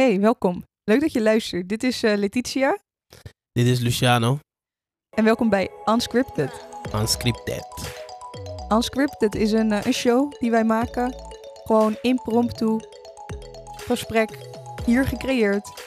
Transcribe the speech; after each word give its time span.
Hey, 0.00 0.20
welkom. 0.20 0.64
Leuk 0.84 1.00
dat 1.00 1.12
je 1.12 1.22
luistert. 1.22 1.68
Dit 1.68 1.82
is 1.82 2.02
eh, 2.02 2.16
Letitia 2.16 2.78
Dit 3.52 3.66
is 3.66 3.78
Luciano, 3.78 4.38
en 5.16 5.24
welkom 5.24 5.48
bij 5.48 5.70
Unscripted. 5.84 6.50
unscripted. 6.94 7.66
Unscripted 8.72 9.34
is 9.34 9.52
een, 9.52 9.72
eh, 9.72 9.84
een 9.84 9.92
show 9.92 10.32
die 10.38 10.50
wij 10.50 10.64
maken. 10.64 11.14
Gewoon 11.64 11.96
impromptu, 12.02 12.80
gesprek, 13.76 14.30
hier 14.84 15.06
gecreëerd. 15.06 15.82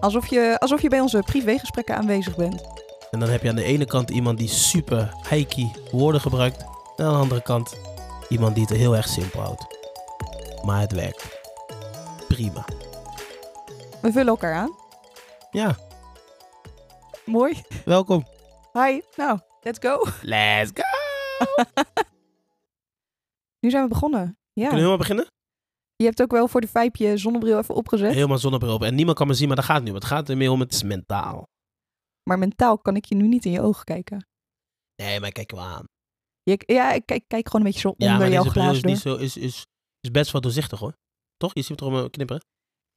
Alsof 0.00 0.26
je, 0.26 0.56
alsof 0.58 0.82
je 0.82 0.88
bij 0.88 1.00
onze 1.00 1.22
privégesprekken 1.22 1.96
aanwezig 1.96 2.36
bent. 2.36 2.62
En 3.10 3.20
dan 3.20 3.28
heb 3.28 3.42
je 3.42 3.48
aan 3.48 3.56
de 3.56 3.64
ene 3.64 3.84
kant 3.84 4.10
iemand 4.10 4.38
die 4.38 4.48
super 4.48 5.14
hikey 5.30 5.74
woorden 5.90 6.20
gebruikt. 6.20 6.64
En 6.96 7.04
aan 7.04 7.12
de 7.12 7.18
andere 7.18 7.42
kant 7.42 7.76
iemand 8.28 8.54
die 8.54 8.64
het 8.64 8.76
heel 8.76 8.96
erg 8.96 9.08
simpel 9.08 9.40
houdt. 9.40 9.66
Maar 10.64 10.80
het 10.80 10.92
werkt. 10.92 11.40
Prima. 12.28 12.64
We 14.02 14.12
vullen 14.12 14.26
elkaar 14.26 14.54
aan. 14.54 14.76
Ja, 15.50 15.76
Mooi. 17.24 17.62
welkom. 17.84 18.26
Hi. 18.72 19.00
Nou, 19.16 19.38
let's 19.60 19.78
go. 19.78 20.04
Let's 20.22 20.70
go! 20.74 20.82
Nu 23.60 23.70
zijn 23.70 23.82
we 23.82 23.88
begonnen. 23.88 24.20
Ja. 24.20 24.34
Kunnen 24.52 24.70
we 24.70 24.76
helemaal 24.76 24.96
beginnen? 24.98 25.26
Je 25.96 26.04
hebt 26.04 26.22
ook 26.22 26.30
wel 26.30 26.48
voor 26.48 26.60
de 26.60 26.68
vijp 26.68 26.96
je 26.96 27.16
zonnebril 27.16 27.58
even 27.58 27.74
opgezet. 27.74 28.14
Helemaal 28.14 28.38
zonnebril 28.38 28.74
op. 28.74 28.82
En 28.82 28.94
niemand 28.94 29.16
kan 29.16 29.26
me 29.26 29.34
zien, 29.34 29.46
maar 29.46 29.56
dat 29.56 29.64
gaat 29.64 29.82
nu. 29.82 29.94
Het 29.94 30.04
gaat 30.04 30.28
er 30.28 30.36
meer 30.36 30.50
om, 30.50 30.60
het 30.60 30.72
is 30.72 30.82
mentaal. 30.82 31.42
Maar 32.22 32.38
mentaal 32.38 32.78
kan 32.78 32.96
ik 32.96 33.04
je 33.04 33.14
nu 33.14 33.28
niet 33.28 33.44
in 33.44 33.50
je 33.50 33.60
ogen 33.60 33.84
kijken. 33.84 34.28
Nee, 35.02 35.20
maar 35.20 35.32
kijk 35.32 35.50
wel 35.50 35.60
aan. 35.60 35.84
Je, 36.42 36.62
ja, 36.66 36.92
ik 36.92 37.06
kijk, 37.06 37.24
kijk 37.26 37.46
gewoon 37.46 37.66
een 37.66 37.72
beetje 37.72 37.88
zo 37.88 37.94
Ja, 37.96 38.12
onder 38.12 38.30
jouw 38.30 38.44
glaas 38.44 38.76
is, 38.76 38.82
niet 38.82 38.98
zo, 38.98 39.16
is, 39.16 39.36
is, 39.36 39.66
is 40.00 40.10
best 40.10 40.32
wel 40.32 40.40
doorzichtig 40.40 40.78
hoor. 40.78 40.92
Toch? 41.36 41.54
Je 41.54 41.62
ziet 41.62 41.80
het 41.80 41.88
erom 41.88 42.10
knipperen. 42.10 42.42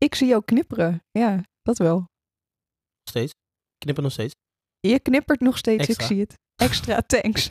Ik 0.05 0.15
zie 0.15 0.27
jou 0.27 0.41
knipperen. 0.45 1.03
Ja, 1.11 1.43
dat 1.61 1.77
wel. 1.77 1.95
Nog 1.97 3.09
steeds. 3.09 3.31
Knippen 3.77 4.03
nog 4.03 4.11
steeds. 4.11 4.33
Je 4.79 4.99
knippert 4.99 5.39
nog 5.39 5.57
steeds, 5.57 5.87
Extra. 5.87 6.03
ik 6.03 6.11
zie 6.11 6.19
het. 6.19 6.33
Extra, 6.55 7.01
thanks. 7.13 7.49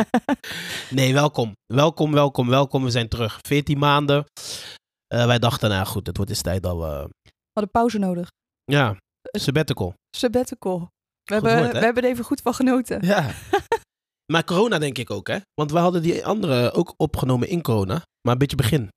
nee, 0.98 1.12
welkom. 1.12 1.52
Welkom, 1.66 2.12
welkom, 2.12 2.48
welkom. 2.48 2.84
We 2.84 2.90
zijn 2.90 3.08
terug. 3.08 3.38
14 3.46 3.78
maanden. 3.78 4.24
Eh, 5.06 5.26
wij 5.26 5.38
dachten, 5.38 5.70
nou 5.70 5.86
goed, 5.86 6.06
het 6.06 6.16
wordt 6.16 6.30
eens 6.30 6.42
tijd 6.42 6.62
dat 6.62 6.76
we... 6.76 7.08
We 7.22 7.60
hadden 7.60 7.72
pauze 7.72 7.98
nodig. 7.98 8.30
Ja, 8.64 8.96
sabbatical. 9.22 9.94
Sabbatical. 10.16 10.78
We, 10.78 10.84
Goed 10.84 11.42
hebben, 11.42 11.62
woord, 11.62 11.72
we 11.72 11.84
hebben 11.84 12.02
er 12.02 12.08
even 12.10 12.24
goed 12.24 12.40
van 12.40 12.54
genoten. 12.54 13.06
Ja. 13.06 13.30
maar 14.32 14.44
corona 14.44 14.78
denk 14.78 14.98
ik 14.98 15.10
ook, 15.10 15.28
hè? 15.28 15.38
Want 15.54 15.70
we 15.70 15.78
hadden 15.78 16.02
die 16.02 16.26
andere 16.26 16.72
ook 16.72 16.94
opgenomen 16.96 17.48
in 17.48 17.62
corona. 17.62 18.02
Maar 18.20 18.32
een 18.32 18.38
beetje 18.38 18.56
begin. 18.56 18.88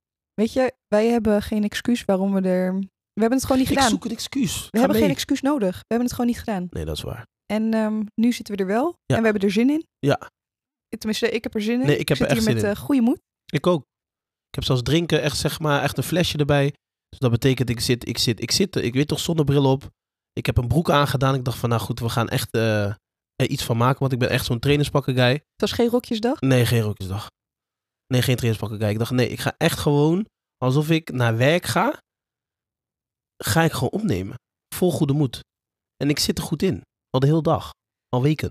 Weet 0.41 0.53
je, 0.53 0.73
wij 0.87 1.07
hebben 1.07 1.41
geen 1.41 1.63
excuus 1.63 2.05
waarom 2.05 2.33
we 2.33 2.41
er... 2.41 2.73
We 3.13 3.23
hebben 3.23 3.37
het 3.39 3.47
gewoon 3.47 3.61
niet 3.61 3.69
Ik 3.71 3.75
gedaan. 3.75 3.89
zoek 3.91 4.05
een 4.05 4.11
excuus. 4.11 4.55
We 4.55 4.61
Ga 4.61 4.69
hebben 4.79 4.91
mee. 4.97 5.01
geen 5.01 5.11
excuus 5.15 5.41
nodig. 5.41 5.75
We 5.75 5.83
hebben 5.87 6.05
het 6.07 6.15
gewoon 6.15 6.29
niet 6.29 6.39
gedaan. 6.39 6.67
Nee, 6.69 6.85
dat 6.85 6.95
is 6.97 7.01
waar. 7.03 7.25
En 7.53 7.73
ehm, 7.73 8.03
nu 8.15 8.31
zitten 8.33 8.55
we 8.55 8.61
er 8.61 8.67
wel. 8.67 8.85
Ja. 9.05 9.15
En 9.15 9.17
we 9.21 9.23
hebben 9.27 9.41
er 9.41 9.51
zin 9.51 9.69
in. 9.69 9.85
Ja. 9.99 10.29
Tenminste, 10.97 11.29
ik 11.29 11.43
heb 11.43 11.55
er 11.55 11.61
zin 11.61 11.79
in. 11.81 11.85
Nee, 11.87 11.97
ik 11.97 12.07
heb 12.07 12.17
zit 12.17 12.25
er 12.25 12.31
echt 12.35 12.41
hier 12.45 12.53
zin 12.53 12.61
met 12.61 12.71
in. 12.71 12.77
eh, 12.77 12.85
goede 12.85 13.01
moed. 13.01 13.19
Ik 13.45 13.67
ook. 13.67 13.81
Ik 14.47 14.55
heb 14.55 14.63
zelfs 14.63 14.81
drinken, 14.81 15.21
echt 15.21 15.37
zeg 15.37 15.59
maar, 15.59 15.81
echt 15.81 15.97
een 15.97 16.03
flesje 16.03 16.37
erbij. 16.37 16.73
Dus 17.09 17.19
dat 17.19 17.31
betekent, 17.31 17.69
ik 17.69 17.79
zit, 17.79 18.07
ik 18.07 18.17
zit, 18.17 18.41
ik 18.41 18.51
zit, 18.51 18.75
ik 18.75 18.93
weet 18.93 19.07
toch 19.07 19.19
zonnebril 19.19 19.65
op. 19.71 19.89
Ik 20.33 20.45
heb 20.45 20.57
een 20.57 20.67
broek 20.67 20.89
aangedaan. 20.89 21.35
Ik 21.35 21.43
dacht 21.43 21.57
van, 21.57 21.69
nou 21.69 21.81
goed, 21.81 21.99
we 21.99 22.09
gaan 22.09 22.29
echt 22.29 22.49
eh, 22.51 22.85
er 23.35 23.47
iets 23.49 23.63
van 23.63 23.77
maken. 23.77 23.99
Want 23.99 24.11
ik 24.13 24.19
ben 24.19 24.29
echt 24.29 24.45
zo'n 24.45 24.59
trainerspakken 24.59 25.13
guy. 25.15 25.31
Het 25.31 25.41
was 25.55 25.71
geen 25.71 25.89
rokjesdag. 25.89 26.39
Nee, 26.41 26.65
geen 26.65 26.81
rokjesdag. 26.81 27.27
Nee, 28.07 28.21
geen 28.21 28.35
trainerspakken 28.35 28.79
guy. 28.79 28.89
Ik 28.89 28.97
dacht, 28.99 29.11
nee, 29.11 29.29
ik 29.29 29.39
ga 29.39 29.55
echt 29.57 29.79
gewoon, 29.79 30.25
alsof 30.57 30.89
ik 30.89 31.11
naar 31.11 31.37
werk 31.37 31.65
ga, 31.65 31.99
ga 33.43 33.61
ik 33.63 33.71
gewoon 33.71 33.89
opnemen. 33.89 34.35
Vol 34.75 34.91
goede 34.91 35.13
moed. 35.13 35.39
En 35.97 36.09
ik 36.09 36.19
zit 36.19 36.37
er 36.37 36.43
goed 36.43 36.61
in. 36.63 36.81
Al 37.09 37.19
de 37.19 37.27
hele 37.27 37.41
dag. 37.41 37.71
Al 38.09 38.21
weken. 38.21 38.49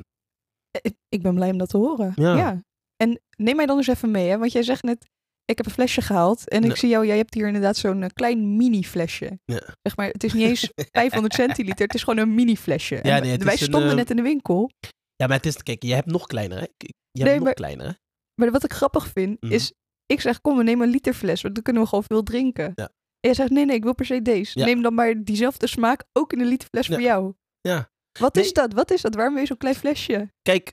Eh, 0.70 0.80
Ik, 0.82 0.94
ik 1.08 1.22
ben 1.22 1.34
blij 1.34 1.50
om 1.50 1.58
dat 1.58 1.68
te 1.68 1.76
horen. 1.76 2.12
Ja. 2.16 2.60
En 2.96 3.20
neem 3.36 3.56
mij 3.56 3.66
dan 3.66 3.76
eens 3.76 3.86
even 3.86 4.10
mee, 4.10 4.28
hè? 4.28 4.38
want 4.38 4.52
jij 4.52 4.62
zegt 4.62 4.82
net, 4.82 5.04
ik 5.44 5.56
heb 5.56 5.66
een 5.66 5.72
flesje 5.72 6.00
gehaald. 6.00 6.48
En 6.48 6.64
ik 6.64 6.70
Ja. 6.70 6.76
zie 6.76 6.88
jou, 6.88 7.06
jij 7.06 7.16
hebt 7.16 7.34
hier 7.34 7.46
inderdaad 7.46 7.76
zo'n 7.76 8.02
eh, 8.02 8.08
klein 8.12 8.56
mini-flesje. 8.56 9.38
Ja. 9.44 9.74
Zeg 9.82 9.96
maar, 9.96 10.08
het 10.08 10.24
is 10.24 10.32
niet 10.32 10.46
eens 10.48 10.70
500 10.92 11.34
centiliter, 11.34 11.84
het 11.86 11.94
is 11.94 12.02
gewoon 12.02 12.18
een 12.18 12.34
mini-flesje. 12.34 12.96
En 12.96 13.10
Ja, 13.10 13.18
nee, 13.18 13.30
het 13.30 13.42
wij 13.42 13.52
een, 13.52 13.58
stonden 13.58 13.90
eh, 13.90 13.96
net 13.96 14.10
in 14.10 14.16
de 14.16 14.22
winkel. 14.22 14.70
Ja, 15.16 15.26
maar 15.26 15.36
het 15.36 15.46
is, 15.46 15.56
kijk, 15.56 15.82
je 15.82 15.94
hebt 15.94 16.06
nog 16.06 16.26
kleiner, 16.26 16.56
hè? 16.58 16.64
Je 16.76 16.86
hebt 17.12 17.24
Nee, 17.24 17.34
nog 17.34 17.44
maar- 17.44 17.54
kleiner, 17.54 17.86
hè? 17.86 17.92
Maar 18.40 18.50
wat 18.50 18.64
ik 18.64 18.72
grappig 18.72 19.06
vind, 19.06 19.40
Mhm. 19.40 19.52
is, 19.52 19.72
ik 20.06 20.20
zeg, 20.20 20.40
kom, 20.40 20.56
we 20.56 20.62
nemen 20.62 20.86
een 20.86 20.92
liter 20.92 21.14
fles, 21.14 21.42
want 21.42 21.54
dan 21.54 21.62
kunnen 21.62 21.82
we 21.82 21.88
gewoon 21.88 22.04
veel 22.04 22.22
drinken. 22.22 22.72
Ja. 22.74 22.84
En 23.20 23.32
jij 23.32 23.34
zegt, 23.34 23.50
nee, 23.50 23.64
nee, 23.64 23.76
ik 23.76 23.82
wil 23.82 23.94
per 23.94 24.06
se 24.06 24.22
deze. 24.22 24.58
Ja. 24.58 24.64
Neem 24.64 24.82
dan 24.82 24.94
maar 24.94 25.24
diezelfde 25.24 25.66
smaak 25.66 26.04
ook 26.12 26.32
in 26.32 26.40
een 26.40 26.46
liter 26.46 26.68
fles 26.68 26.86
Ja. 26.86 26.94
voor 26.94 27.02
jou. 27.02 27.34
Ja. 27.60 27.90
Wat 28.18 28.34
Nee. 28.34 28.44
is 28.44 28.52
dat? 28.52 28.72
Wat 28.72 28.90
is 28.90 29.00
dat? 29.00 29.14
Waarom 29.14 29.32
wil 29.32 29.42
je 29.42 29.48
zo'n 29.48 29.56
klein 29.56 29.74
flesje? 29.74 30.32
Kijk, 30.42 30.72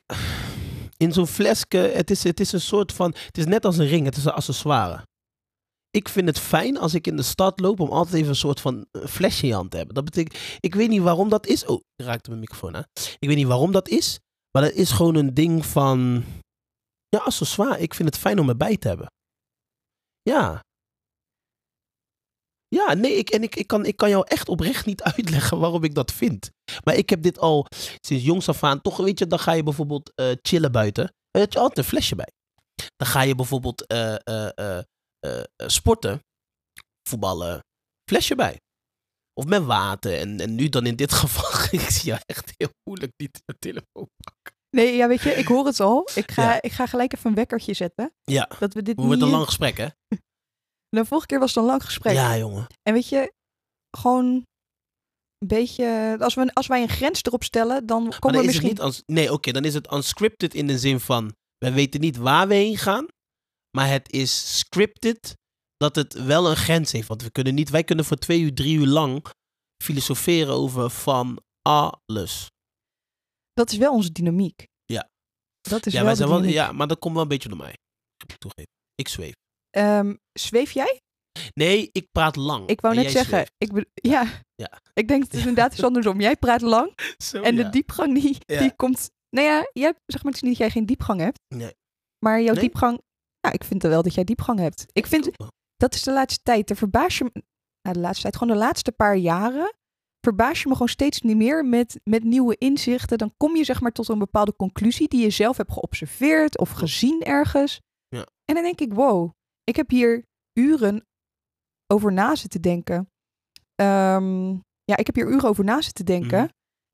in 0.97 1.13
zo'n 1.13 1.27
flesje, 1.27 1.77
het 1.77 2.11
is, 2.11 2.23
het 2.23 2.39
is 2.39 2.51
een 2.51 2.61
soort 2.61 2.91
van, 2.93 3.13
het 3.25 3.37
is 3.37 3.45
net 3.45 3.65
als 3.65 3.77
een 3.77 3.87
ring, 3.87 4.05
het 4.05 4.15
is 4.17 4.25
een 4.25 4.31
accessoire. 4.31 5.01
Ik 5.89 6.09
vind 6.09 6.27
het 6.27 6.39
fijn 6.39 6.77
als 6.77 6.93
ik 6.93 7.07
in 7.07 7.15
de 7.15 7.21
stad 7.23 7.59
loop 7.59 7.79
om 7.79 7.89
altijd 7.89 8.15
even 8.15 8.29
een 8.29 8.35
soort 8.35 8.59
van 8.61 8.85
eh, 8.91 9.05
flesje 9.05 9.41
in 9.41 9.47
je 9.47 9.53
hand 9.53 9.71
te 9.71 9.77
hebben. 9.77 9.95
Dat 9.95 10.05
betekent, 10.05 10.37
ik 10.59 10.75
weet 10.75 10.89
niet 10.89 11.01
waarom 11.01 11.29
dat 11.29 11.47
is. 11.47 11.65
Oh, 11.65 11.81
ik 11.95 12.05
raakte 12.05 12.29
mijn 12.29 12.41
microfoon 12.41 12.75
aan. 12.75 12.85
Ik 13.19 13.27
weet 13.27 13.37
niet 13.37 13.47
waarom 13.47 13.71
dat 13.71 13.87
is, 13.87 14.19
maar 14.51 14.61
dat 14.63 14.71
is 14.73 14.91
gewoon 14.91 15.15
een 15.15 15.33
ding 15.33 15.65
van, 15.65 16.23
ja, 17.13 17.19
accessoire. 17.19 17.79
Ik 17.79 17.93
vind 17.93 18.09
het 18.09 18.17
fijn 18.17 18.39
om 18.39 18.49
erbij 18.49 18.77
te 18.77 18.87
hebben. 18.87 19.11
Ja. 20.21 20.63
Ja, 22.67 22.93
nee, 22.93 23.13
ik, 23.13 23.29
en 23.29 23.43
ik, 23.43 23.55
ik, 23.55 23.67
kan, 23.67 23.85
ik 23.85 23.95
kan 23.95 24.09
jou 24.09 24.25
echt 24.27 24.49
oprecht 24.49 24.85
niet 24.85 25.03
uitleggen 25.13 25.59
waarom 25.59 25.83
ik 25.83 25.95
dat 25.95 26.11
vind. 26.11 26.51
Maar 26.83 26.95
ik 26.95 27.09
heb 27.09 27.21
dit 27.21 27.39
al 27.39 27.65
sinds 28.01 28.23
jongs 28.23 28.49
af 28.49 28.63
aan. 28.63 28.81
Toch, 28.81 28.97
weet 28.97 29.19
je, 29.19 29.27
dan 29.27 29.39
ga 29.39 29.51
je 29.51 29.63
bijvoorbeeld 29.63 30.11
eh, 30.15 30.31
chillen 30.41 30.71
buiten. 30.71 31.05
Dan 31.31 31.41
heb 31.41 31.53
je 31.53 31.59
altijd 31.59 31.77
een 31.77 31.91
flesje 31.91 32.15
bij. 32.15 32.31
Dan 32.95 33.07
ga 33.07 33.21
je 33.21 33.35
bijvoorbeeld 33.35 33.87
eh, 33.87 34.15
eh, 34.57 34.83
sporten, 35.57 36.19
voetballen, 37.09 37.59
flesje 38.09 38.35
bij. 38.35 38.59
Of 39.33 39.45
met 39.45 39.63
water. 39.63 40.19
En, 40.19 40.39
en 40.39 40.55
nu 40.55 40.69
dan 40.69 40.85
in 40.85 40.95
dit 40.95 41.11
geval, 41.21 41.79
ik 41.79 41.89
zie 41.89 42.05
jou 42.05 42.21
echt 42.25 42.53
heel 42.57 42.71
moeilijk 42.83 43.11
niet 43.17 43.41
de 43.45 43.55
telefoon 43.59 44.09
pakken. 44.17 44.62
Nee, 44.75 44.95
ja, 44.95 45.07
weet 45.07 45.21
je, 45.21 45.29
ik 45.31 45.47
hoor 45.47 45.65
het 45.65 45.79
al. 45.79 46.09
Ik 46.15 46.31
ga, 46.31 46.41
Ja. 46.43 46.61
ik 46.61 46.71
ga 46.71 46.85
gelijk 46.85 47.13
even 47.15 47.29
een 47.29 47.35
wekkertje 47.35 47.73
zetten. 47.73 48.13
Ja, 48.23 48.49
Dat 48.59 48.73
we 48.73 48.81
dit 48.81 48.95
wordt 48.95 49.11
niet... 49.11 49.21
een 49.21 49.29
lang 49.29 49.45
gesprek, 49.45 49.77
hè? 49.77 49.87
De 50.89 51.05
vorige 51.09 51.27
keer 51.27 51.39
was 51.39 51.53
het 51.53 51.63
een 51.63 51.69
lang 51.69 51.83
gesprek. 51.85 52.13
Ja, 52.13 52.37
jongen. 52.37 52.67
En 52.81 52.93
weet 52.93 53.09
je, 53.09 53.33
gewoon 53.97 54.25
een 55.37 55.47
beetje... 55.47 56.15
Als, 56.19 56.33
we, 56.33 56.53
als 56.53 56.67
wij 56.67 56.81
een 56.81 56.89
grens 56.89 57.23
erop 57.23 57.43
stellen, 57.43 57.85
dan 57.85 58.03
Maar 58.03 58.19
komen 58.19 58.37
dan 58.37 58.45
we 58.47 58.53
is 58.53 58.61
misschien... 58.61 58.83
het 58.85 58.93
niet... 58.95 59.03
Nee, 59.17 59.31
oké, 59.33 59.51
dan 59.51 59.65
is 59.65 59.73
het 59.73 59.91
unscripted 59.91 60.53
in 60.53 60.67
de 60.67 60.79
zin 60.79 60.99
van... 60.99 61.35
We 61.57 61.71
weten 61.71 61.99
niet 62.01 62.17
waar 62.17 62.47
we 62.47 62.53
heen 62.53 62.77
gaan. 62.77 63.05
Maar 63.77 63.89
het 63.89 64.11
is 64.11 64.57
scripted 64.59 65.37
dat 65.77 65.95
het 65.95 66.13
wel 66.13 66.49
een 66.49 66.55
grens 66.55 66.91
heeft. 66.91 67.07
Want 67.07 67.21
we 67.23 67.31
kunnen 67.31 67.53
niet... 67.55 67.69
Wij 67.69 67.83
kunnen 67.83 68.05
voor 68.05 68.17
twee 68.17 68.39
uur, 68.41 68.53
drie 68.53 68.77
uur 68.77 68.87
lang 68.87 69.25
filosoferen 69.83 70.53
over 70.53 70.89
van 70.89 71.41
alles. 71.61 72.51
Dat 73.53 73.71
is 73.71 73.77
wel 73.77 73.93
onze 73.93 74.11
dynamiek. 74.11 74.67
Ja. 74.85 75.09
Dat 75.61 75.85
is 75.85 75.91
Ja, 75.93 75.97
wel 75.97 76.07
wij 76.07 76.15
zijn 76.15 76.29
wel, 76.29 76.43
ja, 76.43 76.71
maar 76.71 76.87
dat 76.87 76.99
komt 76.99 77.13
wel 77.13 77.23
een 77.23 77.27
beetje 77.29 77.49
door 77.49 77.57
mij. 77.57 77.77
Toegeven. 78.37 78.71
Ik 78.95 79.07
zweef. 79.07 79.33
Ehm, 79.69 80.15
zweef 80.39 80.71
jij? 80.71 81.01
Nee, 81.53 81.89
ik 81.91 82.07
praat 82.11 82.35
lang. 82.35 82.67
Ik 82.67 82.81
wou 82.81 82.95
net 82.95 83.11
zeggen, 83.11 83.45
ik, 83.57 83.73
be- 83.73 83.89
ja. 83.93 84.27
Ja. 84.55 84.79
ik 85.01 85.07
denk 85.07 85.23
het 85.23 85.33
is 85.33 85.39
inderdaad 85.39 85.73
iets 85.73 85.83
andersom. 85.83 86.21
Jij 86.21 86.35
praat 86.35 86.61
lang. 86.61 86.93
Zo, 87.29 87.41
en 87.41 87.55
de 87.55 87.69
diepgang 87.69 88.21
die, 88.21 88.37
die 88.61 88.75
komt... 88.75 89.09
Nou 89.29 89.47
ja, 89.47 89.69
jij, 89.73 89.93
zeg 90.05 90.23
maar, 90.23 90.31
het 90.33 90.41
is 90.43 90.49
niet 90.49 90.57
dat 90.57 90.59
jij 90.59 90.69
geen 90.69 90.85
diepgang 90.85 91.19
hebt. 91.19 91.39
Nee. 91.55 91.73
Maar 92.25 92.41
jouw 92.41 92.53
Nee? 92.53 92.61
diepgang... 92.63 93.01
Ja, 93.39 93.51
ik 93.51 93.63
vind 93.63 93.83
wel 93.83 94.03
dat 94.03 94.13
jij 94.13 94.23
diepgang 94.23 94.59
hebt. 94.59 94.85
Ik 94.91 95.05
vind, 95.07 95.29
dat 95.75 95.93
is 95.93 96.03
de 96.03 96.11
laatste 96.11 96.41
tijd. 96.43 96.67
De 96.67 96.75
verbaas 96.75 97.17
je 97.17 97.23
me... 97.23 97.43
Nou, 97.81 97.95
de 97.95 98.01
laatste 98.01 98.21
tijd, 98.21 98.35
gewoon 98.37 98.53
de 98.53 98.59
laatste 98.59 98.91
paar 98.91 99.15
jaren... 99.15 99.73
verbaas 100.23 100.61
je 100.61 100.67
me 100.67 100.73
gewoon 100.73 100.87
steeds 100.87 101.21
niet 101.21 101.35
meer 101.37 101.65
met, 101.65 101.99
met 102.03 102.23
nieuwe 102.23 102.55
inzichten. 102.57 103.17
Dan 103.17 103.33
kom 103.37 103.55
je 103.55 103.63
zeg 103.63 103.81
maar 103.81 103.91
tot 103.91 104.07
een 104.07 104.19
bepaalde 104.19 104.55
conclusie... 104.55 105.07
die 105.07 105.21
je 105.21 105.29
zelf 105.29 105.57
hebt 105.57 105.71
geobserveerd 105.71 106.57
of 106.57 106.69
gezien 106.71 107.21
ergens. 107.21 107.79
Ja. 108.07 108.25
En 108.45 108.53
dan 108.55 108.63
denk 108.63 108.79
ik, 108.81 108.93
wow, 108.93 109.31
ik 109.63 109.75
heb 109.75 109.89
hier 109.89 110.23
uren 110.53 111.05
over 111.87 112.13
na 112.13 112.35
zitten 112.35 112.61
denken. 112.61 113.09
Ehm, 113.75 114.49
ja, 114.83 114.97
ik 114.97 115.05
heb 115.05 115.15
hier 115.15 115.27
uren 115.31 115.49
over 115.49 115.63
na 115.63 115.81
zitten 115.81 116.05
denken. 116.05 116.39
Mhm. 116.41 116.49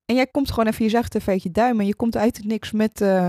En 0.06 0.16
jij 0.16 0.28
komt 0.28 0.50
gewoon 0.50 0.68
even, 0.68 0.84
je 0.84 0.90
zegt 0.90 1.16
even 1.16 1.34
uit 1.34 1.44
je 1.44 1.52
duim... 1.52 1.80
en 1.80 1.86
je 1.86 1.96
komt 1.96 2.16
uit 2.16 2.38
het 2.38 2.46
niks 2.46 2.72
met, 2.72 3.02
eh, 3.02 3.28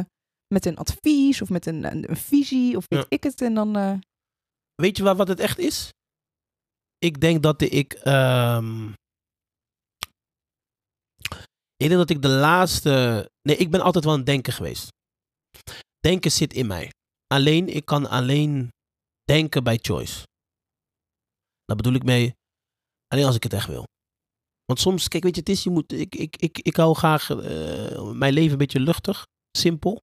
met 0.55 0.67
een 0.67 0.77
advies... 0.77 1.43
of 1.43 1.49
met 1.49 1.67
een, 1.67 1.85
een, 1.93 2.11
een 2.11 2.17
visie 2.17 2.77
of 2.77 2.85
weet 2.89 2.99
Ja. 3.01 3.07
ik 3.09 3.23
het. 3.23 3.41
En 3.41 3.55
dan... 3.55 3.77
eh, 3.77 3.93
Weet 4.75 4.97
je 4.97 5.03
wat, 5.03 5.17
wat 5.17 5.29
het 5.29 5.41
echt 5.41 5.59
is? 5.59 5.89
Ik 6.99 7.21
denk 7.21 7.43
dat 7.43 7.61
ik. 7.63 7.93
ehm, 7.93 8.89
ik 11.81 11.89
denk 11.89 12.01
dat 12.01 12.11
ik 12.11 12.23
de 12.23 12.29
laatste. 12.29 12.91
Nee, 13.43 13.57
ik 13.57 13.71
ben 13.71 13.81
altijd 13.81 14.05
wel 14.05 14.15
een 14.15 14.25
denker 14.25 14.53
geweest. 14.53 14.89
Denken 15.99 16.33
zit 16.33 16.53
in 16.53 16.67
mij. 16.67 16.91
Alleen, 17.27 17.69
ik 17.69 17.85
kan 17.85 18.09
alleen 18.09 18.69
denken 19.25 19.65
bij 19.65 19.79
choice. 19.83 20.23
Daar 21.65 21.77
bedoel 21.77 21.95
ik 21.95 22.05
mee. 22.05 22.35
Alleen 23.09 23.25
als 23.25 23.37
ik 23.37 23.43
het 23.43 23.53
echt 23.53 23.67
wil. 23.67 23.85
Want 24.65 24.81
soms, 24.81 25.09
kijk, 25.09 25.23
weet 25.23 25.35
je, 25.35 25.41
het 25.41 25.49
is, 25.49 25.63
je 25.63 25.71
moet, 25.71 25.93
ik, 25.93 26.15
ik, 26.15 26.37
ik, 26.37 26.59
ik 26.59 26.77
hou 26.77 26.95
graag 26.95 27.31
eh, 27.31 28.11
mijn 28.11 28.33
leven 28.33 28.53
een 28.53 28.59
beetje 28.59 28.81
luchtig, 28.81 29.27
simpel. 29.59 30.01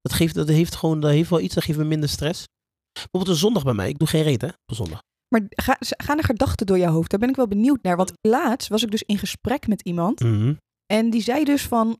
Dat, 0.00 0.12
geeft, 0.12 0.34
dat 0.34 0.48
heeft 0.48 0.74
gewoon, 0.74 1.00
dat 1.00 1.10
heeft 1.10 1.30
wel 1.30 1.40
iets, 1.40 1.54
dat 1.54 1.64
geeft 1.64 1.78
me 1.78 1.84
minder 1.84 2.08
stress. 2.08 2.44
Bijvoorbeeld 2.92 3.28
een 3.28 3.40
zondag 3.40 3.64
bij 3.64 3.74
mij, 3.74 3.88
ik 3.88 3.98
doe 3.98 4.08
geen 4.08 4.22
reet 4.22 4.40
hè, 4.40 4.48
op 4.48 4.74
zondag. 4.74 5.00
Maar 5.28 5.46
ga, 5.48 5.76
gaan 5.78 6.18
er 6.18 6.24
gedachten 6.24 6.66
door 6.66 6.78
jouw 6.78 6.92
hoofd? 6.92 7.10
Daar 7.10 7.18
ben 7.20 7.28
ik 7.28 7.36
wel 7.36 7.48
benieuwd 7.48 7.82
naar. 7.82 7.96
Want 7.96 8.12
laatst 8.20 8.68
was 8.68 8.82
ik 8.82 8.90
dus 8.90 9.02
in 9.02 9.18
gesprek 9.18 9.66
met 9.66 9.82
iemand. 9.82 10.20
Mhm. 10.20 10.54
En 10.92 11.10
die 11.10 11.20
zei 11.22 11.44
dus 11.44 11.66
van, 11.68 11.98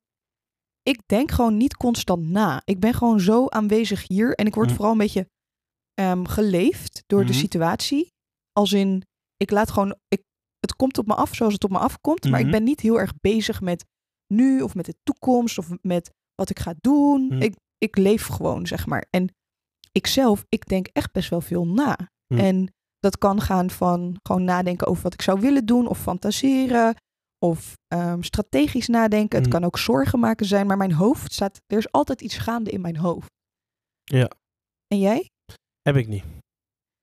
ik 0.82 1.00
denk 1.06 1.30
gewoon 1.30 1.56
niet 1.56 1.76
constant 1.76 2.28
na. 2.28 2.62
Ik 2.64 2.80
ben 2.80 2.94
gewoon 2.94 3.20
zo 3.20 3.46
aanwezig 3.48 4.08
hier. 4.08 4.34
En 4.34 4.46
ik 4.46 4.54
word 4.54 4.68
Mm. 4.68 4.74
vooral 4.74 4.92
een 4.92 4.98
beetje 4.98 5.30
ehm, 5.94 6.24
geleefd 6.24 7.02
door 7.06 7.24
de 7.24 7.30
Mhm. 7.32 7.38
situatie. 7.40 8.12
Als 8.52 8.72
in, 8.72 9.02
ik 9.36 9.50
laat 9.50 9.70
gewoon, 9.70 9.96
ik, 10.08 10.22
het 10.58 10.76
komt 10.76 10.98
op 10.98 11.06
me 11.06 11.14
af 11.14 11.34
zoals 11.34 11.52
het 11.52 11.64
op 11.64 11.70
me 11.70 11.78
afkomt. 11.78 12.24
Maar 12.30 12.38
ik 12.38 12.46
Mhm. 12.46 12.54
ben 12.54 12.64
niet 12.64 12.80
heel 12.80 12.98
erg 13.00 13.12
bezig 13.20 13.60
met 13.60 13.84
nu 14.34 14.60
of 14.60 14.74
met 14.74 14.84
de 14.84 14.94
toekomst 15.02 15.58
of 15.58 15.68
met 15.82 16.10
wat 16.34 16.50
ik 16.50 16.58
ga 16.58 16.74
doen. 16.80 17.26
Mhm. 17.26 17.42
Ik, 17.42 17.54
ik 17.78 17.96
leef 17.96 18.26
gewoon, 18.26 18.66
zeg 18.66 18.86
maar. 18.86 19.06
En 19.10 19.34
ik 19.92 20.06
zelf, 20.06 20.44
ik 20.48 20.66
denk 20.68 20.86
echt 20.86 21.12
best 21.12 21.30
wel 21.30 21.40
veel 21.40 21.66
na. 21.66 21.98
Mhm. 22.34 22.40
En 22.44 22.72
dat 22.98 23.18
kan 23.18 23.40
gaan 23.40 23.70
van 23.70 24.16
gewoon 24.22 24.44
nadenken 24.44 24.86
over 24.86 25.02
wat 25.02 25.14
ik 25.14 25.22
zou 25.22 25.40
willen 25.40 25.66
doen 25.66 25.86
of 25.86 25.98
fantaseren 26.02 26.94
of 27.42 27.72
ehm, 27.86 28.22
strategisch 28.22 28.88
nadenken. 28.88 29.38
Het 29.38 29.48
Mhm. 29.48 29.58
kan 29.58 29.66
ook 29.66 29.78
zorgen 29.78 30.18
maken 30.20 30.46
zijn, 30.46 30.66
maar 30.66 30.76
mijn 30.76 30.92
hoofd 30.92 31.32
staat, 31.32 31.60
er 31.66 31.78
is 31.78 31.90
altijd 31.92 32.20
iets 32.20 32.36
gaande 32.38 32.70
in 32.70 32.80
mijn 32.80 32.96
hoofd. 32.96 33.30
Ja. 34.02 34.30
En 34.86 34.98
jij? 34.98 35.30
Heb 35.82 35.96
ik 35.96 36.08
niet. 36.08 36.24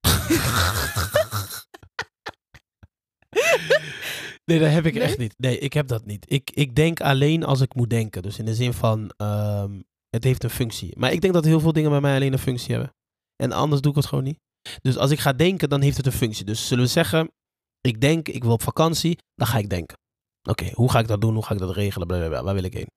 nee, 4.45 4.59
dat 4.59 4.71
heb 4.71 4.85
ik 4.85 4.93
Nee? 4.93 5.03
echt 5.03 5.17
niet. 5.17 5.33
Nee, 5.37 5.57
ik 5.59 5.73
heb 5.73 5.87
dat 5.87 6.05
niet. 6.05 6.31
Ik, 6.31 6.51
ik 6.51 6.75
denk 6.75 7.01
alleen 7.01 7.43
als 7.43 7.61
ik 7.61 7.75
moet 7.75 7.89
denken. 7.89 8.21
Dus 8.21 8.39
in 8.39 8.45
de 8.45 8.55
zin 8.55 8.73
van, 8.73 9.11
ehm, 9.17 9.81
het 10.09 10.23
heeft 10.23 10.43
een 10.43 10.49
functie. 10.49 10.99
Maar 10.99 11.11
ik 11.11 11.21
denk 11.21 11.33
dat 11.33 11.45
heel 11.45 11.59
veel 11.59 11.73
dingen 11.73 11.89
bij 11.91 12.01
mij 12.01 12.15
alleen 12.15 12.33
een 12.33 12.39
functie 12.39 12.71
hebben. 12.75 12.93
En 13.35 13.51
anders 13.51 13.81
doe 13.81 13.91
ik 13.91 13.97
het 13.97 14.07
gewoon 14.07 14.23
niet. 14.23 14.39
Dus 14.81 14.97
als 14.97 15.11
ik 15.11 15.19
ga 15.19 15.33
denken, 15.33 15.69
dan 15.69 15.81
heeft 15.81 15.97
het 15.97 16.05
een 16.05 16.11
functie. 16.11 16.45
Dus 16.45 16.67
zullen 16.67 16.83
we 16.83 16.89
zeggen, 16.89 17.31
ik 17.81 18.01
denk, 18.01 18.27
ik 18.27 18.43
wil 18.43 18.51
op 18.51 18.61
vakantie, 18.61 19.17
dan 19.35 19.47
ga 19.47 19.57
ik 19.57 19.69
denken. 19.69 19.97
Oké, 20.49 20.71
hoe 20.73 20.91
ga 20.91 20.99
ik 20.99 21.07
dat 21.07 21.21
doen? 21.21 21.33
Hoe 21.33 21.45
ga 21.45 21.53
ik 21.53 21.59
dat 21.59 21.75
regelen? 21.75 22.07
Blablabla. 22.07 22.43
Waar 22.43 22.53
wil 22.53 22.63
ik 22.63 22.73
heen? 22.73 22.87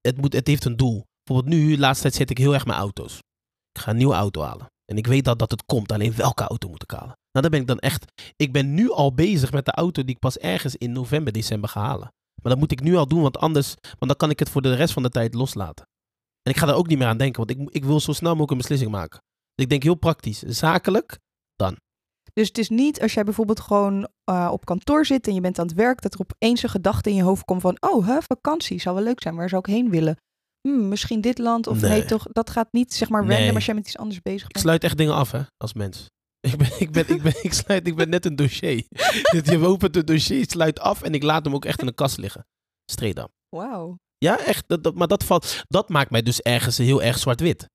Het, 0.00 0.16
moet, 0.16 0.32
het 0.32 0.46
heeft 0.46 0.64
een 0.64 0.76
doel. 0.76 1.04
Bijvoorbeeld 1.22 1.54
nu, 1.54 1.74
de 1.74 1.80
laatste 1.80 2.02
tijd 2.02 2.14
zit 2.14 2.30
ik 2.30 2.38
heel 2.38 2.54
erg 2.54 2.66
met 2.66 2.76
auto's. 2.76 3.18
Ik 3.72 3.80
ga 3.80 3.90
een 3.90 3.96
nieuwe 3.96 4.14
auto 4.14 4.42
halen. 4.42 4.66
En 4.84 4.96
ik 4.96 5.06
weet 5.06 5.24
dat, 5.24 5.38
dat 5.38 5.50
het 5.50 5.64
komt. 5.64 5.92
Alleen 5.92 6.14
welke 6.14 6.44
auto 6.44 6.68
moet 6.68 6.82
ik 6.82 6.90
halen? 6.90 7.18
Nou, 7.32 7.48
dan 7.48 7.50
ben 7.50 7.60
ik 7.60 7.66
dan 7.66 7.78
echt... 7.78 8.12
Ik 8.36 8.52
ben 8.52 8.74
nu 8.74 8.90
al 8.90 9.14
bezig 9.14 9.52
met 9.52 9.64
de 9.64 9.72
auto 9.72 10.02
die 10.02 10.14
ik 10.14 10.20
pas 10.20 10.38
ergens 10.38 10.76
in 10.76 10.92
november, 10.92 11.32
december 11.32 11.68
ga 11.68 11.80
halen. 11.80 12.12
Maar 12.42 12.52
dat 12.52 12.58
moet 12.58 12.72
ik 12.72 12.82
nu 12.82 12.96
al 12.96 13.06
doen, 13.06 13.22
want 13.22 13.38
anders... 13.38 13.74
Want 13.80 14.06
dan 14.06 14.16
kan 14.16 14.30
ik 14.30 14.38
het 14.38 14.50
voor 14.50 14.62
de 14.62 14.74
rest 14.74 14.92
van 14.92 15.02
de 15.02 15.08
tijd 15.08 15.34
loslaten. 15.34 15.86
En 16.42 16.52
ik 16.52 16.56
ga 16.58 16.66
daar 16.66 16.76
ook 16.76 16.86
niet 16.86 16.98
meer 16.98 17.06
aan 17.06 17.18
denken, 17.18 17.46
want 17.46 17.60
ik, 17.60 17.74
ik 17.74 17.84
wil 17.84 18.00
zo 18.00 18.12
snel 18.12 18.30
mogelijk 18.30 18.50
een 18.50 18.58
beslissing 18.58 18.90
maken. 18.90 19.22
Dus 19.54 19.64
ik 19.64 19.70
denk 19.70 19.82
heel 19.82 19.94
praktisch. 19.94 20.38
Zakelijk, 20.38 21.18
Dus 22.32 22.48
het 22.48 22.58
is 22.58 22.68
niet 22.68 23.00
als 23.00 23.14
jij 23.14 23.24
bijvoorbeeld 23.24 23.60
gewoon 23.60 24.08
eh, 24.24 24.48
op 24.52 24.64
kantoor 24.64 25.06
zit 25.06 25.26
en 25.26 25.34
je 25.34 25.40
bent 25.40 25.58
aan 25.58 25.66
het 25.66 25.74
werk, 25.76 26.02
dat 26.02 26.14
er 26.14 26.20
opeens 26.20 26.62
een 26.62 26.68
gedachte 26.68 27.10
in 27.10 27.16
je 27.16 27.22
hoofd 27.22 27.44
komt 27.44 27.60
van, 27.60 27.76
oh, 27.80 28.06
hè, 28.06 28.18
vakantie 28.22 28.80
zou 28.80 28.94
wel 28.94 29.04
leuk 29.04 29.22
zijn. 29.22 29.34
Waar 29.36 29.48
zou 29.48 29.62
ik 29.68 29.74
heen 29.74 29.90
willen? 29.90 30.16
Hmm, 30.68 30.88
misschien 30.88 31.20
dit 31.20 31.38
land 31.38 31.66
of 31.66 31.80
nee. 31.80 31.90
Nee. 31.90 32.04
toch? 32.04 32.22
Dat 32.32 32.50
gaat 32.50 32.68
niet 32.72 32.94
zeg 32.94 33.08
maar 33.08 33.20
random 33.20 33.38
Nee. 33.38 33.54
als 33.54 33.64
jij 33.66 33.74
met 33.74 33.86
iets 33.86 33.98
anders 33.98 34.22
bezig 34.22 34.42
ik 34.46 34.52
bent. 34.52 34.64
sluit 34.64 34.84
echt 34.84 34.96
dingen 34.96 35.14
af, 35.14 35.30
hè, 35.30 35.40
als 35.56 35.72
mens. 35.74 36.06
Ik 36.50 36.56
ben, 36.56 36.68
ik 36.78 36.90
ben, 36.92 37.08
ik 37.08 37.22
ben, 37.22 37.34
ik 37.42 37.52
sluit, 37.52 37.86
ik 37.86 37.96
ben 37.96 38.08
net 38.08 38.24
een 38.26 38.36
dossier. 38.36 38.84
je 39.44 39.58
opent 39.66 39.96
een 39.96 40.04
dossier, 40.04 40.44
sluit 40.48 40.80
af 40.80 41.02
en 41.02 41.14
ik 41.14 41.22
laat 41.22 41.44
hem 41.44 41.54
ook 41.54 41.64
echt 41.64 41.80
in 41.80 41.86
een 41.86 41.94
kast 41.94 42.16
liggen. 42.18 42.46
Up. 43.02 43.28
Wauw. 43.56 43.96
Ja, 44.18 44.38
echt. 44.44 44.64
Dat, 44.66 44.82
dat- 44.84 44.94
maar 44.94 45.06
dat, 45.08 45.24
valt, 45.24 45.62
dat 45.66 45.88
maakt 45.88 46.10
mij 46.10 46.22
dus 46.22 46.40
ergens 46.40 46.78
heel 46.78 47.02
erg 47.02 47.18
zwart-wit. 47.18 47.66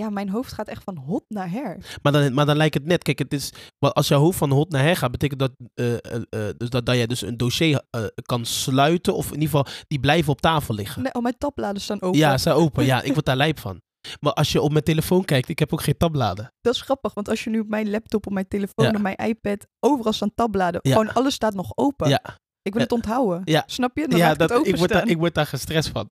Ja, 0.00 0.10
mijn 0.10 0.28
hoofd 0.28 0.52
gaat 0.52 0.68
echt 0.68 0.82
van 0.82 0.96
hot 0.96 1.24
naar 1.28 1.50
her. 1.50 1.98
Maar 2.02 2.12
dan, 2.12 2.34
maar 2.34 2.46
dan 2.46 2.56
lijkt 2.56 2.74
het 2.74 2.84
net, 2.84 3.02
kijk, 3.02 3.18
het 3.18 3.32
is, 3.32 3.52
als 3.78 4.08
jouw 4.08 4.20
hoofd 4.20 4.38
van 4.38 4.50
hot 4.50 4.70
naar 4.70 4.82
her 4.82 4.96
gaat, 4.96 5.10
betekent 5.10 5.40
dat, 5.40 5.52
eh, 5.74 6.48
dus 6.56 6.70
dat, 6.70 6.86
dat 6.86 6.94
jij 6.94 7.06
dus 7.06 7.22
een 7.22 7.36
dossier 7.36 7.82
kan 8.22 8.44
sluiten, 8.44 9.14
of 9.14 9.26
in 9.26 9.40
ieder 9.40 9.48
geval, 9.48 9.66
die 9.88 10.00
blijven 10.00 10.32
op 10.32 10.40
tafel 10.40 10.74
liggen. 10.74 11.02
Nee, 11.02 11.14
oh, 11.14 11.22
mijn 11.22 11.38
tabbladen 11.38 11.82
staan 11.82 12.02
open. 12.02 12.18
Ja, 12.18 12.32
ze 12.36 12.42
zijn 12.42 12.54
open. 12.54 12.84
Ja, 12.84 13.02
ik 13.02 13.12
word 13.12 13.24
daar 13.26 13.36
lijp 13.36 13.58
van. 13.58 13.80
Maar 14.20 14.32
als 14.32 14.52
je 14.52 14.60
op 14.60 14.72
mijn 14.72 14.84
telefoon 14.84 15.24
kijkt, 15.24 15.48
ik 15.48 15.58
heb 15.58 15.72
ook 15.72 15.82
geen 15.82 15.96
tabbladen. 15.96 16.52
Dat 16.60 16.74
is 16.74 16.80
grappig, 16.80 17.14
want 17.14 17.28
als 17.28 17.44
je 17.44 17.50
nu 17.50 17.60
op 17.60 17.68
mijn 17.68 17.90
laptop, 17.90 18.26
op 18.26 18.32
mijn 18.32 18.48
telefoon, 18.48 18.84
Ja. 18.84 18.90
op 18.90 18.98
mijn 19.00 19.16
iPad, 19.16 19.66
overal 19.80 20.12
staan 20.12 20.34
tabbladen. 20.34 20.80
Ja. 20.82 20.92
Gewoon 20.92 21.12
alles 21.12 21.34
staat 21.34 21.54
nog 21.54 21.72
open. 21.74 22.08
Ja. 22.08 22.22
Ik 22.62 22.72
wil 22.72 22.82
het 22.82 22.92
onthouden. 22.92 23.42
Ja. 23.44 23.62
Snap 23.66 23.96
je? 23.96 24.08
Dan 24.08 24.18
ja, 24.18 24.30
ik 24.32 24.38
dat, 24.38 24.50
het 24.50 24.66
ik, 24.66 24.76
word 24.76 24.90
daar, 24.90 25.08
ik 25.08 25.16
word 25.18 25.34
daar 25.34 25.46
gestrest 25.46 25.88
van. 25.88 26.10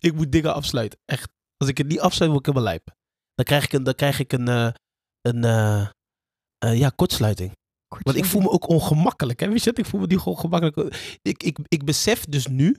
Ik 0.00 0.14
moet 0.14 0.32
dingen 0.32 0.54
afsluiten. 0.54 0.98
Echt. 1.04 1.30
Als 1.56 1.68
ik 1.68 1.78
het 1.78 1.86
niet 1.86 2.00
afsluit, 2.00 2.30
word 2.32 2.46
ik 2.46 2.54
helemaal 2.54 2.72
lijp. 2.72 2.95
Dan 3.36 3.44
krijg 3.44 3.64
ik 3.64 3.72
een, 3.72 3.82
dan 3.82 3.94
krijg 3.94 4.18
ik 4.18 4.32
een, 4.32 4.48
eh, 4.48 4.72
een 5.20 5.44
eh, 5.44 5.88
eh, 6.58 6.78
ja, 6.78 6.88
kortsluiting. 6.88 7.52
Want 7.88 8.16
ik 8.16 8.24
voel 8.24 8.40
me 8.40 8.50
ook 8.50 8.68
ongemakkelijk. 8.68 9.40
Hè? 9.40 9.48
Weet 9.48 9.64
je? 9.64 9.72
Ik 9.72 9.86
voel 9.86 10.00
me 10.00 10.06
niet 10.06 10.18
gewoon 10.18 10.38
gemakkelijk. 10.38 10.76
Ik, 11.22 11.42
ik, 11.42 11.58
ik 11.68 11.84
besef 11.84 12.24
dus 12.24 12.46
nu 12.46 12.76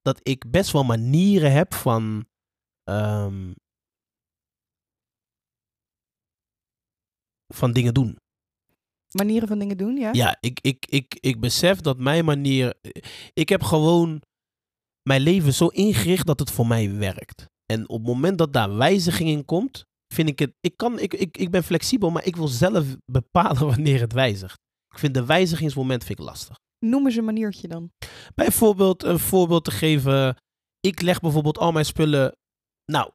dat 0.00 0.20
ik 0.22 0.50
best 0.50 0.72
wel 0.72 0.84
manieren 0.84 1.52
heb 1.52 1.74
van. 1.74 2.26
ehm, 2.82 3.52
van 7.54 7.72
dingen 7.72 7.94
doen. 7.94 8.16
Manieren 9.10 9.48
van 9.48 9.58
dingen 9.58 9.76
doen, 9.76 9.96
ja? 9.96 10.12
Ja, 10.12 10.36
ik, 10.40 10.60
ik, 10.60 10.86
ik, 10.86 11.14
ik 11.20 11.40
besef 11.40 11.80
dat 11.80 11.98
mijn 11.98 12.24
manier. 12.24 12.74
Ik 13.32 13.48
heb 13.48 13.62
gewoon 13.62 14.22
mijn 15.02 15.20
leven 15.20 15.54
zo 15.54 15.66
ingericht 15.66 16.26
dat 16.26 16.38
het 16.38 16.50
voor 16.50 16.66
mij 16.66 16.94
werkt. 16.96 17.46
En 17.66 17.88
op 17.88 17.98
het 17.98 18.06
moment 18.06 18.38
dat 18.38 18.52
daar 18.52 18.76
wijziging 18.76 19.28
in 19.28 19.44
komt, 19.44 19.84
vind 20.14 20.28
ik 20.28 20.38
het. 20.38 20.52
Ik, 20.60 20.76
kan, 20.76 20.98
ik, 20.98 21.14
ik, 21.14 21.36
ik 21.36 21.50
ben 21.50 21.64
flexibel, 21.64 22.10
maar 22.10 22.24
ik 22.24 22.36
wil 22.36 22.48
zelf 22.48 22.84
bepalen 23.04 23.66
wanneer 23.74 24.00
het 24.00 24.12
wijzigt. 24.12 24.58
Ik 24.88 24.98
vind 24.98 25.14
de 25.14 25.24
wijzigingsmoment 25.24 26.04
vind 26.04 26.18
ik 26.18 26.24
lastig. 26.24 26.58
Noem 26.78 27.06
eens 27.06 27.16
een 27.16 27.24
maniertje 27.24 27.68
dan. 27.68 27.92
Bijvoorbeeld, 28.34 29.02
een 29.02 29.18
voorbeeld 29.18 29.64
te 29.64 29.70
geven. 29.70 30.36
Ik 30.80 31.00
leg 31.00 31.20
bijvoorbeeld 31.20 31.58
al 31.58 31.72
mijn 31.72 31.84
spullen. 31.84 32.36
Nou, 32.84 33.10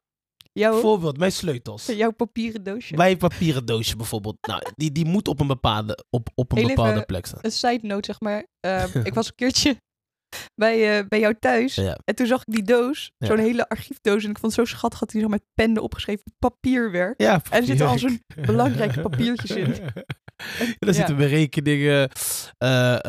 Jouw, 0.52 0.80
voorbeeld, 0.80 1.18
mijn 1.18 1.32
sleutels. 1.32 1.86
jouw 2.02 2.10
papieren 2.10 2.62
doosje. 2.62 2.96
Mijn 2.96 3.16
papieren 3.16 3.64
doosje 3.64 3.96
bijvoorbeeld. 3.96 4.36
Nou, 4.48 4.62
die, 4.76 4.92
die 4.92 5.04
moet 5.04 5.28
op 5.28 5.40
een 5.40 5.46
bepaalde, 5.46 6.04
op, 6.10 6.28
op 6.34 6.52
een 6.52 6.58
Heel 6.58 6.66
bepaalde 6.66 7.04
plek 7.04 7.26
staan. 7.26 7.38
Een 7.42 7.52
side 7.52 7.86
note, 7.86 8.06
zeg 8.06 8.20
maar. 8.20 8.46
Ehm, 8.60 9.00
ik 9.04 9.14
was 9.14 9.26
een 9.26 9.34
keertje 9.34 9.76
bij, 10.54 10.98
eh, 10.98 11.04
bij 11.08 11.20
jou 11.20 11.34
thuis. 11.40 11.74
Ja. 11.74 11.98
En 12.04 12.14
toen 12.14 12.26
zag 12.26 12.40
ik 12.46 12.54
die 12.54 12.62
doos. 12.62 13.10
Ja. 13.18 13.26
Zo'n 13.26 13.38
hele 13.38 13.68
archiefdoos. 13.68 14.24
En 14.24 14.30
ik 14.30 14.38
vond 14.38 14.56
het 14.56 14.66
zo 14.68 14.74
schattig 14.76 14.98
dat 14.98 15.12
hij 15.12 15.20
zo 15.20 15.28
met 15.28 15.42
pennen 15.54 15.82
opgeschreven 15.82 16.24
papierwerk. 16.38 17.20
Ja, 17.20 17.32
En 17.50 17.60
er 17.60 17.64
zitten 17.66 17.86
al 17.86 17.98
zo'n 17.98 18.20
belangrijke 18.46 19.00
papiertjes 19.00 19.50
in. 19.50 19.72
er 19.72 20.04
Ja. 20.78 20.92
zitten 20.92 21.16
berekeningen, 21.16 22.10
eh, 22.58 23.04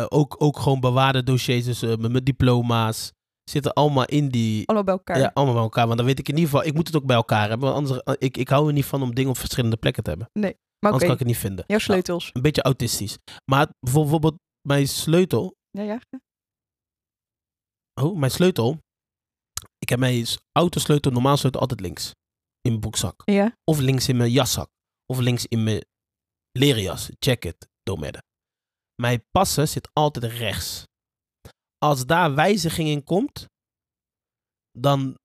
eh, 0.00 0.06
ook, 0.08 0.34
ook 0.38 0.58
gewoon 0.58 0.80
bewaarde 0.80 1.22
dossiers, 1.22 1.64
dus 1.64 1.80
mijn 1.80 2.24
diploma's, 2.24 3.12
zitten 3.50 3.72
allemaal 3.72 4.04
in 4.04 4.28
die, 4.28 4.66
Allemaal 4.66 4.84
bij 4.84 4.94
elkaar. 4.94 5.18
ja, 5.18 5.30
allemaal 5.34 5.54
bij 5.54 5.62
elkaar. 5.62 5.84
Want 5.86 5.96
dan 5.98 6.06
weet 6.06 6.18
ik 6.18 6.28
in 6.28 6.34
ieder 6.36 6.50
geval, 6.50 6.66
ik 6.66 6.74
moet 6.74 6.86
het 6.86 6.96
ook 6.96 7.06
bij 7.06 7.16
elkaar 7.16 7.48
hebben, 7.48 7.72
want 7.72 7.88
anders, 7.90 8.16
ik, 8.18 8.36
ik 8.36 8.48
hou 8.48 8.66
er 8.66 8.72
niet 8.72 8.84
van 8.84 9.02
om 9.02 9.14
dingen 9.14 9.30
op 9.30 9.38
verschillende 9.38 9.76
plekken 9.76 10.02
te 10.02 10.10
hebben. 10.10 10.28
maar 10.32 10.50
oké, 10.50 10.56
Anders 10.80 11.02
kan 11.04 11.12
ik 11.12 11.18
het 11.18 11.28
niet 11.28 11.36
vinden. 11.38 11.64
jouw 11.66 11.78
sleutels. 11.78 12.30
Een 12.32 12.42
beetje 12.42 12.62
autistisch. 12.62 13.18
Maar 13.44 13.66
bijvoorbeeld 13.80 14.38
mijn 14.68 14.88
sleutel, 14.88 15.54
Ja, 15.70 15.82
ja. 15.82 16.00
Oh, 17.94 18.16
mijn 18.18 18.30
sleutel, 18.30 18.78
ik 19.78 19.88
heb 19.88 19.98
mijn 19.98 20.26
autosleutel, 20.52 21.10
normaal 21.10 21.36
sleutel 21.36 21.60
altijd 21.60 21.80
links 21.80 22.06
in 22.60 22.70
mijn 22.70 22.80
broekzak. 22.80 23.22
Ja. 23.24 23.56
Of 23.64 23.78
links 23.78 24.08
in 24.08 24.16
mijn 24.16 24.30
jaszak. 24.30 24.70
Of 25.06 25.18
links 25.18 25.46
in 25.46 25.62
mijn 25.62 25.84
leren 26.52 26.82
jas, 26.82 27.10
jacket, 27.18 27.68
doormidden. 27.82 28.24
Mijn 29.02 29.24
passen 29.30 29.68
zit 29.68 29.88
altijd 29.92 30.32
rechts. 30.32 30.86
Als 31.78 32.06
daar 32.06 32.34
wijziging 32.34 32.88
in 32.88 33.04
komt, 33.04 33.46
dan 34.78 35.18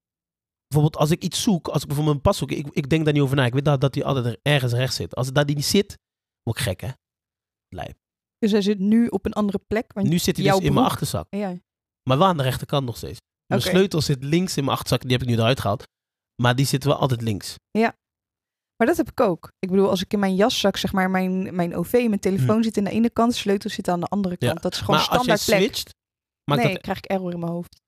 bijvoorbeeld 0.67 1.01
als 1.01 1.11
ik 1.11 1.23
iets 1.23 1.41
zoek, 1.41 1.67
als 1.67 1.81
ik 1.81 1.87
bijvoorbeeld 1.87 2.15
een 2.15 2.21
pas 2.21 2.37
zoek, 2.37 2.51
ik, 2.51 2.67
ik 2.71 2.89
denk 2.89 3.05
daar 3.05 3.13
niet 3.13 3.21
over 3.21 3.35
na. 3.35 3.45
Ik 3.45 3.53
weet 3.53 3.65
dat, 3.65 3.81
dat 3.81 3.93
die 3.93 4.05
altijd 4.05 4.25
er 4.25 4.39
ergens 4.41 4.73
rechts 4.73 4.95
zit. 4.95 5.15
Als 5.15 5.31
daar 5.31 5.45
die 5.45 5.55
niet 5.55 5.65
zit, 5.65 5.97
word 6.43 6.57
ik 6.57 6.63
gek, 6.63 6.81
hè? 6.81 6.91
Lijp. 7.75 7.97
Dus 8.37 8.51
hij 8.51 8.61
zit 8.61 8.79
nu 8.79 9.07
op 9.07 9.25
een 9.25 9.33
andere 9.33 9.59
plek. 9.67 9.93
Want 9.93 10.07
Nu 10.07 10.19
zit 10.19 10.37
hij 10.37 10.45
dus 10.45 10.59
in 10.59 10.73
mijn 10.73 10.85
achterzak. 10.85 11.27
Ja. 11.29 11.57
Maar 12.07 12.17
wel 12.17 12.27
aan 12.27 12.37
de 12.37 12.43
rechterkant 12.43 12.85
nog 12.85 12.97
steeds. 12.97 13.19
Mijn 13.45 13.61
Oké. 13.61 13.69
sleutel 13.69 14.01
zit 14.01 14.23
links 14.23 14.57
in 14.57 14.63
mijn 14.63 14.75
achterzak. 14.77 15.01
Die 15.01 15.11
heb 15.11 15.21
ik 15.21 15.27
nu 15.27 15.33
eruit 15.33 15.59
gehaald. 15.59 15.83
Maar 16.41 16.55
die 16.55 16.65
zit 16.65 16.83
wel 16.83 16.95
altijd 16.95 17.21
links. 17.21 17.55
Maar 18.77 18.87
dat 18.87 18.97
heb 18.97 19.09
ik 19.09 19.19
ook. 19.19 19.51
Ik 19.59 19.69
bedoel, 19.69 19.89
als 19.89 20.01
ik 20.01 20.13
in 20.13 20.19
mijn 20.19 20.35
jaszak, 20.35 20.77
zeg 20.77 20.93
maar, 20.93 21.09
mijn, 21.09 21.55
mijn 21.55 21.75
OV, 21.75 21.91
mijn 21.91 22.19
telefoon 22.19 22.63
zit 22.63 22.77
aan 22.77 22.83
de 22.83 22.89
ene 22.89 23.09
kant, 23.09 23.31
de 23.31 23.37
sleutel 23.37 23.69
zit 23.69 23.87
aan 23.87 23.99
de 23.99 24.05
andere 24.05 24.35
Hm. 24.39 24.45
Ja. 24.45 24.49
kant. 24.51 24.61
Dat 24.63 24.73
is 24.73 24.79
gewoon 24.79 24.95
maar 24.95 25.07
als 25.09 25.25
je 25.25 25.37
standaard 25.37 25.45
plek. 25.45 25.59
switcht, 25.61 25.93
nee, 26.43 26.73
dat... 26.73 26.81
krijg 26.81 26.97
ik 26.97 27.05
error 27.05 27.31
in 27.33 27.39
mijn 27.39 27.51
hoofd. 27.51 27.81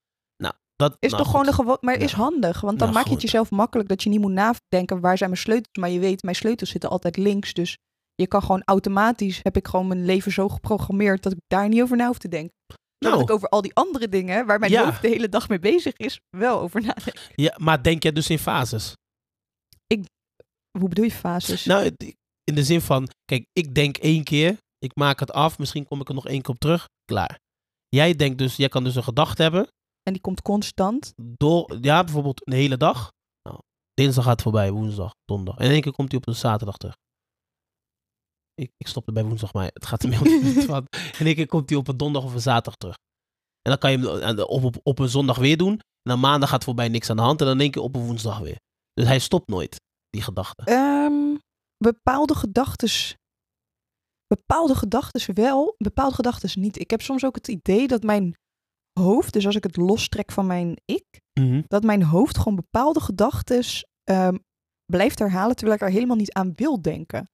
dat 0.76 0.96
Is 1.00 1.12
nou, 1.12 1.24
toch 1.24 1.32
gewoon 1.32 1.54
gewoon, 1.54 1.78
maar 1.82 1.96
is 1.96 2.12
Ja. 2.12 2.18
handig, 2.18 2.62
want 2.62 2.80
dan 2.80 2.88
Ja, 2.88 2.94
maak 2.94 3.06
je 3.06 3.12
het 3.14 3.22
jezelf 3.22 3.52
makkelijk 3.52 3.90
dat 3.90 4.04
je 4.04 4.10
niet 4.10 4.20
moet 4.20 4.32
nadenken 4.32 5.00
waar 5.00 5.18
zijn 5.18 5.30
mijn 5.30 5.42
sleutels, 5.42 5.78
maar 5.80 5.90
je 5.90 6.00
weet 6.00 6.24
mijn 6.24 6.36
sleutels 6.36 6.70
zitten 6.70 6.90
altijd 6.90 7.18
links, 7.18 7.54
dus 7.54 7.78
je 8.16 8.28
kan 8.28 8.42
gewoon 8.42 8.62
automatisch, 8.66 9.40
heb 9.44 9.56
ik 9.58 9.68
gewoon 9.68 9.88
mijn 9.88 10.06
leven 10.06 10.32
zo 10.32 10.50
geprogrammeerd 10.50 11.24
dat 11.24 11.32
ik 11.32 11.38
daar 11.48 11.68
niet 11.70 11.82
over 11.82 11.98
na 11.98 12.08
hoef 12.08 12.18
te 12.18 12.28
denken. 12.28 12.54
Nou, 13.06 13.22
ik 13.22 13.30
over 13.32 13.50
al 13.50 13.62
die 13.62 13.74
andere 13.74 14.10
dingen, 14.10 14.46
waar 14.46 14.60
mijn 14.60 14.72
Ja. 14.72 14.86
hoofd 14.86 15.02
de 15.02 15.08
hele 15.08 15.30
dag 15.30 15.50
mee 15.50 15.60
bezig 15.60 15.98
is, 15.98 16.20
wel 16.38 16.60
over 16.60 16.82
nadenk. 16.82 17.32
ja, 17.36 17.56
maar 17.58 17.84
denk 17.84 18.04
jij 18.04 18.12
dus 18.12 18.30
in 18.30 18.40
fases? 18.40 18.94
Hoe 20.80 20.90
bedoel 20.90 21.06
je 21.06 21.12
fases? 21.12 21.66
Nou, 21.66 21.84
het- 21.84 22.16
in 22.44 22.56
de 22.56 22.64
zin 22.64 22.82
van, 22.82 23.08
kijk, 23.26 23.46
ik 23.54 23.76
denk 23.76 23.98
één 23.98 24.24
keer, 24.24 24.58
ik 24.80 24.96
maak 24.96 25.20
het 25.20 25.32
af, 25.32 25.58
misschien 25.58 25.86
kom 25.88 26.02
ik 26.02 26.08
er 26.10 26.14
nog 26.16 26.28
één 26.28 26.42
keer 26.42 26.54
op 26.54 26.60
terug, 26.60 26.88
klaar. 27.06 27.40
Jij 27.88 28.14
denkt 28.16 28.38
dus, 28.38 28.56
jij 28.56 28.70
kan 28.70 28.84
dus 28.84 28.96
een 28.96 29.04
gedachte 29.04 29.42
hebben, 29.42 29.68
En 30.04 30.14
die 30.14 30.22
komt 30.22 30.42
constant. 30.42 31.14
door, 31.16 31.78
ja, 31.82 32.04
bijvoorbeeld 32.04 32.48
een 32.48 32.54
hele 32.54 32.78
dag. 32.78 33.12
Nou, 33.50 33.60
dinsdag 33.94 34.24
gaat 34.24 34.42
voorbij, 34.42 34.72
woensdag, 34.72 35.12
donderdag. 35.26 35.58
En 35.60 35.66
in 35.66 35.72
één 35.72 35.82
keer 35.82 35.92
komt 35.94 36.12
hij 36.12 36.20
op 36.20 36.28
een 36.28 36.36
zaterdag 36.36 36.78
terug. 36.78 36.96
Ik, 38.60 38.72
ik 38.78 38.88
stopte 38.88 39.12
bij 39.12 39.24
woensdag, 39.24 39.54
maar 39.54 39.70
het 39.74 39.86
gaat 39.86 40.04
er 40.04 40.10
meer 40.10 40.22
om. 40.22 40.28
van. 40.74 40.88
Één 41.20 41.36
keer 41.36 41.48
komt 41.48 41.70
hij 41.70 41.78
op 41.80 41.88
een 41.88 41.98
donderdag 41.98 42.30
of 42.30 42.36
een 42.36 42.42
zaterdag 42.42 42.76
terug. 42.76 42.96
En 43.62 43.72
dan 43.72 43.78
kan 43.78 43.92
je 43.92 43.98
hem 44.20 44.36
de- 44.36 44.48
op, 44.48 44.64
op, 44.64 44.76
op 44.84 45.00
een 45.00 45.10
zondag 45.10 45.38
weer 45.38 45.58
doen. 45.58 45.72
En 45.74 45.80
dan 46.16 46.20
maandag 46.20 46.50
gaat 46.50 46.64
voorbij 46.64 46.88
niks 46.88 47.10
aan 47.10 47.16
de 47.16 47.22
hand. 47.22 47.42
En 47.42 47.48
dan 47.48 47.60
één 47.60 47.72
keer 47.72 47.82
op 47.82 47.96
een 47.96 48.06
woensdag 48.06 48.40
weer. 48.40 48.58
Dus 48.94 49.06
hij 49.08 49.20
stopt 49.20 49.48
nooit, 49.48 49.82
die 50.10 50.22
gedachte. 50.22 50.64
Ehm, 50.64 51.36
bepaalde 51.78 52.36
gedachtes. 52.36 53.16
Bepaalde 54.28 54.76
gedachtes 54.76 55.26
wel, 55.26 55.76
bepaalde 55.78 56.16
gedachtes 56.16 56.56
niet. 56.56 56.80
Ik 56.80 56.90
heb 56.90 57.02
soms 57.02 57.26
ook 57.26 57.36
het 57.36 57.48
idee 57.48 57.88
dat 57.88 58.04
mijn 58.04 58.38
hoofd, 59.00 59.34
dus 59.34 59.46
als 59.46 59.56
ik 59.56 59.64
het 59.64 59.78
lostrek 59.78 60.32
van 60.32 60.46
mijn 60.48 60.82
ik, 60.86 61.06
Mhm. 61.40 61.62
dat 61.68 61.84
mijn 61.84 62.04
hoofd 62.04 62.38
gewoon 62.38 62.56
bepaalde 62.56 63.00
gedachtes 63.00 63.86
ehm, 64.04 64.38
blijft 64.86 65.20
herhalen 65.20 65.56
terwijl 65.56 65.78
ik 65.78 65.84
er 65.86 65.92
helemaal 65.94 66.16
niet 66.16 66.34
aan 66.34 66.52
wil 66.56 66.82
denken. 66.82 67.30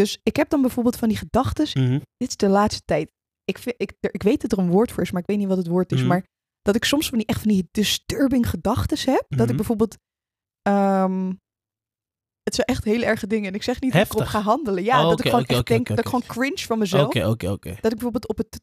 Dus 0.00 0.18
ik 0.22 0.36
heb 0.36 0.48
dan 0.50 0.60
bijvoorbeeld 0.60 0.96
van 0.96 1.08
die 1.08 1.16
gedachtes. 1.18 1.74
Mhm. 1.74 1.98
Dit 2.16 2.28
is 2.28 2.36
de 2.36 2.48
laatste 2.48 2.82
tijd. 2.84 3.12
Ik, 3.44 3.58
vind, 3.58 3.74
ik, 3.78 3.92
ik 4.00 4.22
weet 4.22 4.40
dat 4.40 4.52
er 4.52 4.58
een 4.58 4.70
woord 4.70 4.92
voor 4.92 5.02
is, 5.02 5.10
maar 5.10 5.20
ik 5.20 5.26
weet 5.26 5.38
niet 5.38 5.48
wat 5.48 5.56
het 5.56 5.66
woord 5.66 5.92
is. 5.92 5.98
Mhm. 5.98 6.08
Maar 6.08 6.24
dat 6.62 6.74
ik 6.76 6.84
soms 6.84 7.08
van 7.08 7.18
die 7.18 7.26
echt 7.26 7.40
van 7.40 7.48
die 7.50 7.68
disturbing 7.70 8.48
gedachtes 8.50 9.04
heb. 9.04 9.24
Dat 9.28 9.38
Mhm. 9.38 9.50
ik 9.50 9.56
bijvoorbeeld. 9.56 9.96
ehm, 10.62 11.32
het 12.42 12.54
zijn 12.54 12.66
echt 12.66 12.84
hele 12.84 13.04
erge 13.04 13.26
dingen. 13.26 13.48
En 13.48 13.54
ik 13.54 13.62
zeg 13.62 13.80
niet 13.80 13.92
dat 13.92 14.06
ik 14.06 14.12
erop 14.12 14.26
ga 14.26 14.40
handelen. 14.40 14.84
Ja, 14.84 15.02
Oh, 15.02 15.08
dat 15.08 15.18
ik 15.20 15.24
gewoon 15.30 15.44
echt 15.44 15.66
denk 15.66 15.86
dat 15.86 15.98
ik 15.98 16.04
gewoon 16.04 16.26
cringe 16.26 16.58
van 16.58 16.78
mezelf. 16.78 17.02
Dat 17.74 17.84
ik 17.92 17.98
bijvoorbeeld 17.98 18.28
op 18.28 18.36
het 18.36 18.60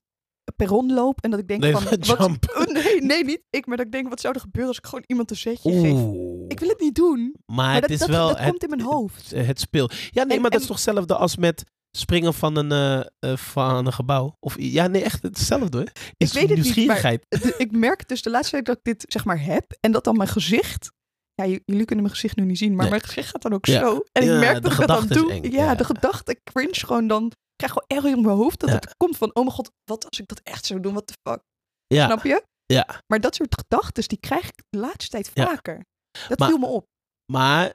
perron 0.55 0.93
loop 0.93 1.21
en 1.21 1.29
dat 1.31 1.39
ik 1.39 1.47
denk 1.47 1.61
Nee, 1.61 1.71
van. 1.71 1.83
Wat, 1.89 2.05
jump. 2.07 2.45
Oh, 2.57 2.65
nee, 2.65 3.01
nee, 3.01 3.23
niet 3.23 3.41
ik. 3.49 3.65
Maar 3.65 3.77
dat 3.77 3.85
ik 3.85 3.91
denk, 3.91 4.09
wat 4.09 4.21
zou 4.21 4.33
er 4.33 4.39
gebeuren 4.39 4.69
als 4.69 4.77
ik 4.77 4.85
gewoon 4.85 5.03
iemand 5.07 5.31
een 5.31 5.37
zetje 5.37 5.71
geef? 5.71 5.99
Ik 6.47 6.59
wil 6.59 6.69
het 6.69 6.79
niet 6.79 6.95
doen. 6.95 7.35
Maar, 7.45 7.55
Maar 7.55 7.71
het 7.73 7.81
dat, 7.81 7.89
is 7.91 7.99
dat, 7.99 8.09
wel... 8.09 8.27
dat 8.27 8.37
het, 8.39 8.49
komt 8.49 8.63
in 8.63 8.69
mijn 8.69 8.81
hoofd. 8.81 9.31
Het 9.31 9.59
speel. 9.59 9.89
Ja, 10.09 10.23
nee, 10.23 10.35
En- 10.35 10.41
maar 10.41 10.51
dat 10.51 10.61
is 10.61 10.67
toch 10.67 10.75
hetzelfde 10.75 11.15
als 11.15 11.37
met 11.37 11.63
springen 11.97 12.33
van 12.33 12.55
een, 12.55 12.71
eh, 12.71 12.99
eh, 13.31 13.37
van 13.37 13.85
een 13.85 13.93
gebouw? 13.93 14.35
Of, 14.39 14.55
ja, 14.59 14.87
nee, 14.87 15.03
echt 15.03 15.23
hetzelfde 15.23 15.77
hoor. 15.77 15.91
Is 16.17 16.33
weet 16.33 16.41
het 16.41 16.51
niet, 16.55 16.63
nieuwsgierigheid. 16.63 17.25
Ik 17.57 17.71
merk 17.71 18.07
dus 18.07 18.21
de 18.21 18.29
laatste 18.29 18.51
tijd 18.51 18.65
dat 18.65 18.77
ik 18.77 18.83
dit 18.83 19.03
zeg 19.07 19.25
maar 19.25 19.43
heb. 19.43 19.77
En 19.79 19.91
dat 19.91 20.03
dan 20.03 20.17
mijn 20.17 20.29
gezicht. 20.29 20.91
Ja, 21.33 21.45
jullie 21.45 21.85
kunnen 21.85 22.03
mijn 22.05 22.09
gezicht 22.15 22.35
nu 22.35 22.45
niet 22.45 22.57
zien. 22.57 22.69
Maar 22.71 22.79
Nee. 22.81 22.89
mijn 22.89 23.01
gezicht 23.03 23.29
gaat 23.29 23.41
dan 23.41 23.53
ook 23.53 23.65
Ja. 23.65 23.79
zo. 23.79 24.01
En 24.11 24.25
Ja, 24.25 24.33
ik 24.33 24.39
merk 24.39 24.61
dat 24.63 24.71
ik 24.71 24.77
dat 24.77 24.87
dan 24.87 25.07
doe. 25.07 25.33
Ja, 25.33 25.49
ja. 25.63 25.75
de 25.75 25.83
gedachte. 25.83 26.31
Ik 26.31 26.39
cringe 26.43 26.73
gewoon 26.73 27.07
dan. 27.07 27.31
Ik 27.57 27.65
krijg 27.67 27.71
gewoon 27.71 28.03
erg 28.03 28.17
in 28.17 28.21
mijn 28.25 28.37
hoofd 28.37 28.59
dat 28.59 28.69
Ja. 28.69 28.75
het 28.75 28.97
komt 28.97 29.17
van... 29.17 29.29
Oh 29.35 29.43
mijn 29.43 29.55
god, 29.55 29.71
wat 29.83 30.05
als 30.09 30.19
ik 30.19 30.27
dat 30.27 30.39
echt 30.43 30.65
zou 30.65 30.79
doen? 30.79 30.91
What 30.93 31.07
the 31.07 31.13
fuck? 31.29 31.41
Ja, 31.87 32.05
Snap 32.05 32.23
je? 32.23 32.43
ja. 32.65 33.01
Maar 33.07 33.19
dat 33.19 33.35
soort 33.35 33.55
gedachten, 33.59 34.07
die 34.07 34.19
krijg 34.19 34.47
ik 34.47 34.63
de 34.69 34.77
laatste 34.79 35.09
tijd 35.09 35.29
vaker. 35.29 35.85
Dat 36.27 36.39
Maar- 36.39 36.47
viel 36.49 36.57
me 36.57 36.65
op. 36.65 36.85
Maar, 37.31 37.73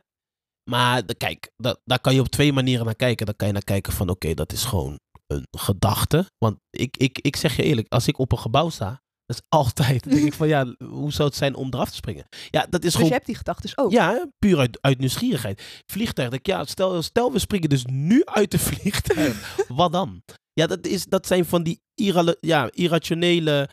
maar 0.71 1.07
de- 1.07 1.15
kijk, 1.15 1.51
dat, 1.57 1.81
daar 1.85 2.01
kan 2.01 2.15
je 2.15 2.21
op 2.21 2.29
twee 2.29 2.53
manieren 2.53 2.85
naar 2.85 2.95
kijken. 2.95 3.27
Dan 3.27 3.37
kan 3.37 3.47
je 3.47 3.53
naar 3.53 3.65
kijken 3.65 3.93
van, 3.93 4.09
oké, 4.09 4.35
dat 4.35 4.53
is 4.53 4.65
gewoon 4.65 4.99
een 5.27 5.47
gedachte. 5.59 6.27
Want 6.39 6.57
ik, 6.71 6.97
ik, 6.97 7.19
ik 7.19 7.37
zeg 7.37 7.57
je 7.57 7.63
eerlijk, 7.63 7.89
als 7.93 8.07
ik 8.09 8.19
op 8.19 8.33
een 8.33 8.39
gebouw 8.39 8.69
sta, 8.69 9.03
dat 9.27 9.37
is 9.37 9.43
altijd, 9.49 10.03
dan 10.05 10.13
denk 10.13 10.27
ik 10.27 10.33
van, 10.33 10.49
ja, 10.49 10.75
hoe 10.79 11.13
zou 11.13 11.29
het 11.29 11.37
zijn 11.39 11.55
om 11.55 11.69
eraf 11.71 11.89
te 11.91 11.95
springen? 11.97 12.27
Ja, 12.51 12.61
dat 12.71 12.75
is 12.75 12.81
Dus 12.81 12.93
gewoon 12.93 13.07
je 13.09 13.15
hebt 13.15 13.27
die 13.27 13.35
gedachten 13.37 13.79
ook. 13.79 13.93
Ja, 13.93 14.27
puur 14.39 14.59
uit, 14.59 14.79
uit 14.81 14.99
nieuwsgierigheid. 14.99 15.83
Vliegtuig, 15.87 16.29
denk 16.31 16.47
ik, 16.47 16.47
ja, 16.47 16.65
stel, 16.65 17.03
stel 17.03 17.33
we 17.33 17.39
springen 17.39 17.69
dus 17.69 17.85
nu 17.85 18.25
uit 18.25 18.51
de 18.51 18.59
vliegtuig. 18.69 19.57
Wat 19.69 19.93
dan? 19.93 20.23
Ja, 20.53 20.67
dat, 20.67 20.87
is, 20.87 21.05
dat 21.05 21.27
zijn 21.27 21.45
van 21.45 21.63
die 21.63 21.81
irra- 21.95 22.37
ja, 22.41 22.71
irrationele 22.73 23.69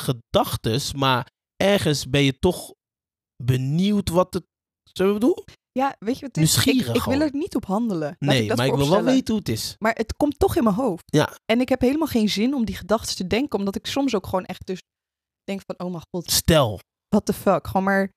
gedachtes, 0.00 0.92
maar 0.92 1.30
ergens 1.56 2.08
ben 2.08 2.22
je 2.22 2.38
toch 2.38 2.72
benieuwd 3.44 4.08
wat 4.08 4.34
het... 4.34 4.44
Zo 4.92 5.06
ik 5.08 5.12
bedoel? 5.12 5.44
Ja, 5.72 5.96
weet 5.98 6.18
je 6.18 6.26
wat 6.26 6.36
het 6.36 6.44
is? 6.44 6.56
Ik, 6.56 6.64
Nieuwsgierig 6.64 6.96
ik 6.96 7.10
wil 7.10 7.20
er 7.20 7.30
niet 7.32 7.56
op 7.56 7.64
handelen. 7.64 8.16
Laat 8.18 8.34
Nee, 8.34 8.44
ik 8.44 8.56
maar 8.56 8.66
ik 8.66 8.74
wil 8.74 8.88
wel 8.90 9.02
weten 9.02 9.34
hoe 9.34 9.38
het 9.38 9.48
is. 9.48 9.74
Maar 9.78 9.94
het 9.94 10.16
komt 10.16 10.38
toch 10.38 10.56
in 10.56 10.62
mijn 10.62 10.74
hoofd. 10.74 11.02
Ja. 11.06 11.36
En 11.44 11.60
ik 11.60 11.68
heb 11.68 11.80
helemaal 11.80 12.06
geen 12.08 12.28
zin 12.28 12.54
om 12.54 12.64
die 12.64 12.76
gedachten 12.76 13.16
te 13.16 13.26
denken, 13.26 13.58
omdat 13.58 13.76
ik 13.76 13.86
soms 13.86 14.14
ook 14.14 14.26
gewoon 14.26 14.44
echt 14.44 14.66
dus 14.66 14.82
denk 15.44 15.60
van, 15.66 15.86
oh 15.86 15.90
mijn 15.92 16.02
god, 16.10 16.30
Stel. 16.30 16.80
what 17.08 17.26
the 17.26 17.32
fuck. 17.32 17.66
Gewoon 17.66 17.82
maar, 17.84 18.10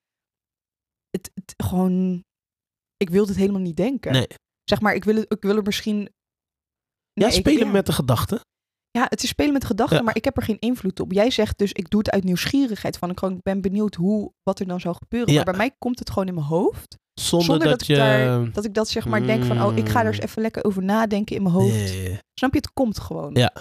het, 1.10 1.30
het 1.34 1.54
gewoon, 1.66 2.22
ik 2.96 3.10
wil 3.10 3.26
dit 3.26 3.36
helemaal 3.36 3.60
niet 3.60 3.76
denken. 3.76 4.12
Nee. 4.12 4.26
Zeg 4.64 4.80
maar, 4.80 4.94
ik 4.94 5.04
wil, 5.04 5.14
het, 5.16 5.32
ik 5.32 5.42
wil 5.42 5.56
er 5.56 5.62
misschien... 5.62 6.08
Ja, 7.12 7.26
ik- 7.26 7.32
spelen 7.32 7.66
ja. 7.66 7.72
met 7.72 7.86
de 7.86 7.92
gedachten. 7.92 8.40
Ja, 8.90 9.06
het 9.08 9.22
is 9.22 9.28
spelen 9.28 9.52
met 9.52 9.64
gedachten, 9.64 9.96
Ja. 9.96 10.02
maar 10.02 10.16
ik 10.16 10.24
heb 10.24 10.36
er 10.36 10.42
geen 10.42 10.58
invloed 10.58 11.00
op. 11.00 11.12
Jij 11.12 11.30
zegt 11.30 11.58
dus, 11.58 11.72
ik 11.72 11.90
doe 11.90 11.98
het 12.00 12.10
uit 12.10 12.24
nieuwsgierigheid. 12.24 12.98
Van, 12.98 13.10
ik 13.10 13.18
gewoon 13.18 13.38
ben 13.42 13.60
benieuwd 13.60 13.94
hoe, 13.94 14.32
wat 14.42 14.60
er 14.60 14.66
dan 14.66 14.80
zou 14.80 14.94
gebeuren. 14.94 15.28
Ja. 15.30 15.34
Maar 15.36 15.44
bij 15.44 15.56
mij 15.56 15.74
komt 15.78 15.98
het 15.98 16.10
gewoon 16.10 16.28
in 16.28 16.34
mijn 16.34 16.46
hoofd. 16.46 16.96
Zonder, 17.20 17.46
Zonder, 17.48 17.68
dat, 17.68 17.78
dat, 17.78 17.86
je... 17.86 17.92
ik 17.92 17.98
daar, 17.98 18.52
dat 18.52 18.64
ik 18.64 18.74
dat 18.74 18.88
zeg 18.88 19.06
maar 19.06 19.26
denk 19.26 19.44
van, 19.44 19.62
oh, 19.62 19.76
ik 19.76 19.88
ga 19.88 20.00
er 20.00 20.06
eens 20.06 20.16
Mm. 20.18 20.22
even 20.24 20.42
lekker 20.42 20.64
over 20.64 20.82
nadenken 20.82 21.36
in 21.36 21.42
mijn 21.42 21.54
hoofd. 21.54 21.74
Nee. 21.74 22.18
Snap 22.38 22.52
je? 22.52 22.56
Het 22.58 22.72
komt 22.72 22.98
gewoon. 23.00 23.34
Ja. 23.34 23.52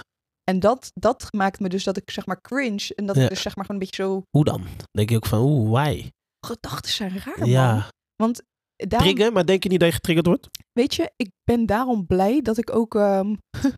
En 0.52 0.60
dat, 0.60 0.92
dat 0.94 1.28
maakt 1.34 1.60
me 1.60 1.70
dus 1.70 1.84
dat 1.84 1.98
ik 1.98 2.12
zeg 2.12 2.26
maar 2.26 2.42
cringe. 2.42 2.92
En 2.96 3.06
dat 3.06 3.16
Ja. 3.16 3.24
ik 3.24 3.30
dus 3.30 3.42
zeg 3.42 3.56
maar 3.56 3.66
gewoon 3.66 3.82
een 3.82 3.88
beetje 3.88 4.04
zo... 4.04 4.22
Hoe 4.30 4.44
dan? 4.44 4.62
Dan 4.62 4.86
denk 4.92 5.10
je 5.10 5.16
ook 5.16 5.26
van, 5.26 5.40
oeh, 5.40 5.70
why? 5.72 6.10
Gedachten 6.46 6.92
zijn 6.92 7.20
raar, 7.20 7.40
man. 7.40 7.50
Ja. 7.50 7.90
Want 8.16 8.42
daarom, 8.76 9.10
Trigger, 9.10 9.34
maar 9.34 9.46
denk 9.46 9.64
je 9.64 9.70
niet 9.70 9.80
dat 9.80 9.88
je 9.90 9.96
getriggerd 9.96 10.28
wordt? 10.28 10.48
weet 10.72 10.96
je, 10.96 11.12
ik 11.16 11.30
ben 11.44 11.66
daarom 11.66 12.06
blij 12.06 12.42
dat 12.42 12.58
ik 12.58 12.76
ook... 12.76 12.96
ehm, 12.96 13.36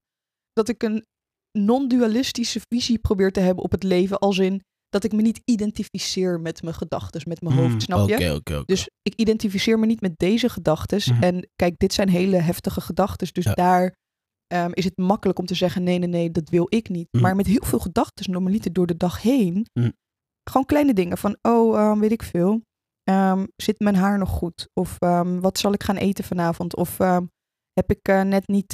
dat 0.59 0.69
ik 0.69 0.83
een 0.83 1.05
non-dualistische 1.57 2.61
visie 2.73 2.97
probeer 2.99 3.31
te 3.31 3.39
hebben 3.39 3.63
op 3.63 3.71
het 3.71 3.83
leven. 3.83 4.19
Als 4.19 4.37
in 4.37 4.61
dat 4.89 5.03
ik 5.03 5.11
me 5.11 5.21
niet 5.21 5.41
identificeer 5.45 6.39
met 6.39 6.61
mijn 6.61 6.75
gedachten, 6.75 7.21
met 7.27 7.41
mijn 7.41 7.55
hoofd. 7.55 7.73
Mm, 7.73 7.79
snap 7.79 8.09
je? 8.09 8.63
Dus 8.65 8.89
ik 9.01 9.13
identificeer 9.15 9.79
me 9.79 9.85
niet 9.85 10.01
met 10.01 10.13
deze 10.17 10.49
gedachten. 10.49 11.13
Mhm. 11.13 11.23
En 11.23 11.49
kijk, 11.55 11.77
dit 11.77 11.93
zijn 11.93 12.09
hele 12.09 12.37
heftige 12.37 12.81
gedachten. 12.81 13.27
Dus 13.31 13.43
Ja. 13.43 13.53
daar 13.53 13.95
ehm, 14.47 14.69
is 14.73 14.83
het 14.83 14.97
makkelijk 14.97 15.39
om 15.39 15.45
te 15.45 15.55
zeggen: 15.55 15.83
nee, 15.83 15.99
nee, 15.99 16.09
nee, 16.09 16.31
dat 16.31 16.49
wil 16.49 16.65
ik 16.69 16.89
niet. 16.89 17.07
Mhm. 17.11 17.23
Maar 17.23 17.35
met 17.35 17.45
heel 17.47 17.63
veel 17.65 17.79
gedachten, 17.79 18.31
normaliter 18.31 18.73
door 18.73 18.87
de 18.87 18.97
dag 18.97 19.21
heen, 19.21 19.67
Mhm. 19.73 19.89
gewoon 20.49 20.65
kleine 20.65 20.93
dingen 20.93 21.17
van: 21.17 21.37
oh, 21.41 21.77
ehm, 21.79 21.99
weet 21.99 22.11
ik 22.11 22.23
veel. 22.23 22.61
ehm, 23.03 23.45
zit 23.55 23.79
mijn 23.79 23.95
haar 23.95 24.17
nog 24.17 24.29
goed? 24.29 24.67
Of 24.73 24.97
wat 25.39 25.57
zal 25.57 25.73
ik 25.73 25.83
gaan 25.83 25.95
eten 25.95 26.23
vanavond? 26.23 26.75
Of 26.75 26.97
heb 27.73 27.89
ik 27.91 28.07
eh, 28.07 28.21
net 28.21 28.47
niet 28.47 28.71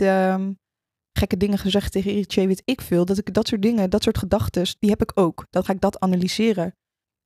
gekke 1.19 1.37
dingen 1.37 1.57
gezegd 1.57 1.91
tegen 1.91 2.11
Eritje, 2.11 2.47
weet 2.47 2.61
ik 2.65 2.81
veel. 2.81 3.05
Dat 3.05 3.17
ik 3.17 3.33
dat 3.33 3.47
soort 3.47 3.61
dingen, 3.61 3.89
dat 3.89 4.03
soort 4.03 4.17
gedachten, 4.17 4.65
die 4.79 4.89
heb 4.89 5.01
ik 5.01 5.11
ook. 5.15 5.45
Dan 5.49 5.63
ga 5.65 5.73
ik 5.73 5.81
dat 5.81 5.99
analyseren. 5.99 6.75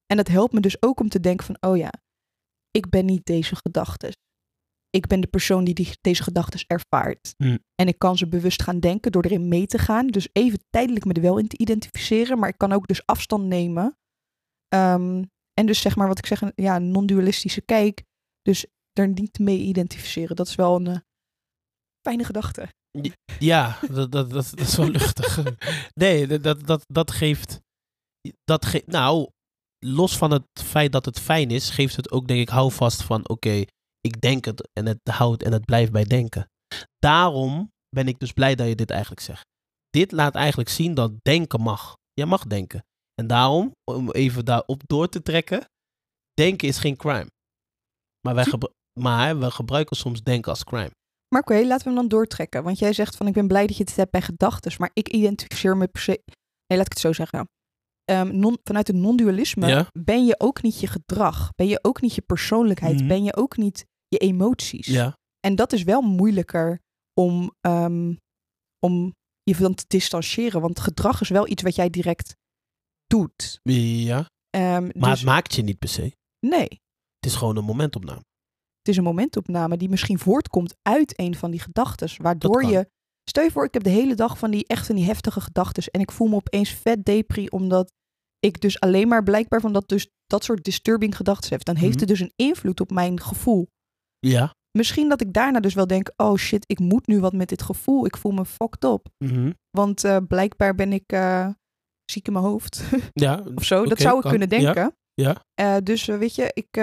En 0.06 0.18
dat 0.18 0.28
helpt 0.28 0.54
me 0.54 0.60
dus 0.60 0.82
ook 0.82 1.00
om 1.00 1.10
te 1.10 1.20
denken 1.20 1.46
van, 1.46 1.58
oh 1.60 1.78
ja, 1.78 1.92
ik 2.72 2.90
ben 2.90 3.06
niet 3.06 3.26
deze 3.26 3.56
gedachten. 3.56 4.12
Ik 4.90 5.08
ben 5.08 5.20
de 5.20 5.28
persoon 5.28 5.64
die, 5.64 5.74
die 5.74 5.98
deze 6.02 6.24
gedachten 6.24 6.64
ervaart. 6.68 7.34
Hmm. 7.38 7.60
En 7.76 7.88
ik 7.88 8.00
kan 8.00 8.18
ze 8.18 8.28
bewust 8.28 8.64
gaan 8.64 8.80
denken 8.80 9.12
door 9.12 9.26
erin 9.26 9.48
mee 9.48 9.66
te 9.66 9.78
gaan. 9.78 10.08
Dus 10.08 10.30
even 10.34 10.60
tijdelijk 10.70 11.06
me 11.06 11.14
er 11.14 11.22
wel 11.22 11.38
in 11.38 11.48
te 11.48 11.58
identificeren. 11.58 12.40
Maar 12.40 12.50
ik 12.50 12.58
kan 12.58 12.72
ook 12.72 12.88
dus 12.88 13.06
afstand 13.06 13.46
nemen. 13.46 13.98
Ehm, 14.68 15.24
en 15.54 15.66
dus 15.66 15.82
zeg 15.82 15.96
maar 15.96 16.08
wat 16.08 16.18
ik 16.18 16.26
zeg, 16.26 16.42
een 16.42 16.52
ja, 16.56 16.80
non-dualistische 16.80 17.62
kijk. 17.62 18.04
Dus 18.42 18.66
er 18.94 19.08
niet 19.08 19.40
mee 19.40 19.60
identificeren. 19.60 20.36
Dat 20.36 20.48
is 20.48 20.56
wel 20.56 20.76
een 20.76 20.88
eh, 20.88 20.98
fijne 22.08 22.24
gedachte. 22.24 22.68
Ja, 23.40 23.80
dat, 23.92 24.12
dat, 24.12 24.30
dat, 24.30 24.50
dat 24.50 24.60
is 24.60 24.76
wel 24.76 24.90
luchtig. 24.90 25.40
Nee, 25.94 26.40
dat, 26.40 26.66
dat, 26.68 26.86
dat, 26.88 27.12
geeft. 27.12 27.62
Dat 28.44 28.82
nou, 28.86 29.30
los 29.80 30.18
van 30.18 30.32
het 30.32 30.44
feit 30.54 30.92
dat 30.92 31.06
het 31.06 31.20
fijn 31.20 31.52
is, 31.52 31.70
geeft 31.70 31.96
het 31.96 32.12
ook, 32.12 32.28
denk 32.28 32.40
ik, 32.40 32.50
houvast 32.50 33.04
van: 33.04 33.30
oké, 33.30 33.64
ik 34.08 34.22
denk 34.22 34.46
het 34.46 34.70
en 34.74 34.86
het 34.86 35.00
houdt 35.04 35.44
en 35.44 35.52
het 35.52 35.66
blijft 35.66 35.92
bij 35.92 36.04
denken. 36.04 36.50
Daarom 37.00 37.72
ben 37.90 38.08
ik 38.08 38.20
dus 38.20 38.32
blij 38.32 38.56
dat 38.56 38.68
je 38.68 38.76
dit 38.76 38.90
eigenlijk 38.92 39.22
zegt. 39.22 39.46
Dit 39.90 40.12
laat 40.12 40.36
eigenlijk 40.36 40.70
zien 40.70 40.94
dat 40.94 41.12
denken 41.22 41.62
mag. 41.62 41.96
Je 42.14 42.26
mag 42.26 42.44
denken. 42.44 42.86
En 43.22 43.28
daarom, 43.28 43.72
om 43.92 44.12
even 44.12 44.46
daarop 44.46 44.82
door 44.86 45.10
te 45.10 45.22
trekken, 45.22 45.66
denken 46.34 46.68
is 46.68 46.78
geen 46.78 46.96
crime. 46.96 47.28
Maar, 48.22 48.36
wij 48.36 48.46
gebru- 48.46 48.74
maar 49.00 49.40
we 49.40 49.52
gebruiken 49.52 49.96
soms 49.96 50.24
denken 50.24 50.52
als 50.52 50.64
crime. 50.64 50.92
Maar 51.34 51.42
oké, 51.42 51.54
laten 51.54 51.78
we 51.78 51.84
hem 51.84 51.96
dan 51.96 52.08
doortrekken. 52.08 52.64
Want 52.64 52.80
jij 52.80 52.94
zegt 52.94 53.16
van 53.16 53.28
ik 53.28 53.34
ben 53.34 53.48
blij 53.48 53.68
dat 53.68 53.78
je 53.78 53.84
het 53.84 53.96
hebt 53.96 54.12
bij 54.12 54.22
gedachten. 54.22 54.72
Maar 54.78 54.90
ik 54.94 55.10
identificeer 55.10 55.78
me 55.78 55.88
per 55.88 56.02
se... 56.02 56.22
Nee, 56.68 56.78
laat 56.78 56.86
ik 56.86 56.92
het 56.94 57.00
zo 57.00 57.14
zeggen. 57.14 57.48
Ehm, 58.06 58.40
non, 58.40 58.58
vanuit 58.64 58.88
het 58.88 58.96
non-dualisme 58.96 59.68
Ja. 59.68 59.88
ben 60.00 60.26
je 60.26 60.40
ook 60.40 60.62
niet 60.62 60.80
je 60.80 60.88
gedrag. 60.88 61.50
Ben 61.56 61.68
je 61.68 61.80
ook 61.82 62.02
niet 62.02 62.16
je 62.16 62.22
persoonlijkheid. 62.22 62.96
Mhm. 62.96 63.08
Ben 63.08 63.24
je 63.24 63.36
ook 63.36 63.58
niet 63.58 63.86
je 64.08 64.18
emoties. 64.18 64.86
Ja. 64.88 65.18
En 65.40 65.56
dat 65.56 65.74
is 65.74 65.84
wel 65.84 66.02
moeilijker 66.02 66.80
om, 67.14 67.52
ehm, 67.62 68.14
om 68.80 69.14
je 69.44 69.56
dan 69.58 69.74
te 69.76 69.86
distancieren. 69.88 70.62
Want 70.62 70.80
gedrag 70.80 71.22
is 71.22 71.30
wel 71.30 71.48
iets 71.48 71.64
wat 71.64 71.76
jij 71.76 71.90
direct 71.90 72.36
doet. 73.06 73.60
Ja, 73.64 74.26
Ehm, 74.50 74.84
maar 74.98 75.10
dus, 75.10 75.20
het 75.20 75.30
maakt 75.30 75.54
je 75.56 75.62
niet 75.62 75.80
per 75.80 75.90
se. 75.90 76.16
nee, 76.40 76.68
Het 77.20 77.26
is 77.26 77.36
gewoon 77.36 77.58
een 77.58 77.64
momentopname. 77.64 78.22
het 78.80 78.88
is 78.88 78.98
een 78.98 79.04
momentopname 79.04 79.78
die 79.78 79.90
misschien 79.90 80.20
voortkomt 80.20 80.76
uit 80.82 81.20
een 81.20 81.36
van 81.36 81.52
die 81.52 81.60
gedachten. 81.60 82.10
Waardoor 82.22 82.64
je. 82.66 82.90
Stel 83.30 83.44
je 83.44 83.52
voor, 83.52 83.66
ik 83.66 83.74
heb 83.74 83.84
de 83.84 83.90
hele 83.90 84.16
dag 84.16 84.38
van 84.38 84.52
die 84.52 84.68
echt 84.68 84.86
van 84.86 84.96
die 84.96 85.06
heftige 85.06 85.42
gedachten. 85.42 85.84
En 85.84 86.02
ik 86.02 86.12
voel 86.12 86.28
me 86.28 86.36
opeens 86.36 86.70
vet 86.70 87.06
depri, 87.06 87.48
omdat 87.48 87.92
ik 88.40 88.62
dus 88.62 88.80
alleen 88.80 89.08
maar 89.08 89.24
blijkbaar 89.24 89.62
van 89.62 89.74
dat, 89.74 89.88
dus, 89.88 90.08
dat 90.26 90.44
soort 90.44 90.64
disturbing 90.64 91.16
gedachten 91.16 91.50
heb. 91.50 91.64
Dan 91.66 91.76
heeft 91.76 91.92
Mhm. 91.92 92.00
het 92.00 92.08
dus 92.08 92.20
een 92.20 92.34
invloed 92.36 92.80
op 92.80 92.90
mijn 92.92 93.20
gevoel. 93.22 93.68
Ja. 94.28 94.56
Misschien 94.72 95.10
dat 95.10 95.22
ik 95.22 95.34
daarna 95.34 95.60
dus 95.60 95.74
wel 95.74 95.88
denk: 95.88 96.12
oh 96.16 96.36
shit, 96.36 96.64
ik 96.68 96.80
moet 96.80 97.08
nu 97.08 97.20
wat 97.20 97.34
met 97.34 97.50
dit 97.50 97.62
gevoel. 97.62 98.06
Ik 98.06 98.18
voel 98.18 98.32
me 98.32 98.46
fucked 98.46 98.84
up. 98.84 99.08
Mhm. 99.18 99.52
Want 99.70 100.04
eh, 100.04 100.18
blijkbaar 100.28 100.76
ben 100.76 100.94
ik 100.94 101.04
eh, 101.12 101.50
ziek 102.12 102.28
in 102.28 102.34
mijn 102.34 102.46
hoofd. 102.46 102.84
Ja, 103.14 103.44
of 103.56 103.64
zo. 103.64 103.86
dat 103.86 104.00
zou 104.00 104.16
ik 104.16 104.22
kan. 104.22 104.30
kunnen 104.30 104.50
denken. 104.50 104.96
ja. 105.14 105.36
Eh, 105.54 105.76
dus 105.84 106.06
weet 106.06 106.36
je, 106.36 106.52
ik, 106.54 106.78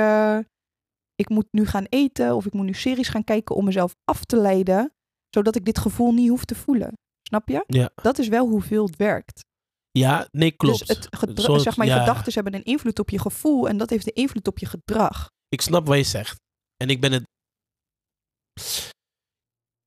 ik 1.14 1.28
moet 1.28 1.46
nu 1.50 1.66
gaan 1.66 1.84
eten 1.88 2.34
of 2.36 2.46
ik 2.46 2.52
moet 2.52 2.64
nu 2.66 2.74
series 2.74 3.08
gaan 3.08 3.24
kijken 3.24 3.54
om 3.56 3.64
mezelf 3.64 3.94
af 4.04 4.24
te 4.24 4.36
leiden, 4.36 4.92
zodat 5.30 5.56
ik 5.56 5.64
dit 5.64 5.78
gevoel 5.78 6.12
niet 6.12 6.28
hoef 6.28 6.44
te 6.44 6.54
voelen. 6.54 6.92
Snap 7.28 7.48
je? 7.48 7.64
Ja. 7.66 7.90
Dat 7.94 8.18
is 8.18 8.28
wel 8.28 8.48
hoeveel 8.48 8.86
het 8.86 8.96
werkt. 8.96 9.40
Ja, 9.90 10.28
nee, 10.30 10.50
klopt. 10.52 10.78
Dus 10.78 10.88
het 10.96 11.06
gedra- 11.16 11.42
Soort- 11.42 11.62
zeg 11.62 11.76
maar, 11.76 11.86
je 11.86 11.92
ja. 11.92 11.98
gedachten 12.00 12.32
hebben 12.34 12.54
een 12.54 12.64
invloed 12.64 12.98
op 12.98 13.10
je 13.10 13.18
gevoel 13.18 13.68
en 13.68 13.76
dat 13.76 13.90
heeft 13.90 14.06
een 14.06 14.14
invloed 14.14 14.46
op 14.48 14.58
je 14.58 14.66
gedrag. 14.66 15.30
Ik 15.48 15.60
snap 15.60 15.86
wat 15.86 15.96
je 15.96 16.02
zegt. 16.02 16.36
En 16.76 16.88
ik 16.90 17.00
ben 17.00 17.12
het. 17.12 17.22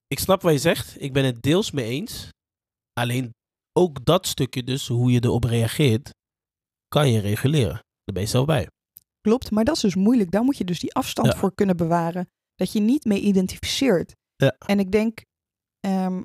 Ik 0.07 0.19
snap 0.19 0.41
wat 0.41 0.53
je 0.53 0.59
zegt. 0.59 1.01
Ik 1.01 1.13
ben 1.13 1.25
het 1.25 1.41
deels 1.41 1.71
mee 1.71 1.85
eens. 1.85 2.29
Alleen 2.93 3.33
ook 3.73 4.05
dat 4.05 4.27
stukje, 4.27 4.63
dus 4.63 4.87
hoe 4.87 5.11
je 5.11 5.23
erop 5.23 5.43
reageert, 5.43 6.13
kan 6.87 7.11
je 7.11 7.19
reguleren. 7.19 7.73
Daar 7.73 8.13
ben 8.13 8.21
je 8.21 8.27
zelf 8.29 8.45
bij. 8.45 8.67
Klopt, 9.21 9.51
maar 9.51 9.63
dat 9.63 9.75
is 9.75 9.81
dus 9.81 9.95
moeilijk. 9.95 10.31
Daar 10.31 10.43
moet 10.43 10.57
je 10.57 10.63
dus 10.63 10.79
die 10.79 10.93
afstand 10.93 11.27
Ja. 11.33 11.37
voor 11.37 11.53
kunnen 11.55 11.77
bewaren. 11.77 12.29
Dat 12.55 12.71
je 12.71 12.79
niet 12.79 13.05
mee 13.05 13.19
identificeert. 13.21 14.15
Ja. 14.35 14.55
En 14.65 14.79
ik 14.79 14.91
denk, 14.91 15.21
ehm, 15.79 16.21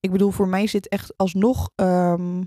ik 0.00 0.10
bedoel, 0.10 0.30
voor 0.30 0.48
mij 0.48 0.66
zit 0.66 0.88
echt 0.88 1.16
alsnog 1.16 1.70
ehm, 1.74 2.44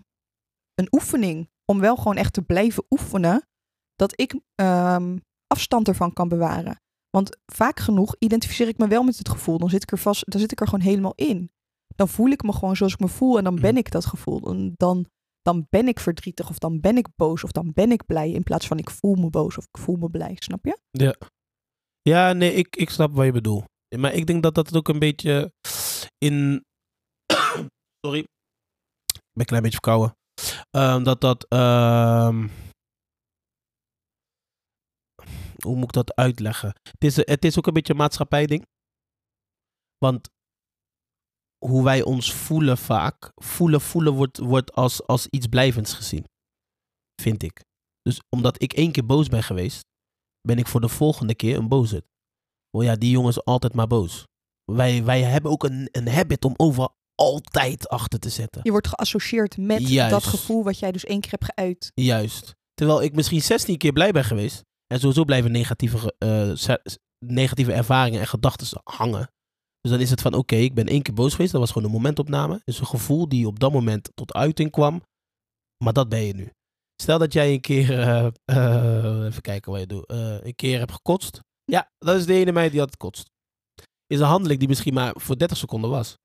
een 0.73 0.87
oefening 0.91 1.49
om 1.65 1.79
wel 1.79 1.95
gewoon 1.95 2.17
echt 2.17 2.33
te 2.33 2.41
blijven 2.41 2.85
oefenen. 2.89 3.47
Dat 3.95 4.19
ik 4.19 4.35
ehm, 4.55 5.17
afstand 5.47 5.87
ervan 5.87 6.13
kan 6.13 6.27
bewaren. 6.27 6.81
Want 7.17 7.37
vaak 7.53 7.79
genoeg 7.79 8.15
identificeer 8.19 8.67
ik 8.67 8.77
me 8.77 8.87
wel 8.87 9.03
met 9.03 9.17
het 9.17 9.29
gevoel. 9.29 9.57
Dan 9.57 9.69
zit 9.69 9.83
ik 9.83 9.91
er 9.91 9.97
vast, 9.97 10.31
dan 10.31 10.39
zit 10.41 10.51
ik 10.51 10.59
er 10.61 10.67
gewoon 10.67 10.85
helemaal 10.85 11.13
in. 11.15 11.51
Dan 11.95 12.07
voel 12.09 12.27
ik 12.29 12.43
me 12.43 12.53
gewoon 12.53 12.75
zoals 12.75 12.93
ik 12.93 12.99
me 12.99 13.07
voel 13.07 13.37
en 13.37 13.43
dan 13.43 13.55
ben 13.55 13.69
Mhm. 13.69 13.77
ik 13.77 13.91
dat 13.91 14.05
gevoel. 14.05 14.39
Dan, 14.39 14.71
dan, 14.75 15.05
dan 15.41 15.67
ben 15.69 15.87
ik 15.87 15.99
verdrietig 15.99 16.49
of 16.49 16.57
dan 16.57 16.79
ben 16.79 16.97
ik 16.97 17.07
boos 17.15 17.43
of 17.43 17.51
dan 17.51 17.71
ben 17.73 17.91
ik 17.91 18.05
blij. 18.05 18.31
In 18.31 18.43
plaats 18.43 18.67
van 18.67 18.77
ik 18.77 18.89
voel 18.89 19.15
me 19.15 19.29
boos 19.29 19.57
of 19.57 19.63
ik 19.71 19.77
voel 19.81 19.95
me 19.95 20.09
blij. 20.09 20.35
Snap 20.39 20.65
je? 20.65 20.77
Ja. 20.91 21.15
Ja, 22.01 22.33
nee, 22.33 22.53
ik, 22.53 22.75
ik 22.75 22.89
snap 22.89 23.15
wat 23.15 23.25
je 23.25 23.31
bedoelt. 23.31 23.63
Maar 23.97 24.13
ik 24.13 24.25
denk 24.25 24.43
dat 24.43 24.55
dat 24.55 24.65
het 24.67 24.75
ook 24.75 24.87
een 24.87 24.99
beetje 24.99 25.53
in. 26.17 26.63
Sorry. 28.05 28.19
Ik 29.05 29.31
ben 29.33 29.41
een 29.41 29.45
klein 29.45 29.63
beetje 29.63 29.79
verkouden. 29.81 30.15
Ehm, 30.71 31.03
dat 31.03 31.21
dat. 31.21 31.45
ehm, 31.47 32.47
hoe 35.59 35.75
moet 35.75 35.83
ik 35.83 35.91
dat 35.91 36.15
uitleggen? 36.15 36.75
Het 36.83 37.03
is, 37.03 37.15
het 37.15 37.45
is 37.45 37.57
ook 37.57 37.67
een 37.67 37.73
beetje 37.73 37.93
een 37.93 37.99
maatschappijding. 37.99 38.65
Want 39.97 40.29
hoe 41.65 41.83
wij 41.83 42.03
ons 42.03 42.33
voelen 42.33 42.77
vaak. 42.77 43.31
Voelen, 43.35 43.81
voelen 43.81 44.13
wordt, 44.13 44.37
wordt 44.37 44.73
als, 44.73 45.07
als 45.07 45.27
iets 45.27 45.47
blijvends 45.47 45.93
gezien. 45.93 46.25
Vind 47.21 47.43
ik. 47.43 47.63
Dus 48.01 48.21
omdat 48.29 48.61
ik 48.61 48.73
één 48.73 48.91
keer 48.91 49.05
boos 49.05 49.27
ben 49.27 49.43
geweest 49.43 49.91
ben 50.47 50.57
ik 50.57 50.67
voor 50.67 50.81
de 50.81 50.89
volgende 50.89 51.35
keer 51.35 51.57
een 51.57 51.67
boze. 51.67 52.03
Oh 52.77 52.83
ja, 52.83 52.95
die 52.95 53.11
jongen 53.11 53.29
is 53.29 53.45
altijd 53.45 53.73
maar 53.73 53.87
boos. 53.87 54.27
Wij, 54.71 55.03
wij 55.03 55.21
hebben 55.21 55.51
ook 55.51 55.63
een, 55.63 55.87
een 55.91 56.07
habit 56.07 56.45
om 56.45 56.53
overal 56.57 56.95
altijd 57.15 57.89
achter 57.89 58.19
te 58.19 58.29
zetten. 58.29 58.61
Je 58.63 58.71
wordt 58.71 58.87
geassocieerd 58.87 59.57
met 59.57 59.89
Juist. 59.89 60.11
dat 60.11 60.23
gevoel 60.23 60.63
wat 60.63 60.79
jij 60.79 60.91
dus 60.91 61.05
één 61.05 61.19
keer 61.19 61.31
hebt 61.31 61.51
geuit. 61.53 61.91
Juist. 61.93 62.55
Terwijl 62.73 63.01
ik 63.01 63.15
misschien 63.15 63.41
16 63.41 63.77
keer 63.77 63.93
blij 63.93 64.11
ben 64.11 64.23
geweest. 64.23 64.61
En 64.93 64.99
sowieso 64.99 65.23
blijven 65.23 65.51
negatieve, 65.51 66.13
eh, 66.17 66.75
negatieve 67.25 67.73
ervaringen 67.73 68.19
en 68.19 68.27
gedachten 68.27 68.81
hangen. 68.83 69.31
Dus 69.81 69.91
dan 69.91 69.99
is 70.01 70.09
het 70.09 70.21
van, 70.21 70.33
oké, 70.33 70.55
ik 70.55 70.73
ben 70.73 70.87
één 70.87 71.01
keer 71.01 71.13
boos 71.13 71.31
geweest. 71.31 71.51
Dat 71.51 71.61
was 71.61 71.71
gewoon 71.71 71.87
een 71.87 71.93
momentopname. 71.93 72.61
Dus 72.63 72.79
een 72.79 72.85
gevoel 72.85 73.29
die 73.29 73.47
op 73.47 73.59
dat 73.59 73.71
moment 73.71 74.09
tot 74.13 74.33
uiting 74.33 74.71
kwam. 74.71 75.01
Maar 75.83 75.93
dat 75.93 76.09
ben 76.09 76.19
je 76.23 76.33
nu. 76.33 76.51
Stel 77.01 77.17
dat 77.19 77.33
jij 77.33 77.53
een 77.53 77.61
keer, 77.61 77.99
eh, 77.99 78.27
eh, 78.45 79.25
even 79.25 79.41
kijken 79.41 79.71
wat 79.71 79.79
je 79.81 79.87
doet, 79.87 80.03
een 80.45 80.55
keer 80.55 80.79
hebt 80.79 80.91
gekotst. 80.91 81.39
Ja, 81.63 81.91
dat 81.97 82.15
is 82.15 82.25
de 82.25 82.33
ene 82.33 82.51
meid 82.51 82.71
die 82.71 82.79
had 82.79 82.91
gekotst. 82.91 83.29
Is 84.07 84.19
een 84.19 84.25
handeling 84.25 84.59
die 84.59 84.67
misschien 84.67 84.93
maar 84.93 85.13
voor 85.17 85.37
30 85.37 85.57
seconden 85.57 85.89
was. 85.89 86.17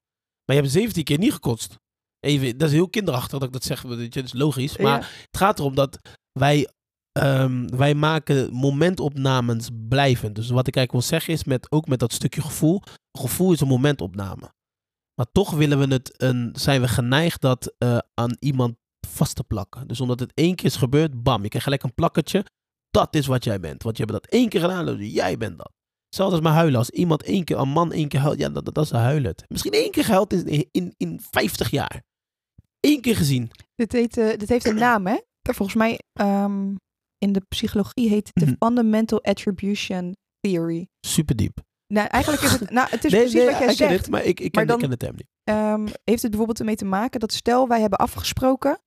Maar 0.44 0.56
je 0.56 0.62
hebt 0.62 0.74
17 0.74 1.04
keer 1.04 1.18
niet 1.18 1.32
gekotst. 1.32 1.76
Even, 2.20 2.58
dat 2.58 2.68
is 2.68 2.74
heel 2.74 2.88
kinderachtig 2.88 3.38
dat 3.38 3.42
ik 3.48 3.52
dat 3.52 3.64
zeg, 3.64 3.82
dat 3.82 4.24
is 4.24 4.32
logisch. 4.32 4.76
Maar 4.76 5.00
Ja. 5.00 5.06
het 5.06 5.36
gaat 5.36 5.58
erom 5.58 5.74
dat 5.74 5.98
wij, 6.32 6.68
ehm, 7.18 7.66
wij 7.76 7.94
maken 7.94 8.52
momentopnames 8.52 9.68
blijvend. 9.88 10.34
Dus 10.34 10.50
wat 10.50 10.66
ik 10.66 10.76
eigenlijk 10.76 10.92
wil 10.92 11.18
zeggen 11.18 11.32
is, 11.32 11.44
met, 11.44 11.72
ook 11.72 11.86
met 11.86 11.98
dat 11.98 12.12
stukje 12.12 12.42
gevoel. 12.42 12.82
Gevoel 13.12 13.52
is 13.52 13.60
een 13.60 13.68
momentopname. 13.68 14.52
Maar 15.14 15.26
toch 15.32 15.50
willen 15.50 15.78
we 15.78 15.94
het 15.94 16.22
een, 16.22 16.50
zijn 16.58 16.80
we 16.80 16.88
geneigd 16.88 17.40
dat 17.40 17.74
eh, 17.78 17.98
aan 18.14 18.36
iemand 18.38 18.76
vast 19.06 19.34
te 19.34 19.44
plakken. 19.44 19.88
Dus 19.88 20.00
omdat 20.00 20.20
het 20.20 20.32
één 20.34 20.54
keer 20.54 20.66
is 20.66 20.76
gebeurd, 20.76 21.22
bam, 21.22 21.42
je 21.42 21.48
krijgt 21.48 21.66
gelijk 21.66 21.82
een 21.82 21.94
plakketje. 21.94 22.44
Dat 22.90 23.14
is 23.14 23.26
wat 23.26 23.44
jij 23.44 23.60
bent. 23.60 23.82
Want 23.82 23.96
je 23.96 24.02
hebt 24.04 24.14
dat 24.22 24.32
één 24.32 24.48
keer 24.48 24.60
gedaan, 24.60 24.86
dus 24.86 25.12
jij 25.12 25.36
bent 25.36 25.58
dat. 25.58 25.72
Hetzelfde 26.04 26.36
als 26.36 26.44
maar 26.44 26.54
huilen. 26.54 26.78
Als 26.78 26.90
iemand 26.90 27.22
één 27.22 27.44
keer, 27.44 27.58
een 27.58 27.68
man 27.68 27.92
één 27.92 28.08
keer 28.08 28.20
huilt, 28.20 28.38
ja, 28.38 28.48
dat, 28.48 28.74
dat, 28.74 28.84
is 28.84 28.90
huilen. 28.90 29.34
Misschien 29.48 29.72
één 29.72 29.90
keer 29.90 30.04
gehuild 30.04 30.32
in, 30.32 30.68
in, 30.70 30.94
in 30.96 31.20
50 31.30 31.70
jaar. 31.70 32.02
Eén 32.80 33.00
keer 33.00 33.16
gezien. 33.16 33.50
Dit, 33.74 33.92
heet, 33.92 34.16
eh, 34.16 34.36
dit 34.36 34.48
heeft 34.48 34.66
een 34.66 34.74
naam, 34.74 35.06
hè? 35.06 35.16
Volgens 35.42 35.76
mij 35.76 36.00
ehm, 36.12 36.74
in 37.18 37.32
de 37.32 37.42
psychologie 37.48 38.08
heet 38.08 38.26
het 38.32 38.44
de 38.44 38.44
Mhm. 38.50 38.54
Fundamental 38.66 39.22
Attribution 39.22 40.16
Theory. 40.40 40.88
Super 41.06 41.36
diep. 41.36 41.58
Nou, 41.86 42.06
eigenlijk 42.08 42.42
is 42.42 42.50
het, 42.52 42.70
nou, 42.78 42.88
het 42.90 43.04
is 43.04 43.12
nee, 43.12 43.20
precies 43.20 43.38
nee, 43.40 43.50
wat 43.50 43.58
jij 43.58 43.66
I 43.68 43.76
get 43.76 43.88
zegt. 43.88 44.04
it, 44.04 44.10
maar 44.10 44.24
ik, 44.24 44.40
ik, 44.40 44.54
Maar 44.54 44.64
ken, 44.66 44.66
dan- 44.66 44.76
ik 44.76 44.88
ken 44.88 44.98
de 44.98 45.04
term 45.06 45.16
niet. 45.16 45.26
Ehm, 45.44 45.86
heeft 46.04 46.20
het 46.22 46.28
bijvoorbeeld 46.30 46.58
ermee 46.58 46.76
te 46.76 46.84
maken 46.84 47.20
dat 47.20 47.32
stel 47.32 47.68
wij 47.68 47.80
hebben 47.80 47.98
afgesproken 47.98 48.78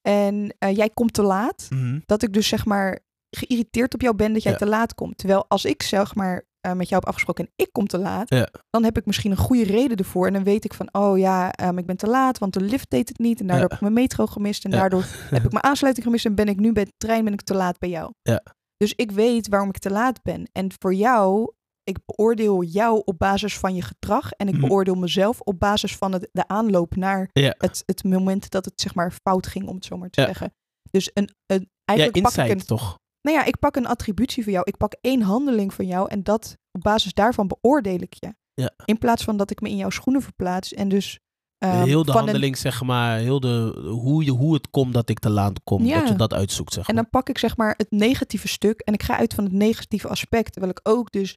en 0.00 0.54
eh, 0.58 0.76
jij 0.76 0.90
komt 0.90 1.12
te 1.12 1.22
laat, 1.22 1.66
Mhm. 1.70 1.98
dat 2.04 2.22
ik 2.22 2.32
dus 2.32 2.48
zeg 2.48 2.64
maar 2.64 3.00
geïrriteerd 3.36 3.94
op 3.94 4.00
jou 4.00 4.14
ben 4.16 4.32
dat 4.32 4.42
jij 4.42 4.52
Ja. 4.52 4.58
te 4.58 4.66
laat 4.66 4.94
komt. 4.94 5.18
Terwijl 5.18 5.44
als 5.48 5.64
ik 5.64 5.82
zeg 5.82 6.14
maar 6.14 6.44
eh, 6.62 6.72
met 6.72 6.88
jou 6.88 7.00
heb 7.00 7.06
afgesproken 7.08 7.44
en 7.44 7.52
ik 7.56 7.68
kom 7.72 7.86
te 7.86 7.98
laat, 7.98 8.28
Ja. 8.28 8.48
dan 8.70 8.84
heb 8.84 8.96
ik 8.98 9.06
misschien 9.06 9.30
een 9.30 9.36
goede 9.36 9.64
reden 9.64 9.96
ervoor. 9.96 10.26
En 10.26 10.32
dan 10.32 10.44
weet 10.44 10.64
ik 10.64 10.74
van, 10.74 10.88
oh 10.94 11.18
ja, 11.18 11.50
ehm, 11.52 11.78
ik 11.78 11.86
ben 11.86 11.96
te 11.96 12.06
laat, 12.06 12.38
want 12.38 12.52
de 12.52 12.60
lift 12.60 12.90
deed 12.90 13.08
het 13.08 13.18
niet. 13.18 13.40
En 13.40 13.46
daardoor 13.46 13.64
Ja. 13.68 13.74
heb 13.74 13.82
ik 13.82 13.92
mijn 13.92 14.04
metro 14.04 14.26
gemist. 14.26 14.64
En 14.64 14.70
Ja. 14.70 14.76
daardoor 14.78 15.04
heb 15.30 15.44
ik 15.44 15.52
mijn 15.52 15.64
aansluiting 15.64 16.06
gemist. 16.06 16.24
En 16.26 16.34
ben 16.34 16.48
ik 16.48 16.56
nu 16.60 16.72
bij 16.72 16.84
de 16.84 16.92
trein 16.96 17.24
ben 17.24 17.32
ik 17.32 17.42
te 17.42 17.54
laat 17.54 17.78
bij 17.78 17.88
jou. 17.88 18.12
Ja. 18.22 18.42
Dus 18.76 18.92
ik 18.96 19.10
weet 19.10 19.48
waarom 19.48 19.68
ik 19.68 19.78
te 19.78 19.90
laat 19.90 20.22
ben. 20.22 20.48
En 20.52 20.70
voor 20.78 20.94
jou, 20.94 21.52
ik 21.84 21.98
beoordeel 22.06 22.62
jou 22.62 23.02
op 23.04 23.18
basis 23.18 23.58
van 23.58 23.74
je 23.74 23.82
gedrag. 23.82 24.32
En 24.32 24.48
ik 24.48 24.54
Mhm. 24.56 24.66
beoordeel 24.66 24.94
mezelf 24.94 25.40
op 25.40 25.58
basis 25.58 25.96
van 25.96 26.12
het, 26.12 26.28
de 26.32 26.48
aanloop 26.48 26.96
naar 26.96 27.28
het, 27.32 27.82
het 27.86 28.04
moment 28.04 28.50
dat 28.50 28.64
het 28.64 28.80
zeg 28.80 28.94
maar 28.94 29.12
fout 29.22 29.46
ging, 29.46 29.68
om 29.68 29.74
het 29.74 29.84
zo 29.84 29.96
maar 29.96 30.10
te 30.10 30.20
zeggen. 30.22 30.54
Dus 30.90 31.10
een, 31.14 31.30
een, 31.46 31.70
eigenlijk 31.84 32.22
pak 32.22 32.34
ik 32.46 32.50
een, 32.52 32.64
toch? 32.66 32.98
Nou 33.22 33.36
ja, 33.36 33.44
ik 33.44 33.58
pak 33.58 33.76
een 33.76 33.86
attributie 33.86 34.42
van 34.42 34.52
jou. 34.52 34.64
Ik 34.68 34.76
pak 34.76 34.94
één 35.00 35.22
handeling 35.22 35.74
van 35.74 35.86
jou 35.86 36.08
en 36.10 36.22
dat 36.22 36.56
op 36.72 36.80
basis 36.82 37.12
daarvan 37.14 37.46
beoordeel 37.48 38.00
ik 38.00 38.14
je. 38.14 38.34
Ja. 38.54 38.70
In 38.84 38.98
plaats 38.98 39.24
van 39.24 39.36
dat 39.36 39.50
ik 39.50 39.60
me 39.60 39.68
in 39.68 39.76
jouw 39.76 39.90
schoenen 39.90 40.22
verplaats 40.22 40.72
en 40.74 40.88
dus 40.88 41.18
ehm, 41.58 41.82
heel 41.82 42.04
de 42.04 42.10
een- 42.10 42.16
handeling, 42.16 42.56
zeg 42.56 42.82
maar, 42.82 43.18
heel 43.18 43.40
de, 43.40 43.78
hoe, 43.88 44.24
je, 44.24 44.30
hoe 44.30 44.54
het 44.54 44.70
komt 44.70 44.92
dat 44.94 45.08
ik 45.08 45.18
te 45.18 45.30
laat 45.30 45.60
kom, 45.64 45.84
Ja. 45.84 45.98
dat 45.98 46.08
je 46.08 46.14
dat 46.14 46.32
uitzoekt, 46.34 46.72
zeg 46.72 46.88
en 46.88 46.94
maar. 46.94 47.02
dan 47.02 47.12
pak 47.12 47.28
ik 47.28 47.38
zeg 47.38 47.56
maar 47.56 47.74
het 47.76 47.90
negatieve 47.90 48.48
stuk 48.48 48.80
en 48.80 48.92
ik 48.94 49.02
ga 49.02 49.16
uit 49.16 49.34
van 49.34 49.44
het 49.44 49.52
negatieve 49.52 50.08
aspect. 50.08 50.52
Terwijl 50.52 50.72
ik 50.72 50.80
ook 50.88 51.10
dus 51.10 51.36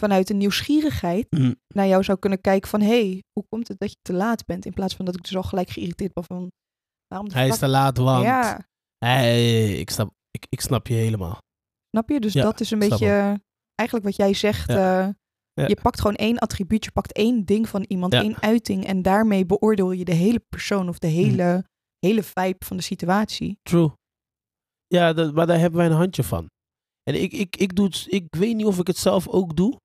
vanuit 0.00 0.30
een 0.30 0.36
nieuwsgierigheid 0.36 1.26
Mhm. 1.30 1.52
naar 1.68 1.86
jou 1.86 2.04
zou 2.04 2.18
kunnen 2.18 2.40
kijken 2.40 2.68
van 2.70 2.80
hé, 2.80 2.86
hey, 3.10 3.22
hoe 3.32 3.46
komt 3.48 3.68
het 3.68 3.78
dat 3.78 3.90
je 3.90 3.96
te 4.02 4.12
laat 4.12 4.44
bent? 4.44 4.66
In 4.66 4.72
plaats 4.72 4.94
van 4.96 5.04
dat 5.04 5.16
ik 5.16 5.22
dus 5.22 5.36
al 5.36 5.42
gelijk 5.42 5.68
geïrriteerd 5.70 6.12
ben 6.12 6.24
van 6.24 6.50
waarom 7.06 7.30
Hij 7.32 7.48
is 7.48 7.58
te 7.58 7.68
laat, 7.68 7.96
want... 7.98 8.24
Ja, 8.24 8.66
Hey, 8.98 9.72
ik, 9.74 9.90
snap, 9.90 10.12
ik, 10.36 10.46
ik 10.48 10.60
snap 10.60 10.86
je 10.86 10.94
helemaal. 10.94 11.38
snap 11.90 12.08
je? 12.08 12.20
Dus 12.20 12.32
Ja, 12.32 12.42
dat 12.42 12.60
is 12.60 12.70
een 12.70 12.78
beetje 12.78 13.40
eigenlijk 13.74 14.08
wat 14.08 14.16
jij 14.16 14.34
zegt. 14.34 14.68
Ja. 14.68 15.06
eh, 15.06 15.08
Ja. 15.52 15.66
Je 15.68 15.78
pakt 15.82 16.00
gewoon 16.00 16.16
één 16.16 16.38
attribuut, 16.38 16.84
je 16.84 16.90
pakt 16.92 17.12
één 17.12 17.44
ding 17.44 17.68
van 17.68 17.84
iemand, 17.88 18.12
één 18.14 18.42
uiting. 18.42 18.86
En 18.86 19.02
daarmee 19.02 19.46
beoordeel 19.46 19.90
je 19.92 20.04
de 20.04 20.14
hele 20.14 20.40
persoon 20.48 20.88
of 20.88 20.98
de 20.98 21.06
Mhm. 21.06 21.16
hele, 21.16 21.64
hele 21.98 22.22
vibe 22.22 22.64
van 22.64 22.76
de 22.76 22.82
situatie. 22.82 23.58
True. 23.62 23.90
Ja, 24.86 25.12
dat, 25.12 25.34
maar 25.34 25.46
daar 25.46 25.58
hebben 25.58 25.78
wij 25.78 25.86
een 25.88 25.96
handje 25.96 26.22
van. 26.24 26.46
En 27.02 27.22
ik, 27.22 27.32
ik, 27.32 27.56
ik, 27.56 27.74
doe 27.76 27.86
het, 27.86 28.04
ik 28.08 28.24
weet 28.30 28.56
niet 28.56 28.66
of 28.66 28.78
ik 28.78 28.86
het 28.86 28.96
zelf 28.96 29.28
ook 29.28 29.56
doe. 29.56 29.76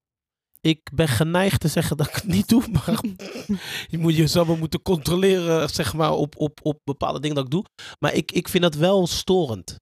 ik 0.60 0.90
ben 0.94 1.08
geneigd 1.08 1.60
te 1.62 1.68
zeggen 1.68 1.98
dat 1.98 2.08
ik 2.08 2.14
het 2.14 2.28
niet 2.28 2.48
doe. 2.50 2.64
Maar 2.72 3.02
je 3.94 3.98
moet 3.98 4.16
jezelf 4.16 4.48
wel 4.48 4.58
moeten 4.58 4.82
controleren, 4.82 5.70
zeg 5.70 5.94
maar, 5.94 6.12
op, 6.12 6.36
op, 6.38 6.60
op 6.64 6.80
bepaalde 6.84 7.20
dingen 7.20 7.36
dat 7.36 7.46
ik 7.46 7.52
doe. 7.52 7.66
Maar 8.00 8.14
ik, 8.14 8.32
ik 8.32 8.48
vind 8.48 8.64
het 8.64 8.76
wel 8.76 9.08
storend. 9.08 9.76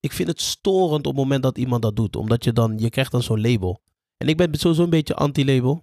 Ik 0.00 0.12
vind 0.12 0.28
het 0.28 0.40
storend 0.40 1.06
op 1.06 1.12
het 1.12 1.22
moment 1.22 1.42
dat 1.42 1.58
iemand 1.58 1.82
dat 1.82 1.96
doet. 1.96 2.16
Omdat 2.16 2.44
je 2.44 2.52
dan, 2.52 2.78
je 2.78 2.90
krijgt 2.90 3.10
dan 3.12 3.22
zo'n 3.22 3.40
label. 3.40 3.80
En 4.16 4.28
ik 4.28 4.36
ben 4.36 4.54
sowieso 4.54 4.82
een 4.84 4.90
beetje 4.90 5.14
anti-label. 5.14 5.82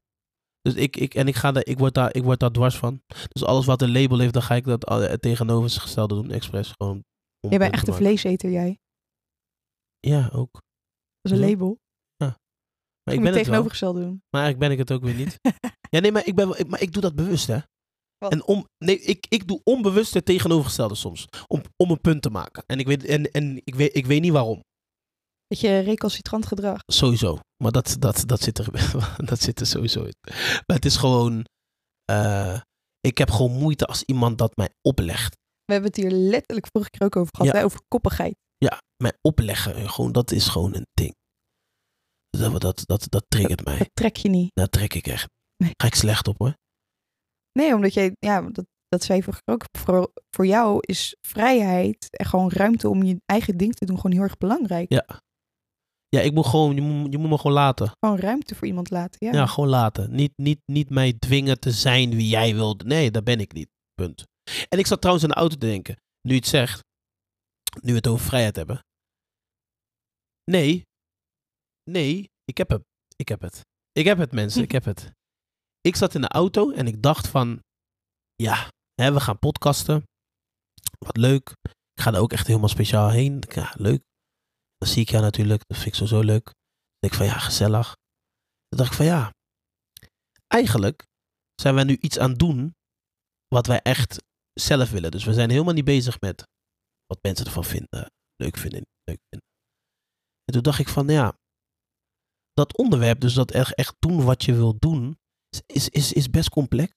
Dus 0.62 0.74
ik, 0.74 0.98
ik, 0.98 1.14
en 1.14 1.28
ik, 1.28 1.36
ga 1.36 1.52
daar, 1.52 1.66
ik, 1.66 1.78
word 1.78 1.94
daar, 1.94 2.16
ik 2.16 2.24
word 2.24 2.40
daar 2.40 2.52
dwars 2.52 2.78
van. 2.78 3.02
Dus 3.28 3.44
alles 3.44 3.66
wat 3.66 3.82
een 3.82 3.92
label 3.92 4.20
heeft, 4.20 4.34
dan 4.34 4.42
ga 4.42 4.56
ik 4.56 4.64
dat 4.64 4.90
uh, 4.92 4.98
het 4.98 5.22
tegenovergestelde 5.22 6.16
doen, 6.16 6.32
expres. 6.32 6.72
Gewoon 6.78 7.04
Jij 7.40 7.58
bent 7.60 7.74
echt 7.74 7.88
een 7.88 7.94
vleeseter, 7.94 8.52
jij. 8.52 8.80
Ja, 10.00 10.30
ook. 10.34 10.52
Dat 11.22 11.32
is 11.32 11.40
een 11.40 11.50
label. 11.50 11.78
Maar 13.04 13.14
Ik 13.14 13.22
ben 13.22 13.34
het 13.34 13.44
tegenovergestelde 13.44 14.00
doen. 14.00 14.24
Maar 14.30 14.42
eigenlijk 14.44 14.60
ben 14.60 14.72
ik 14.72 14.78
het 14.78 14.92
ook 14.92 15.04
weer 15.04 15.16
niet. 15.16 15.40
ja, 15.94 16.00
nee, 16.00 16.12
maar 16.12 16.26
ik, 16.28 16.36
ben, 16.36 16.48
wel- 16.48 16.60
ik- 16.60 16.68
maar 16.68 16.82
ik 16.82 16.92
doe 16.94 17.02
dat 17.02 17.16
bewust, 17.16 17.48
hè. 17.48 17.58
Wat? 18.18 18.32
En 18.32 18.46
om, 18.46 18.68
nee, 18.86 19.00
ik, 19.00 19.26
ik 19.30 19.48
doe 19.48 19.62
onbewust 19.64 20.14
het 20.14 20.26
tegenovergestelde 20.26 20.96
soms. 20.96 21.26
Om, 21.48 21.62
om 21.78 21.92
een 21.92 22.02
punt 22.02 22.22
te 22.22 22.30
maken. 22.30 22.64
En 22.68 22.80
ik 22.80 22.88
weet, 22.88 23.06
en, 23.06 23.32
en 23.32 23.62
ik 23.64 23.76
weet, 23.76 23.96
ik 23.96 24.06
weet 24.06 24.22
niet 24.22 24.32
waarom. 24.32 24.64
Beetje 25.48 25.80
recalcitrant 25.80 26.46
gedrag. 26.46 26.80
Sowieso. 26.86 27.40
Maar 27.64 27.72
dat, 27.72 27.96
dat, 28.00 28.24
dat, 28.26 28.42
zit, 28.42 28.58
er, 28.58 28.68
dat 29.30 29.42
zit 29.42 29.60
er 29.60 29.66
sowieso 29.66 30.04
in. 30.04 30.16
Maar 30.66 30.76
het 30.76 30.86
is 30.86 30.96
gewoon... 30.96 31.46
eh, 32.06 32.62
ik 33.00 33.18
heb 33.18 33.32
gewoon 33.32 33.52
moeite 33.52 33.86
als 33.86 34.04
iemand 34.04 34.38
dat 34.38 34.56
mij 34.56 34.70
oplegt. 34.82 35.34
We 35.66 35.74
hebben 35.74 35.92
het 35.92 36.00
hier 36.02 36.12
letterlijk 36.12 36.68
vorige 36.72 36.90
keer 36.92 37.06
ook 37.08 37.16
over 37.16 37.32
gehad, 37.36 37.54
Ja. 37.54 37.60
hè, 37.60 37.66
over 37.66 37.80
koppigheid. 37.88 38.36
Ja, 38.58 38.82
mij 39.04 39.14
opleggen. 39.22 39.76
eh, 39.76 39.90
Gewoon, 39.92 40.12
dat 40.12 40.32
is 40.32 40.48
gewoon 40.48 40.76
een 40.76 40.86
ding. 40.94 41.14
Dat, 42.30 42.62
dat, 42.62 42.84
dat, 42.86 43.06
dat 43.10 43.26
triggert 43.28 43.66
mij. 43.66 43.78
Dat 43.78 43.90
trek 43.94 44.16
je 44.18 44.30
niet. 44.30 44.50
Daar 44.54 44.70
trek 44.70 44.94
ik 44.94 45.08
echt. 45.08 45.28
Nee. 45.58 45.72
Ga 45.78 45.88
ik 45.88 45.96
slecht 45.96 46.28
op, 46.28 46.38
hoor. 46.38 46.54
Nee, 47.60 47.76
omdat 47.76 47.94
jij, 47.94 48.12
ja, 48.20 48.42
dat, 48.42 48.66
dat 48.88 49.04
zei 49.04 49.22
je 49.26 49.52
ook. 49.52 49.64
Voor, 49.78 50.12
voor 50.36 50.46
jou 50.46 50.78
is 50.80 51.16
vrijheid 51.28 52.08
en 52.10 52.26
gewoon 52.26 52.52
ruimte 52.52 52.90
om 52.90 53.04
je 53.04 53.22
eigen 53.26 53.58
ding 53.58 53.74
te 53.74 53.86
doen 53.86 53.96
gewoon 53.96 54.12
heel 54.12 54.22
erg 54.22 54.38
belangrijk. 54.38 54.92
Ja. 54.92 55.24
Ja, 56.08 56.22
ik 56.22 56.34
moet 56.34 56.46
gewoon... 56.46 56.76
Je 56.76 56.82
moet, 56.82 57.12
je 57.12 57.18
moet 57.18 57.30
me 57.30 57.38
gewoon 57.38 57.56
laten. 57.56 57.92
Gewoon 58.00 58.20
ruimte 58.20 58.56
voor 58.56 58.68
iemand 58.68 58.90
laten. 58.90 59.26
Ja. 59.26 59.34
Ja, 59.34 59.46
gewoon 59.46 59.70
laten. 59.70 60.16
Niet, 60.16 60.32
niet, 60.36 60.60
niet 60.66 60.90
mij 60.90 61.14
dwingen 61.14 61.60
te 61.60 61.72
zijn 61.72 62.10
wie 62.10 62.28
jij 62.28 62.54
wilt. 62.54 62.84
Nee, 62.84 63.12
dat 63.12 63.24
ben 63.24 63.40
ik 63.40 63.54
niet. 63.54 63.70
Punt. 63.94 64.24
En 64.70 64.80
ik 64.80 64.88
zat 64.88 65.02
trouwens 65.02 65.26
in 65.28 65.32
de 65.34 65.40
auto 65.40 65.56
te 65.56 65.66
denken. 65.66 65.96
Nu 66.22 66.32
je 66.32 66.40
het 66.40 66.48
zegt. 66.48 66.84
Nu 67.82 67.92
we 67.92 67.98
het 67.98 68.08
over 68.08 68.26
vrijheid 68.26 68.56
hebben. 68.56 68.80
Nee. 70.52 70.84
Nee, 71.92 72.30
ik 72.46 72.58
heb 72.58 72.70
het. 72.70 72.84
Ik 73.16 73.28
heb 73.28 73.42
het. 73.42 73.62
Ik 73.92 74.06
heb 74.06 74.18
het, 74.18 74.32
mensen. 74.32 74.64
Ik 74.64 74.72
heb 74.72 74.84
het. 74.84 75.12
Ik 75.86 75.96
zat 75.96 76.16
in 76.16 76.22
de 76.22 76.28
auto 76.28 76.72
en 76.72 76.88
ik 76.88 77.02
dacht 77.02 77.28
van... 77.28 77.60
Ja, 78.36 78.70
hè, 78.94 79.14
we 79.14 79.20
gaan 79.20 79.40
podcasten. 79.40 80.04
Wat 80.98 81.18
leuk. 81.18 81.50
Ik 81.94 82.02
ga 82.02 82.14
er 82.14 82.20
ook 82.20 82.32
echt 82.32 82.48
helemaal 82.48 82.70
speciaal 82.70 83.10
heen. 83.10 83.44
Ja, 83.50 83.74
leuk. 83.78 84.04
Dan 84.78 84.90
zie 84.90 85.02
ik 85.02 85.10
jou 85.10 85.24
natuurlijk. 85.24 85.62
Dat 85.68 85.78
vind 85.78 85.90
ik 85.90 85.96
sowieso 85.96 86.22
leuk. 86.22 86.44
Dan 86.44 87.00
denk 87.00 87.14
ik 87.14 87.20
van 87.20 87.28
ja, 87.28 87.40
gezellig. 87.40 87.96
Toen 88.68 88.80
dacht 88.80 88.92
ik 88.92 88.98
van 88.98 89.06
ja, 89.06 89.34
eigenlijk 90.48 91.04
zijn 91.62 91.76
wij 91.76 91.84
nu 91.84 91.98
iets 92.00 92.20
aan 92.20 92.30
het 92.30 92.40
doen 92.40 92.76
wat 93.48 93.68
wij 93.68 93.82
echt 93.82 94.24
zelf 94.54 94.90
willen. 94.90 95.12
Dus 95.12 95.24
we 95.24 95.34
zijn 95.34 95.50
helemaal 95.50 95.74
niet 95.74 95.86
bezig 95.86 96.20
met 96.20 96.44
wat 97.06 97.20
mensen 97.22 97.46
ervan 97.46 97.64
vinden, 97.64 98.12
leuk 98.36 98.58
vinden, 98.58 98.86
leuk 99.04 99.20
vinden. 99.30 99.48
En 100.44 100.54
toen 100.54 100.64
dacht 100.64 100.80
ik 100.80 100.90
van 100.90 101.08
ja, 101.08 101.38
dat 102.54 102.78
onderwerp, 102.78 103.20
dus 103.20 103.34
dat 103.34 103.52
echt, 103.52 103.96
doen 104.00 104.24
wat 104.24 104.44
je 104.44 104.54
wil 104.54 104.78
doen, 104.80 105.18
is, 105.66 105.90
is, 105.90 106.14
is 106.14 106.30
best 106.30 106.50
complex. 106.50 106.94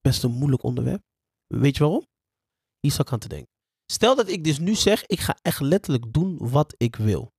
Best 0.00 0.22
een 0.22 0.32
moeilijk 0.32 0.62
onderwerp. 0.62 1.02
Weet 1.46 1.76
je 1.76 1.82
waarom? 1.82 2.06
Hier 2.80 2.92
zat 2.92 3.06
ik 3.06 3.12
aan 3.12 3.18
te 3.18 3.28
denken. 3.28 3.48
Stel 3.92 4.16
dat 4.16 4.28
ik 4.28 4.44
dus 4.44 4.58
nu 4.58 4.74
zeg, 4.74 5.06
ik 5.06 5.20
ga 5.20 5.38
echt 5.42 5.60
letterlijk 5.60 6.12
doen 6.12 6.50
wat 6.50 6.74
ik 6.76 6.96
wil. 6.96 7.30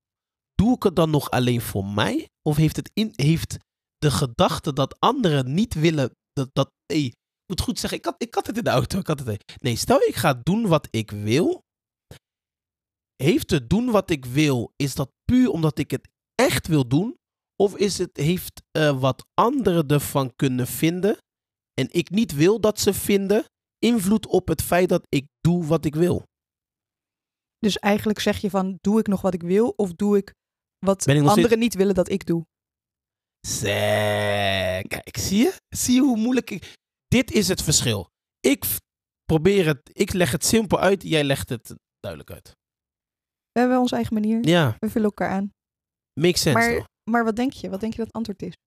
Doe 0.53 0.75
ik 0.75 0.83
het 0.83 0.95
dan 0.95 1.09
nog 1.09 1.29
alleen 1.29 1.61
voor 1.61 1.85
mij? 1.85 2.29
Of 2.41 2.55
heeft, 2.55 2.75
het 2.75 2.91
in, 2.93 3.11
heeft 3.15 3.57
de 3.97 4.11
gedachte 4.11 4.73
dat 4.73 4.99
anderen 4.99 5.53
niet 5.53 5.73
willen. 5.73 6.11
Dat, 6.33 6.49
dat, 6.53 6.71
ik 6.85 7.15
moet 7.45 7.61
goed 7.61 7.79
zeggen, 7.79 7.97
ik 7.97 8.05
had, 8.05 8.15
ik 8.17 8.35
had 8.35 8.47
het 8.47 8.57
in 8.57 8.63
de 8.63 8.69
auto. 8.69 8.99
Ik 8.99 9.07
had 9.07 9.19
het, 9.19 9.57
nee, 9.61 9.75
stel 9.75 10.01
ik 10.01 10.15
ga 10.15 10.33
doen 10.33 10.67
wat 10.67 10.87
ik 10.91 11.11
wil. 11.11 11.61
Heeft 13.15 13.49
het 13.49 13.69
doen 13.69 13.91
wat 13.91 14.09
ik 14.09 14.25
wil, 14.25 14.73
is 14.75 14.95
dat 14.95 15.11
puur 15.23 15.49
omdat 15.49 15.79
ik 15.79 15.91
het 15.91 16.09
echt 16.35 16.67
wil 16.67 16.87
doen? 16.87 17.18
Of 17.61 17.75
is 17.77 17.97
het, 17.97 18.17
heeft 18.17 18.61
eh, 18.71 18.99
wat 18.99 19.25
anderen 19.33 19.87
ervan 19.87 20.35
kunnen 20.35 20.67
vinden 20.67 21.17
en 21.73 21.87
ik 21.91 22.09
niet 22.09 22.33
wil 22.33 22.59
dat 22.59 22.79
ze 22.79 22.93
vinden, 22.93 23.45
invloed 23.77 24.25
op 24.27 24.47
het 24.47 24.61
feit 24.61 24.89
dat 24.89 25.05
ik 25.09 25.27
doe 25.41 25.65
wat 25.65 25.85
ik 25.85 25.95
wil? 25.95 26.23
Dus 27.57 27.77
eigenlijk 27.77 28.19
zeg 28.19 28.37
je 28.37 28.49
van, 28.49 28.77
doe 28.81 28.99
ik 28.99 29.07
nog 29.07 29.21
wat 29.21 29.33
ik 29.33 29.41
wil 29.41 29.73
of 29.75 29.93
doe 29.93 30.17
ik 30.17 30.33
wat 30.85 31.07
ik 31.07 31.27
anderen 31.27 31.59
niet 31.59 31.73
willen 31.73 31.95
dat 31.95 32.09
ik 32.09 32.25
doe? 32.25 32.45
Zee, 33.47 34.81
kijk, 34.87 35.17
zie 35.17 35.37
je? 35.37 35.55
Zie 35.69 35.93
je 35.93 36.01
hoe 36.01 36.17
moeilijk 36.17 36.49
ik... 36.49 36.73
Dit 37.07 37.31
is 37.31 37.47
het 37.47 37.61
verschil. 37.61 38.09
Ik 38.39 38.65
probeer 39.25 39.65
het, 39.65 39.79
ik 39.91 40.13
leg 40.13 40.31
het 40.31 40.45
simpel 40.45 40.79
uit, 40.79 41.03
jij 41.03 41.23
legt 41.23 41.49
het 41.49 41.75
duidelijk 41.99 42.31
uit. 42.31 42.51
We 43.51 43.59
hebben 43.59 43.79
onze 43.79 43.95
eigen 43.95 44.13
manier. 44.13 44.47
Ja, 44.47 44.75
We 44.79 44.89
vullen 44.89 45.07
elkaar 45.07 45.29
aan. 45.29 45.51
makes 46.19 46.41
sense 46.41 46.59
Maar-? 46.59 46.87
Maar 47.09 47.23
wat 47.23 47.35
denk 47.35 47.53
je? 47.53 47.69
Wat 47.69 47.79
denk 47.79 47.91
je 47.91 47.97
dat 47.97 48.07
het 48.07 48.15
antwoord 48.15 48.41
is? 48.41 48.57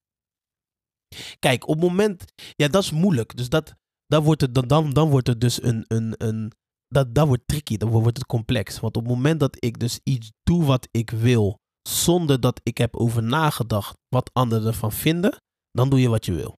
Kijk, 1.38 1.68
op 1.68 1.74
het 1.74 1.88
moment... 1.88 2.24
Ja, 2.34 2.68
dat 2.68 2.82
is 2.82 2.90
moeilijk. 2.90 3.36
Dus 3.36 3.48
dat, 3.48 3.74
dan, 4.06 4.22
wordt 4.22 4.40
het, 4.40 4.54
dan, 4.54 4.90
dan, 4.90 5.10
wordt 5.10 5.26
het 5.26 5.40
dus 5.40 5.62
een... 5.62 5.84
een, 5.88 6.14
een 6.16 6.52
dat, 6.88 7.14
dat 7.14 7.26
wordt 7.26 7.46
tricky, 7.46 7.76
dan 7.76 7.88
wordt 7.88 8.16
het 8.16 8.26
complex. 8.26 8.80
Want 8.80 8.96
op 8.96 9.02
het 9.02 9.12
moment 9.12 9.40
dat 9.40 9.64
ik 9.64 9.78
dus 9.78 10.00
iets 10.02 10.32
doe 10.42 10.64
wat 10.64 10.88
ik 10.90 11.10
wil, 11.10 11.58
zonder 11.88 12.40
dat 12.40 12.60
ik 12.62 12.78
heb 12.78 12.96
over 12.96 13.22
nagedacht 13.22 13.98
wat 14.08 14.30
anderen 14.32 14.66
ervan 14.66 14.92
vinden, 14.92 15.36
dan 15.70 15.90
doe 15.90 16.00
je 16.00 16.08
wat 16.08 16.26
je 16.26 16.32
wil. 16.32 16.56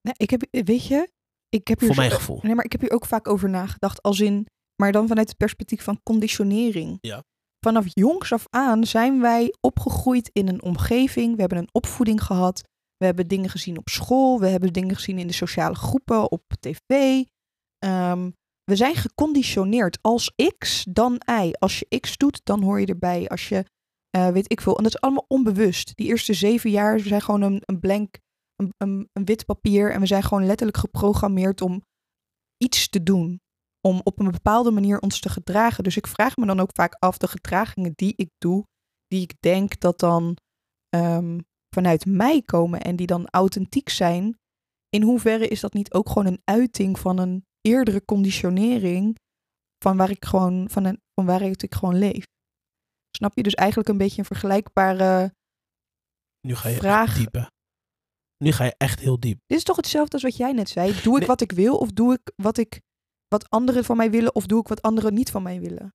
Nou, 0.00 0.16
ik 0.18 0.30
heb, 0.30 0.46
weet 0.50 0.86
je, 0.86 1.10
ik 1.48 1.68
heb 1.68 1.78
hier 1.78 1.88
Voor 1.88 1.96
mijn 1.96 2.10
gevoel. 2.10 2.38
Nee, 2.42 2.54
maar 2.54 2.64
ik 2.64 2.72
heb 2.72 2.80
hier 2.80 2.92
ook 2.92 3.06
vaak 3.06 3.28
over 3.28 3.50
nagedacht. 3.50 4.02
Als 4.02 4.20
in, 4.20 4.46
maar 4.82 4.92
dan 4.92 5.08
vanuit 5.08 5.28
het 5.28 5.36
perspectief 5.36 5.82
van 5.82 6.00
conditionering. 6.02 6.98
Ja. 7.00 7.22
Vanaf 7.64 7.84
jongs 7.86 8.32
af 8.32 8.46
aan 8.50 8.84
zijn 8.84 9.20
wij 9.20 9.54
opgegroeid 9.60 10.30
in 10.32 10.48
een 10.48 10.62
omgeving. 10.62 11.34
We 11.34 11.40
hebben 11.40 11.58
een 11.58 11.68
opvoeding 11.72 12.22
gehad. 12.22 12.68
We 12.96 13.04
hebben 13.04 13.28
dingen 13.28 13.50
gezien 13.50 13.78
op 13.78 13.88
school. 13.88 14.40
We 14.40 14.46
hebben 14.46 14.72
dingen 14.72 14.94
gezien 14.94 15.18
in 15.18 15.26
de 15.26 15.32
sociale 15.32 15.74
groepen, 15.74 16.30
op 16.30 16.42
tv. 16.60 17.22
Ehm, 17.78 18.30
we 18.64 18.76
zijn 18.76 18.94
geconditioneerd. 18.94 19.98
Als 20.00 20.32
X, 20.58 20.86
dan 20.90 21.22
Y. 21.42 21.50
Als 21.58 21.78
je 21.78 22.00
X 22.00 22.16
doet, 22.16 22.40
dan 22.44 22.62
hoor 22.62 22.80
je 22.80 22.86
erbij. 22.86 23.28
Als 23.28 23.48
je, 23.48 23.64
eh, 24.10 24.28
weet 24.28 24.52
ik 24.52 24.60
veel. 24.60 24.76
En 24.76 24.82
dat 24.82 24.94
is 24.94 25.00
allemaal 25.00 25.24
onbewust. 25.28 25.96
Die 25.96 26.06
eerste 26.06 26.34
zeven 26.34 26.70
jaar 26.70 27.00
zijn 27.00 27.20
gewoon 27.20 27.42
een, 27.42 27.62
een 27.64 27.80
blank, 27.80 28.18
een, 28.56 28.74
een, 28.76 29.08
een 29.12 29.24
wit 29.24 29.44
papier. 29.44 29.92
En 29.92 30.00
we 30.00 30.06
zijn 30.06 30.22
gewoon 30.22 30.46
letterlijk 30.46 30.78
geprogrammeerd 30.78 31.60
om 31.60 31.82
iets 32.56 32.88
te 32.88 33.02
doen. 33.02 33.40
Om 33.86 34.00
op 34.04 34.18
een 34.18 34.30
bepaalde 34.30 34.70
manier 34.70 34.98
ons 34.98 35.20
te 35.20 35.28
gedragen. 35.28 35.84
Dus 35.84 35.96
ik 35.96 36.06
vraag 36.06 36.36
me 36.36 36.46
dan 36.46 36.60
ook 36.60 36.70
vaak 36.72 36.94
af 36.98 37.18
de 37.18 37.28
gedragingen 37.28 37.92
die 37.94 38.12
ik 38.16 38.30
doe. 38.38 38.66
Die 39.06 39.22
ik 39.22 39.34
denk 39.40 39.80
dat 39.80 39.98
dan 39.98 40.36
ehm, 40.88 41.38
vanuit 41.74 42.06
mij 42.06 42.42
komen. 42.42 42.80
En 42.80 42.96
die 42.96 43.06
dan 43.06 43.28
authentiek 43.28 43.88
zijn. 43.88 44.38
In 44.88 45.02
hoeverre 45.02 45.48
is 45.48 45.60
dat 45.60 45.72
niet 45.72 45.92
ook 45.92 46.08
gewoon 46.08 46.26
een 46.26 46.42
uiting 46.44 46.98
van 46.98 47.18
een 47.18 47.46
eerdere 47.60 48.04
conditionering. 48.04 49.18
Van 49.78 49.96
waar 49.96 50.10
ik 50.10 50.24
gewoon, 50.24 50.70
van, 50.70 50.84
een, 50.84 51.00
van 51.14 51.26
waaruit 51.26 51.62
ik 51.62 51.74
gewoon 51.74 51.98
leef. 51.98 52.24
Snap 53.16 53.36
je? 53.36 53.42
Dus 53.42 53.54
eigenlijk 53.54 53.88
een 53.88 53.98
beetje 53.98 54.18
een 54.18 54.24
vergelijkbare. 54.24 55.34
Nu 56.40 56.54
ga 56.54 56.68
je 56.68 56.76
Vraag-? 56.76 57.24
Nu 58.36 58.52
ga 58.52 58.64
je 58.64 58.74
echt 58.78 59.00
heel 59.00 59.20
diep. 59.20 59.38
Dit 59.46 59.58
is 59.58 59.64
toch 59.64 59.76
hetzelfde 59.76 60.12
als 60.12 60.22
wat 60.22 60.36
jij 60.36 60.52
net 60.52 60.68
zei? 60.68 60.92
Doe 61.02 61.12
ik 61.12 61.18
Nee. 61.18 61.26
wat 61.26 61.40
ik 61.40 61.52
wil 61.52 61.76
of 61.76 61.92
doe 61.92 62.12
ik 62.12 62.32
wat 62.36 62.58
ik 62.58 62.80
wat 63.34 63.50
anderen 63.50 63.84
van 63.84 63.96
mij 63.96 64.10
willen 64.10 64.34
of 64.34 64.46
doe 64.46 64.60
ik 64.60 64.68
wat 64.68 64.82
anderen 64.82 65.14
niet 65.14 65.30
van 65.30 65.42
mij 65.42 65.60
willen? 65.60 65.92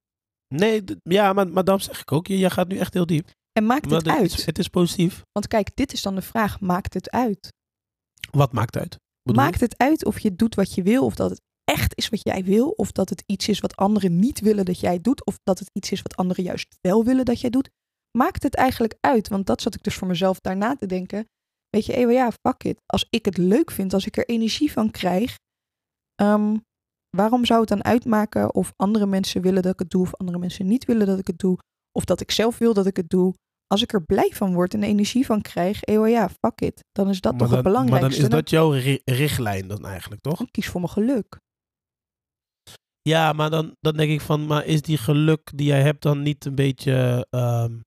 Nee, 0.56 0.84
ja, 1.04 1.34
maar, 1.34 1.48
maar 1.48 1.64
daarom 1.64 1.84
zeg 1.84 2.02
ik 2.02 2.12
ook, 2.12 2.28
je, 2.28 2.38
jij 2.38 2.50
gaat 2.50 2.68
nu 2.68 2.78
echt 2.78 2.94
heel 2.94 3.06
diep. 3.06 3.30
En 3.52 3.66
maakt 3.66 3.90
het 3.90 4.08
uit? 4.08 4.34
Is, 4.34 4.46
het 4.46 4.60
is 4.60 4.68
positief. 4.68 5.22
Want 5.32 5.48
kijk, 5.48 5.76
dit 5.76 5.94
is 5.94 6.02
dan 6.02 6.16
de 6.16 6.22
vraag: 6.22 6.60
maakt 6.60 6.94
het 6.94 7.10
uit? 7.10 7.54
Wat 8.32 8.52
maakt 8.54 8.78
uit? 8.78 8.98
Bedoel? 9.22 9.44
Maakt 9.44 9.60
het 9.60 9.78
uit 9.78 10.06
of 10.06 10.20
je 10.20 10.36
doet 10.36 10.56
wat 10.56 10.74
je 10.74 10.84
wil, 10.84 11.06
of 11.06 11.16
dat 11.16 11.30
het 11.30 11.42
echt 11.64 11.98
is 11.98 12.10
wat 12.10 12.24
jij 12.24 12.44
wil, 12.44 12.70
of 12.70 12.92
dat 12.92 13.10
het 13.10 13.24
iets 13.26 13.48
is 13.48 13.60
wat 13.60 13.76
anderen 13.76 14.20
niet 14.20 14.40
willen 14.40 14.66
dat 14.66 14.80
jij 14.80 15.02
doet, 15.02 15.26
of 15.26 15.38
dat 15.44 15.60
het 15.60 15.70
iets 15.74 15.92
is 15.92 16.02
wat 16.02 16.16
anderen 16.16 16.44
juist 16.44 16.78
wel 16.82 17.04
willen 17.04 17.26
dat 17.26 17.42
jij 17.42 17.50
doet? 17.50 17.70
Maakt 18.18 18.44
het 18.44 18.56
eigenlijk 18.56 18.96
uit? 19.00 19.28
Want 19.28 19.46
dat 19.46 19.62
zat 19.62 19.76
ik 19.76 19.84
dus 19.84 19.96
voor 19.96 20.08
mezelf 20.08 20.40
daarna 20.40 20.76
te 20.76 20.86
denken. 20.86 21.28
Weet 21.70 21.86
je, 21.86 21.96
Ewa, 21.96 22.12
ja, 22.12 22.32
fuck 22.32 22.64
it. 22.64 22.82
Als 22.86 23.06
ik 23.10 23.26
het 23.26 23.38
leuk 23.38 23.72
vind, 23.72 23.94
als 23.94 24.06
ik 24.06 24.18
er 24.18 24.30
energie 24.30 24.72
van 24.72 24.92
krijg, 24.92 25.38
ehm, 26.16 26.56
waarom 27.18 27.46
zou 27.46 27.60
het 27.60 27.70
dan 27.70 27.84
uitmaken 27.84 28.54
of 28.54 28.74
andere 28.76 29.06
mensen 29.06 29.42
willen 29.42 29.62
dat 29.64 29.74
ik 29.74 29.80
het 29.80 29.90
doe, 29.90 30.02
of 30.02 30.16
andere 30.16 30.38
mensen 30.38 30.68
niet 30.68 30.86
willen 30.86 31.08
dat 31.08 31.20
ik 31.20 31.28
het 31.28 31.40
doe, 31.40 31.58
of 31.92 32.06
dat 32.06 32.22
ik 32.22 32.32
zelf 32.32 32.58
wil 32.58 32.74
dat 32.74 32.86
ik 32.86 32.96
het 32.98 33.10
doe? 33.10 33.34
als 33.74 33.82
ik 33.82 33.94
er 33.94 34.04
blij 34.04 34.30
van 34.34 34.54
word 34.54 34.74
en 34.74 34.84
energie 34.84 35.26
van 35.26 35.42
krijg, 35.42 35.80
eeuw 35.82 36.06
ja, 36.06 36.30
fuck 36.30 36.62
it. 36.62 36.84
Dan 36.92 37.10
is 37.10 37.22
dat 37.22 37.32
maar 37.32 37.42
toch 37.42 37.52
het 37.52 37.64
dan, 37.64 37.74
maar 37.74 37.82
belangrijkste. 37.84 38.22
dan 38.22 38.30
is 38.30 38.36
dat 38.36 38.50
jouw 38.50 38.72
ri- 38.72 39.02
richtlijn 39.06 39.68
dan 39.68 39.86
eigenlijk, 39.86 40.22
toch? 40.22 40.38
Dan 40.38 40.52
kies 40.52 40.68
voor 40.68 40.82
mijn 40.82 40.94
geluk. 40.94 41.38
Ja, 43.02 43.34
maar 43.34 43.50
dan, 43.50 43.76
dan 43.80 43.98
denk 43.98 44.12
ik 44.12 44.22
van, 44.22 44.46
maar 44.46 44.66
is 44.66 44.82
die 44.82 44.98
geluk 44.98 45.52
die 45.56 45.68
jij 45.68 45.82
hebt 45.82 46.02
dan 46.02 46.22
niet 46.22 46.46
een 46.46 46.56
beetje 46.56 47.28
ehm, 47.30 47.80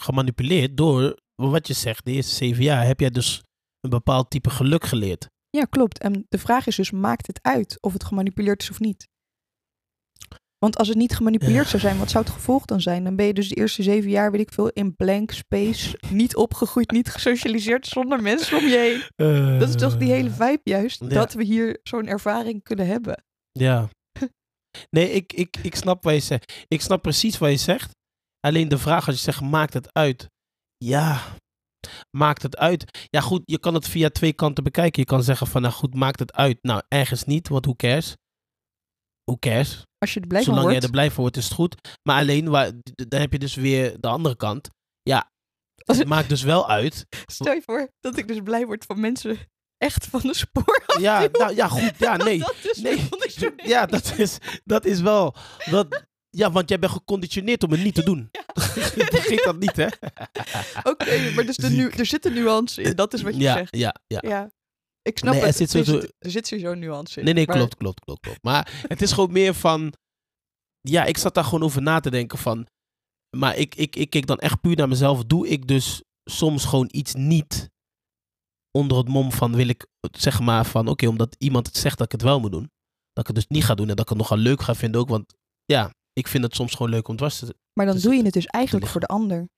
gemanipuleerd 0.00 0.76
door 0.76 1.18
wat 1.34 1.66
je 1.66 1.74
zegt, 1.74 2.04
de 2.04 2.12
eerste 2.12 2.34
zeven 2.34 2.62
jaar 2.62 2.86
heb 2.86 3.00
jij 3.00 3.10
dus 3.10 3.42
een 3.80 3.90
bepaald 3.90 4.30
type 4.30 4.50
geluk 4.50 4.84
geleerd. 4.84 5.26
Ja, 5.50 5.64
klopt. 5.64 5.98
En 5.98 6.26
de 6.28 6.38
vraag 6.38 6.66
is 6.66 6.76
dus, 6.76 6.90
maakt 6.90 7.26
het 7.26 7.38
uit 7.42 7.78
of 7.80 7.92
het 7.92 8.04
gemanipuleerd 8.04 8.62
is 8.62 8.70
of 8.70 8.80
niet? 8.80 9.08
Want 10.58 10.76
als 10.76 10.88
het 10.88 10.96
niet 10.96 11.14
gemanipuleerd 11.16 11.68
zou 11.68 11.82
zijn, 11.82 11.98
wat 11.98 12.10
zou 12.10 12.24
het 12.24 12.32
gevolg 12.32 12.64
dan 12.64 12.80
zijn? 12.80 13.04
Dan 13.04 13.16
ben 13.16 13.26
je 13.26 13.34
dus 13.34 13.48
de 13.48 13.54
eerste 13.54 13.82
zeven 13.82 14.10
jaar, 14.10 14.30
weet 14.30 14.40
ik 14.40 14.52
veel, 14.52 14.68
in 14.68 14.96
blank 14.96 15.30
space, 15.30 15.98
niet 16.10 16.36
opgegroeid, 16.36 16.90
niet 16.90 17.08
gesocialiseerd, 17.10 17.86
zonder 17.86 18.22
mensen 18.22 18.58
om 18.58 18.64
je 18.64 18.76
heen. 19.16 19.58
Dat 19.58 19.68
is 19.68 19.74
toch 19.74 19.96
die 19.98 20.10
hele 20.12 20.30
vibe 20.30 20.60
juist, 20.64 21.00
Ja. 21.00 21.08
dat 21.08 21.32
we 21.32 21.44
hier 21.44 21.78
zo'n 21.82 22.06
ervaring 22.06 22.62
kunnen 22.62 22.86
hebben. 22.86 23.24
Ja. 23.52 23.88
Nee, 24.90 25.10
ik, 25.10 25.32
ik, 25.32 25.56
ik 25.62 25.74
snap 25.74 26.02
wat 26.04 26.14
je 26.14 26.20
zegt. 26.20 26.64
Ik 26.68 26.80
snap 26.80 27.02
precies 27.02 27.38
wat 27.38 27.50
je 27.50 27.56
zegt. 27.56 27.90
Alleen 28.40 28.68
de 28.68 28.78
vraag 28.78 29.06
als 29.06 29.16
je 29.16 29.22
zegt, 29.22 29.40
maakt 29.40 29.74
het 29.74 29.92
uit? 29.92 30.26
Ja, 30.76 31.22
maakt 32.10 32.42
het 32.42 32.56
uit? 32.56 33.06
Ja 33.10 33.20
goed, 33.20 33.42
je 33.44 33.58
kan 33.58 33.74
het 33.74 33.88
via 33.88 34.08
twee 34.08 34.32
kanten 34.32 34.64
bekijken. 34.64 35.00
Je 35.00 35.06
kan 35.06 35.22
zeggen 35.22 35.46
van, 35.46 35.62
nou 35.62 35.74
goed, 35.74 35.94
maakt 35.94 36.18
het 36.18 36.32
uit? 36.32 36.58
Nou, 36.62 36.82
ergens 36.88 37.24
niet, 37.24 37.48
want 37.48 37.64
who 37.64 37.74
cares? 37.74 38.16
Who 39.24 39.36
cares? 39.38 39.86
Als 39.98 40.14
je 40.14 40.20
er 40.20 40.26
blij 40.26 40.42
van 40.42 40.54
Zolang 40.54 40.62
jij 40.70 40.80
wordt. 40.80 40.86
er 40.86 40.98
blij 41.00 41.10
van 41.10 41.20
wordt, 41.22 41.36
is 41.36 41.44
het 41.44 41.52
goed. 41.52 41.98
Maar 42.02 42.20
alleen, 42.20 42.48
waar, 42.48 42.72
dan 43.08 43.20
heb 43.20 43.32
je 43.32 43.38
dus 43.38 43.54
weer 43.54 44.00
de 44.00 44.08
andere 44.08 44.36
kant. 44.36 44.68
Ja, 45.02 45.30
het 45.74 45.96
het- 45.96 46.08
maakt 46.08 46.28
dus 46.28 46.42
wel 46.42 46.68
uit. 46.68 47.06
Stel 47.26 47.52
je 47.52 47.62
voor 47.64 47.90
dat 48.00 48.16
ik 48.16 48.28
dus 48.28 48.40
blij 48.44 48.66
word 48.66 48.84
van 48.84 49.00
mensen 49.00 49.38
echt 49.76 50.06
van 50.06 50.20
de 50.20 50.34
spoor 50.34 50.84
Ja, 50.98 51.28
nou, 51.32 51.54
ja 51.54 51.68
goed, 51.68 51.92
ja, 51.98 52.16
nee. 52.26 52.38
Dat 52.38 52.54
is 52.62 52.76
Nee, 52.78 53.08
ja, 53.72 53.86
dat 53.86 54.14
is, 54.18 54.38
dat 54.64 54.84
is 54.84 55.00
wel. 55.00 55.34
Dat, 55.70 56.06
ja, 56.30 56.50
want 56.50 56.68
jij 56.68 56.78
bent 56.78 56.92
geconditioneerd 56.92 57.62
om 57.62 57.70
het 57.70 57.82
niet 57.82 57.94
te 57.94 58.02
doen. 58.02 58.30
Vergeet 58.54 59.44
dat 59.50 59.58
niet, 59.58 59.76
hè? 59.76 59.86
Oké, 60.82 61.30
maar 61.34 61.46
dus 61.46 61.56
de 61.56 61.68
nu, 61.70 61.88
er 61.88 62.06
zit 62.06 62.24
een 62.24 62.32
nuance 62.32 62.82
in. 62.82 62.96
Dat 62.96 63.12
is 63.14 63.22
wat 63.22 63.34
je 63.34 63.40
ja, 63.40 63.54
zegt. 63.54 63.76
Ja, 63.76 63.94
ja. 64.06 64.18
Ja. 64.22 64.50
Ik 65.02 65.18
snap 65.18 65.32
Nee, 65.32 65.40
er 65.40 65.46
het. 65.46 65.56
zit 65.56 65.72
er, 65.72 65.84
sowieso- 65.84 66.00
zit, 66.06 66.14
er 66.18 66.30
zit 66.30 66.46
sowieso 66.46 66.72
een 66.72 66.78
nuance 66.78 67.18
in. 67.18 67.24
Nee, 67.24 67.34
nee, 67.34 67.46
Maar- 67.46 67.56
klopt, 67.56 67.74
klopt, 67.76 68.00
klopt, 68.00 68.20
klopt. 68.20 68.42
Maar 68.42 68.82
het 68.88 69.02
is 69.02 69.12
gewoon 69.12 69.32
meer 69.32 69.54
van. 69.54 69.94
Ja, 70.80 71.04
ik 71.04 71.16
zat 71.18 71.34
daar 71.34 71.44
gewoon 71.44 71.62
over 71.62 71.82
na 71.82 72.00
te 72.00 72.10
denken 72.10 72.38
van. 72.38 72.66
Maar 73.36 73.56
ik, 73.56 73.74
ik, 73.74 73.96
ik 73.96 74.10
keek 74.10 74.26
dan 74.26 74.38
echt 74.38 74.60
puur 74.60 74.76
naar 74.76 74.88
mezelf. 74.88 75.24
Doe 75.24 75.48
ik 75.48 75.68
dus 75.68 76.02
soms 76.30 76.64
gewoon 76.64 76.88
iets 76.92 77.14
niet 77.14 77.70
onder 78.78 78.96
het 78.98 79.08
mom 79.08 79.32
van 79.32 79.56
wil 79.56 79.68
ik 79.68 79.86
zeg 80.10 80.40
maar 80.40 80.66
van 80.66 80.88
oké, 80.88 81.06
omdat 81.06 81.36
iemand 81.38 81.66
het 81.66 81.76
zegt 81.76 81.96
dat 81.98 82.06
ik 82.06 82.12
het 82.12 82.22
wel 82.22 82.40
moet 82.40 82.52
doen. 82.52 82.70
Dat 83.12 83.28
ik 83.28 83.36
het 83.36 83.36
dus 83.36 83.46
niet 83.56 83.64
ga 83.64 83.74
doen 83.74 83.88
en 83.88 83.96
dat 83.96 84.04
ik 84.04 84.08
het 84.08 84.18
nogal 84.18 84.36
leuk 84.38 84.62
ga 84.62 84.74
vinden 84.74 85.00
ook. 85.00 85.08
Want 85.08 85.34
ja, 85.64 85.90
ik 86.20 86.28
vind 86.28 86.44
het 86.44 86.54
soms 86.54 86.74
gewoon 86.74 86.90
leuk 86.92 87.08
om 87.08 87.16
dwars 87.16 87.38
te 87.38 87.54
Maar 87.72 87.86
dan 87.86 87.98
doe 87.98 88.14
je 88.14 88.22
het- 88.22 88.32
dus 88.32 88.46
eigenlijk 88.46 88.86
voor 88.86 89.00
de 89.00 89.06
ander. 89.06 89.48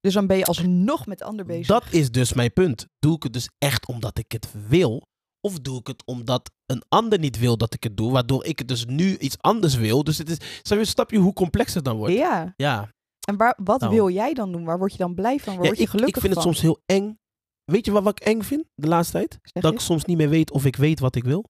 Dus 0.00 0.14
dan 0.14 0.26
ben 0.26 0.36
je 0.36 0.44
alsnog 0.44 1.06
met 1.06 1.18
de 1.18 1.24
ander 1.24 1.44
bezig. 1.44 1.66
Dat 1.66 1.92
is 1.92 2.10
dus 2.10 2.32
mijn 2.32 2.52
punt. 2.52 2.86
Doe 2.98 3.16
ik 3.16 3.22
het 3.22 3.32
dus 3.32 3.48
echt 3.58 3.86
omdat 3.86 4.18
ik 4.18 4.32
het 4.32 4.48
wil? 4.68 5.02
Of 5.40 5.58
doe 5.60 5.78
ik 5.78 5.86
het 5.86 6.06
omdat 6.06 6.50
een 6.66 6.82
ander 6.88 7.18
niet 7.18 7.38
wil 7.38 7.56
dat 7.56 7.74
ik 7.74 7.82
het 7.82 7.96
doe, 7.96 8.12
waardoor 8.12 8.44
ik 8.44 8.58
het 8.58 8.68
dus 8.68 8.84
nu 8.86 9.16
iets 9.18 9.38
anders 9.40 9.74
wil? 9.74 10.04
Dus 10.04 10.18
het 10.18 10.28
is, 10.30 10.60
snap 10.62 10.78
je- 10.78 10.84
snap 10.84 11.10
je 11.10 11.18
hoe 11.18 11.32
complex 11.32 11.74
het 11.74 11.84
dan 11.84 11.96
wordt? 11.96 12.14
Ja. 12.14 12.52
Ja, 12.56 12.92
En 13.28 13.36
waar, 13.36 13.58
wat 13.62 13.80
Nou. 13.80 13.92
wil 13.94 14.08
jij 14.10 14.34
dan 14.34 14.52
doen? 14.52 14.64
Waar 14.64 14.78
word 14.78 14.92
je 14.92 14.98
dan 14.98 15.14
blij 15.14 15.38
van? 15.38 15.54
Waar 15.54 15.62
Ja, 15.62 15.68
word 15.68 15.76
je 15.78 15.84
ik, 15.84 15.90
gelukkig 15.90 16.14
ik 16.14 16.20
vind 16.22 16.34
het 16.34 16.42
soms 16.42 16.60
heel 16.60 16.82
eng. 16.86 17.18
Weet 17.64 17.84
je 17.84 17.90
wat, 17.92 18.02
wat 18.02 18.20
ik 18.20 18.26
eng 18.26 18.42
vind 18.42 18.64
de 18.74 18.88
laatste 18.88 19.12
tijd? 19.12 19.38
Zeg 19.42 19.62
Dat 19.62 19.72
je? 19.72 19.78
ik 19.78 19.84
soms 19.84 20.04
niet 20.04 20.16
meer 20.16 20.28
weet 20.28 20.50
of 20.50 20.64
ik 20.64 20.76
weet 20.76 21.00
wat 21.00 21.14
ik 21.14 21.24
wil. 21.24 21.44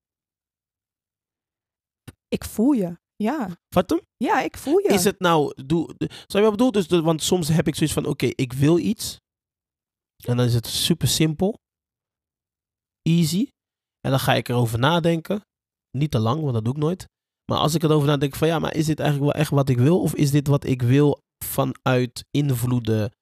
Ik 2.29 2.45
voel 2.45 2.73
je. 2.73 2.99
Ja. 3.23 3.59
Wat 3.69 3.91
hem? 3.91 4.01
Ja, 4.17 4.41
ik 4.41 4.57
voel 4.57 4.79
je. 4.79 4.89
Is 4.89 5.05
het 5.05 5.21
nou, 5.21 5.65
doe, 5.67 5.95
zou 6.27 6.43
je 6.45 6.49
wat 6.49 6.51
bedoel? 6.51 6.73
Dus 6.73 6.89
de, 6.89 7.03
want 7.03 7.23
soms 7.23 7.49
heb 7.49 7.67
ik 7.67 7.75
zoiets 7.75 7.95
van, 7.95 8.07
oké, 8.07 8.27
ik 8.27 8.53
wil 8.53 8.79
iets. 8.79 9.21
En 10.25 10.37
dan 10.37 10.47
is 10.47 10.55
het 10.55 10.67
super 10.67 11.09
simpel. 11.09 11.59
Easy. 13.03 13.49
En 14.01 14.11
dan 14.11 14.21
ga 14.21 14.35
ik 14.35 14.49
erover 14.49 14.79
nadenken. 14.79 15.41
Niet 15.91 16.11
te 16.11 16.19
lang, 16.19 16.41
want 16.41 16.53
dat 16.53 16.65
doe 16.65 16.75
ik 16.75 16.81
nooit. 16.81 17.07
Maar 17.51 17.59
als 17.59 17.75
ik 17.75 17.83
erover 17.83 18.09
nadenk 18.09 18.35
van, 18.35 18.49
ja, 18.49 18.59
maar 18.59 18.75
is 18.75 18.87
dit 18.87 19.01
eigenlijk 19.01 19.33
wel 19.33 19.43
echt 19.43 19.51
wat 19.51 19.69
ik 19.69 19.79
wil? 19.79 20.01
Of 20.01 20.15
is 20.15 20.31
dit 20.31 20.47
wat 20.47 20.65
ik 20.65 20.83
wil 20.83 21.21
vanuit 21.45 22.25
invloeden 22.31 23.13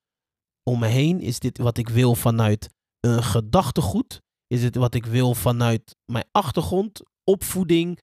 om 0.63 0.79
me 0.79 0.87
heen? 0.87 1.21
Is 1.21 1.39
dit 1.39 1.59
wat 1.59 1.79
ik 1.79 1.89
wil 1.89 2.15
vanuit 2.15 2.69
een 3.01 3.23
gedachtegoed? 3.23 4.21
Is 4.47 4.61
dit 4.61 4.75
wat 4.75 4.95
ik 4.95 5.07
wil 5.07 5.35
vanuit 5.35 5.97
mijn 6.13 6.29
achtergrond, 6.33 7.03
opvoeding, 7.25 7.99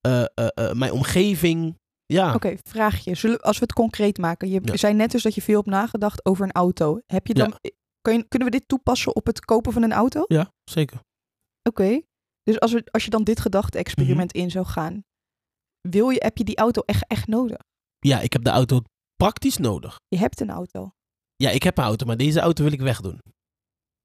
eh, 0.00 0.20
eh, 0.34 0.48
eh, 0.54 0.72
mijn 0.72 0.92
omgeving? 0.92 1.78
Ja. 2.06 2.34
Oké, 2.34 2.54
vraagje. 2.62 3.14
Zullen, 3.14 3.40
als 3.40 3.58
we 3.58 3.62
het 3.62 3.72
concreet 3.72 4.18
maken. 4.18 4.48
Je 4.48 4.60
Ja. 4.64 4.76
zei 4.76 4.94
net 4.94 5.10
dus 5.10 5.22
dat 5.22 5.34
je 5.34 5.42
veel 5.42 5.56
hebt 5.56 5.66
nagedacht 5.68 6.24
over 6.24 6.44
een 6.44 6.52
auto. 6.52 7.00
Heb 7.06 7.26
je 7.26 7.34
dan... 7.34 7.58
Kun 8.00 8.16
je, 8.16 8.24
kunnen 8.28 8.48
we 8.50 8.56
dit 8.58 8.68
toepassen 8.68 9.16
op 9.16 9.26
het 9.26 9.44
kopen 9.44 9.72
van 9.72 9.82
een 9.82 9.92
auto? 9.92 10.24
Ja, 10.26 10.52
zeker. 10.64 11.00
Oké. 11.68 12.00
Dus 12.42 12.60
als, 12.60 12.72
we, 12.72 12.84
als 12.90 13.04
je 13.04 13.10
dan 13.10 13.24
dit 13.24 13.40
gedachte-experiment 13.40 14.32
Mhm. 14.34 14.42
in 14.42 14.50
zou 14.50 14.66
gaan. 14.66 15.04
Wil 15.88 16.08
je, 16.10 16.18
heb 16.22 16.38
je 16.38 16.44
die 16.44 16.56
auto 16.56 16.82
echt, 16.82 17.06
echt 17.06 17.26
nodig? 17.26 17.58
Ja, 17.98 18.20
ik 18.20 18.32
heb 18.32 18.44
de 18.44 18.50
auto 18.50 18.80
praktisch 19.16 19.56
nodig. 19.56 20.00
Je 20.08 20.18
hebt 20.18 20.40
een 20.40 20.50
auto. 20.50 20.90
Ja, 21.36 21.50
ik 21.50 21.62
heb 21.62 21.78
een 21.78 21.84
auto, 21.84 22.06
maar 22.06 22.16
deze 22.16 22.40
auto 22.40 22.62
wil 22.64 22.72
ik 22.72 22.80
wegdoen. 22.80 23.20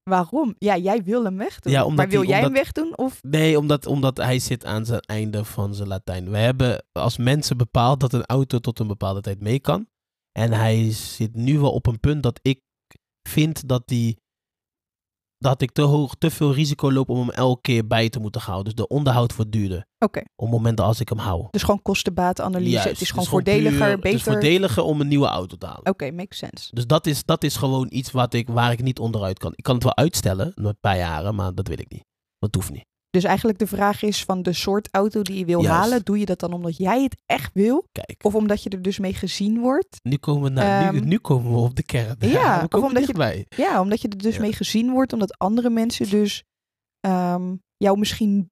Waarom? 0.04 0.56
Ja, 0.58 0.78
jij 0.78 1.04
wil 1.04 1.24
hem 1.24 1.38
wegdoen. 1.38 1.72
Ja, 1.72 1.90
maar 1.90 2.10
wil 2.10 2.22
die- 2.22 2.30
jij 2.30 2.40
hem 2.40 2.54
wegdoen? 2.54 2.98
Of 2.98 3.20
Nee, 3.24 3.58
omdat, 3.60 3.86
omdat 3.86 4.18
hij 4.18 4.40
zit 4.40 4.66
aan 4.66 4.86
zijn 4.86 5.00
einde 5.00 5.46
van 5.46 5.74
zijn 5.76 5.88
Latijn. 5.88 6.30
We 6.30 6.38
hebben 6.38 6.86
als 6.92 7.18
mensen 7.18 7.58
bepaald 7.58 8.00
dat 8.00 8.14
een 8.14 8.26
auto 8.26 8.60
tot 8.60 8.80
een 8.80 8.88
bepaalde 8.88 9.22
tijd 9.22 9.42
mee 9.42 9.60
kan. 9.60 9.88
En 10.32 10.52
hij 10.52 10.92
zit 10.92 11.36
nu 11.36 11.60
wel 11.60 11.72
op 11.72 11.88
een 11.88 12.00
punt 12.00 12.24
dat 12.24 12.40
ik 12.42 12.62
vind 13.30 13.68
dat 13.68 13.88
die 13.88 14.22
dat 15.44 15.62
ik 15.62 15.72
te 15.72 15.82
hoog, 15.82 16.16
te 16.18 16.30
veel 16.32 16.54
risico 16.54 16.92
loop 16.92 17.10
om 17.10 17.18
hem 17.20 17.30
elke 17.30 17.62
keer 17.62 17.88
bij 17.88 18.10
te 18.10 18.20
moeten 18.20 18.42
houden. 18.42 18.64
Dus 18.76 18.86
de 18.86 18.88
onderhoud 18.96 19.36
wordt 19.36 19.52
duurder. 19.52 19.86
Oké. 20.00 20.22
Op 20.36 20.50
momenten 20.50 20.86
als 20.86 21.00
ik 21.00 21.10
hem 21.10 21.18
hou. 21.18 21.48
Dus 21.52 21.64
gewoon 21.64 21.82
kosten-batenanalyse. 21.82 22.72
Juist, 22.72 22.90
het 22.90 23.02
is 23.02 23.10
gewoon 23.10 23.24
puur- 23.26 23.34
voordeliger, 23.34 23.88
Het 23.90 24.06
is 24.06 24.12
beter. 24.12 24.32
voordeliger 24.32 24.84
om 24.84 25.02
een 25.02 25.08
nieuwe 25.08 25.28
auto 25.28 25.56
te 25.58 25.66
halen. 25.66 25.86
Oké, 25.90 26.12
makes 26.12 26.38
sense. 26.38 26.76
Dus 26.76 26.88
dat 26.88 27.06
is, 27.08 27.24
dat 27.26 27.44
is 27.44 27.56
gewoon 27.56 27.88
iets 27.90 28.12
wat 28.12 28.34
ik, 28.34 28.48
waar 28.50 28.72
ik 28.72 28.82
niet 28.84 29.00
onderuit 29.00 29.40
kan. 29.40 29.52
Ik 29.56 29.64
kan 29.64 29.76
het 29.76 29.84
wel 29.84 29.96
uitstellen, 29.96 30.52
een 30.56 30.78
paar 30.82 30.98
jaren, 30.98 31.36
maar 31.36 31.54
dat 31.54 31.68
wil 31.68 31.80
ik 31.80 31.92
niet. 31.92 32.04
Dat 32.40 32.56
hoeft 32.56 32.72
niet. 32.72 32.86
Dus 33.14 33.24
eigenlijk 33.24 33.60
de 33.60 33.68
vraag 33.68 34.02
is 34.02 34.24
van 34.24 34.42
de 34.42 34.54
soort 34.54 34.88
auto 34.92 35.22
die 35.22 35.38
je 35.38 35.46
wil 35.46 35.62
Juist. 35.62 35.80
halen, 35.80 36.04
doe 36.04 36.20
je 36.20 36.26
dat 36.26 36.40
dan 36.40 36.54
omdat 36.54 36.78
jij 36.78 37.04
het 37.04 37.18
echt 37.26 37.54
wil? 37.54 37.88
Kijk, 37.92 38.24
Of 38.26 38.36
omdat 38.36 38.64
je 38.64 38.70
er 38.70 38.82
dus 38.82 39.00
mee 39.00 39.14
gezien 39.14 39.60
wordt? 39.60 39.98
nu 40.04 40.18
komen 40.18 40.44
we, 40.44 40.50
naar, 40.50 40.92
nu, 40.94 41.00
Ehm, 41.00 41.08
nu 41.08 41.18
komen 41.18 41.52
we 41.52 41.58
op 41.58 41.76
de 41.76 41.84
kern. 41.84 42.16
ja, 42.20 42.56
of 42.64 42.68
komen 42.68 42.88
omdat 42.88 43.08
je-. 43.08 43.46
Ja, 43.50 43.82
omdat 43.82 44.02
je 44.02 44.08
er 44.08 44.18
dus 44.18 44.36
Ja. 44.36 44.42
mee 44.42 44.54
gezien 44.54 44.92
wordt, 44.92 45.14
omdat 45.14 45.38
andere 45.38 45.70
mensen 45.70 46.10
dus 46.10 46.44
ehm, 47.00 47.56
jou 47.78 47.98
misschien. 48.00 48.52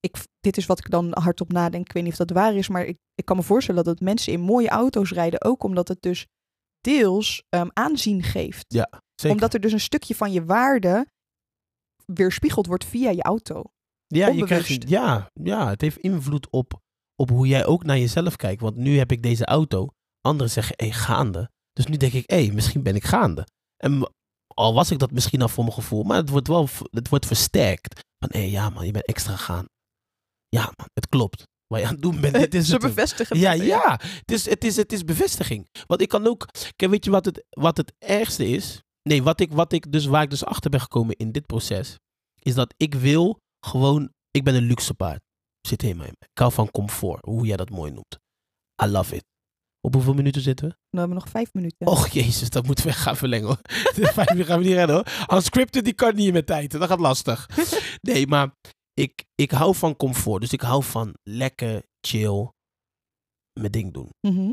Ik, 0.00 0.16
dit 0.40 0.56
is 0.56 0.66
wat 0.66 0.78
ik 0.78 0.90
dan 0.90 1.12
hardop 1.18 1.52
nadenk. 1.52 1.86
Ik 1.86 1.92
weet 1.92 2.02
niet 2.02 2.12
of 2.12 2.18
dat 2.18 2.30
waar 2.30 2.54
is, 2.54 2.68
maar 2.68 2.84
ik, 2.84 2.98
ik 3.14 3.24
kan 3.24 3.36
me 3.36 3.42
voorstellen 3.42 3.84
dat 3.84 4.00
mensen 4.00 4.32
in 4.32 4.40
mooie 4.40 4.68
auto's 4.68 5.10
rijden. 5.10 5.42
Ook 5.44 5.62
omdat 5.62 5.88
het 5.88 6.02
dus 6.02 6.26
deels 6.80 7.42
ehm, 7.48 7.68
aanzien 7.72 8.22
geeft. 8.22 8.64
Ja, 8.68 8.88
zeker. 9.14 9.36
Omdat 9.36 9.54
er 9.54 9.60
dus 9.60 9.72
een 9.72 9.80
stukje 9.80 10.14
van 10.14 10.32
je 10.32 10.44
waarde 10.44 11.06
weerspiegeld 12.14 12.66
wordt 12.66 12.84
via 12.84 13.10
je 13.10 13.22
auto. 13.22 13.62
ja, 14.06 14.28
je 14.28 14.44
krijgt, 14.44 14.88
ja, 14.88 15.30
ja, 15.32 15.68
het 15.68 15.80
heeft 15.80 15.96
invloed 15.96 16.50
op, 16.50 16.80
op 17.16 17.30
hoe 17.30 17.46
jij 17.46 17.66
ook 17.66 17.84
naar 17.84 17.98
jezelf 17.98 18.36
kijkt. 18.36 18.60
Want 18.60 18.76
nu 18.76 18.98
heb 18.98 19.12
ik 19.12 19.22
deze 19.22 19.44
auto. 19.44 19.88
Anderen 20.20 20.50
zeggen, 20.50 20.74
hé, 20.76 20.92
gaande. 20.92 21.50
Dus 21.72 21.86
nu 21.86 21.96
denk 21.96 22.12
ik, 22.12 22.30
hé, 22.30 22.50
misschien 22.52 22.82
ben 22.82 22.94
ik 22.94 23.04
gaande. 23.04 23.46
En 23.76 24.12
al 24.54 24.74
was 24.74 24.90
ik 24.90 24.98
dat 24.98 25.10
misschien 25.10 25.42
al 25.42 25.48
voor 25.48 25.64
mijn 25.64 25.76
gevoel, 25.76 26.02
maar 26.02 26.16
het 26.16 26.28
wordt 26.28 26.48
wel 26.48 26.68
het 26.90 27.08
wordt 27.08 27.26
versterkt. 27.26 28.00
Van, 28.18 28.28
hé, 28.40 28.46
ja 28.46 28.70
man, 28.70 28.86
je 28.86 28.92
bent 28.92 29.06
extra 29.06 29.36
gaan. 29.36 29.64
Ja 30.48 30.62
man, 30.62 30.88
het 30.92 31.08
klopt. 31.08 31.48
Wat 31.66 31.80
je 31.80 31.86
aan 31.86 31.92
het 31.92 32.02
doen 32.02 32.20
bent, 32.20 32.34
dit 32.50 32.54
is 32.54 32.66
Ze 32.66 32.72
het. 32.72 32.82
bevestigen 32.82 33.38
Ja, 33.38 33.52
ja. 33.52 34.00
Het 34.02 34.32
is, 34.32 34.48
het, 34.48 34.64
is, 34.64 34.76
het 34.76 34.92
is 34.92 35.04
bevestiging. 35.04 35.68
Want 35.86 36.00
ik 36.00 36.08
kan 36.08 36.26
ook. 36.26 36.48
Kijk, 36.76 36.90
weet 36.90 37.04
je 37.04 37.10
wat 37.10 37.24
het, 37.24 37.44
wat 37.50 37.76
het 37.76 37.92
ergste 37.98 38.48
is? 38.48 38.82
Nee, 39.10 39.22
wat 39.22 39.40
ik, 39.40 39.52
wat 39.52 39.72
ik 39.72 39.92
dus, 39.92 40.04
waar 40.06 40.22
ik 40.22 40.30
dus 40.30 40.44
achter 40.44 40.70
ben 40.70 40.80
gekomen 40.80 41.16
in 41.16 41.32
dit 41.32 41.46
proces. 41.46 41.96
Is 42.42 42.54
dat 42.54 42.74
ik 42.76 42.94
wil 42.94 43.38
gewoon. 43.66 44.12
Ik 44.30 44.44
ben 44.44 44.54
een 44.54 44.62
luxe 44.62 44.94
paard. 44.94 45.20
Zit 45.60 45.82
helemaal 45.82 46.06
in 46.06 46.14
me. 46.18 46.26
Ik 46.32 46.38
hou 46.38 46.52
van 46.52 46.70
comfort. 46.70 47.24
Hoe 47.24 47.46
jij 47.46 47.56
dat 47.56 47.70
mooi 47.70 47.90
noemt. 47.92 48.18
I 48.82 48.86
love 48.86 49.14
it. 49.16 49.24
Op 49.80 49.94
hoeveel 49.94 50.14
minuten 50.14 50.42
zitten 50.42 50.68
we? 50.68 50.72
Dan 50.90 51.00
hebben 51.00 51.16
we 51.16 51.22
nog 51.22 51.32
vijf 51.32 51.52
minuten. 51.54 51.86
Och 51.86 52.08
jezus, 52.08 52.50
dat 52.50 52.66
moeten 52.66 52.84
we 52.86 52.92
gaan 52.92 53.16
verlengen 53.16 53.46
hoor. 53.46 53.58
Vijf 54.14 54.30
uur 54.34 54.44
gaan 54.44 54.58
we 54.58 54.64
niet 54.64 54.74
redden 54.74 54.96
hoor. 54.96 55.36
Unscripted 55.36 55.84
die 55.84 55.92
kan 55.94 56.14
niet 56.14 56.32
met 56.32 56.46
tijd. 56.46 56.70
Dat 56.70 56.88
gaat 56.88 57.00
lastig. 57.00 57.48
Nee, 58.08 58.26
maar 58.26 58.54
ik, 58.94 59.24
ik 59.34 59.50
hou 59.50 59.74
van 59.74 59.96
comfort. 59.96 60.40
Dus 60.40 60.52
ik 60.52 60.60
hou 60.60 60.82
van 60.84 61.14
lekker, 61.22 61.82
chill, 62.00 62.50
mijn 63.60 63.72
ding 63.72 63.92
doen 63.92 64.08
Mhm. 64.20 64.52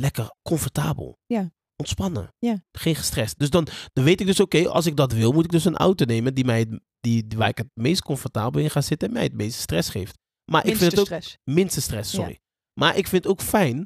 lekker 0.00 0.34
comfortabel. 0.48 1.18
Ja. 1.26 1.50
Ontspannen. 1.80 2.28
Ja. 2.38 2.62
Geen 2.72 2.94
gestrest. 2.94 3.38
Dus 3.38 3.50
dan, 3.50 3.66
dan 3.92 4.04
weet 4.04 4.20
ik 4.20 4.26
dus, 4.26 4.40
oké, 4.40 4.68
als 4.68 4.86
ik 4.86 4.96
dat 4.96 5.12
wil, 5.12 5.32
moet 5.32 5.44
ik 5.44 5.50
dus 5.50 5.64
een 5.64 5.76
auto 5.76 6.04
nemen 6.04 6.34
die 6.34 6.44
mij, 6.44 6.58
het- 6.58 6.80
die, 7.00 7.26
waar 7.36 7.48
ik 7.48 7.58
het 7.58 7.70
meest 7.74 8.02
comfortabel 8.02 8.60
in 8.62 8.70
ga 8.70 8.80
zitten 8.80 9.08
en 9.08 9.14
mij 9.14 9.22
het 9.22 9.32
meeste 9.34 9.60
stress 9.60 9.88
geeft. 9.88 10.18
Maar 10.50 10.60
ik 10.60 10.66
Minste 10.66 10.84
vind 10.84 10.92
het 10.92 11.00
ook 11.00 11.06
stress. 11.20 11.36
minste 11.44 11.80
stress, 11.80 12.12
Ja. 12.12 12.18
sorry. 12.18 12.38
Maar 12.80 12.96
ik 12.96 13.06
vind 13.08 13.22
het 13.24 13.32
ook 13.32 13.40
fijn 13.42 13.76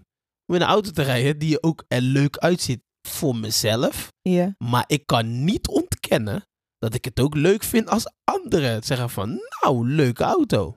om 0.47 0.55
in 0.55 0.61
een 0.61 0.67
auto 0.69 0.91
te 0.91 1.03
rijden 1.03 1.39
die 1.39 1.63
ook 1.63 1.85
er 1.89 2.01
leuk 2.01 2.37
uitziet 2.37 2.83
voor 3.09 3.37
mezelf. 3.37 4.09
Ja. 4.23 4.55
Maar 4.59 4.85
ik 4.87 5.07
kan 5.07 5.45
niet 5.45 5.69
ontkennen 5.69 6.47
dat 6.79 6.95
ik 6.95 7.05
het 7.05 7.21
ook 7.21 7.35
leuk 7.35 7.63
vind 7.65 7.89
als 7.89 8.13
anderen 8.25 8.83
zeggen 8.83 9.11
van, 9.11 9.39
nou, 9.63 9.89
leuke 9.89 10.25
auto. 10.25 10.75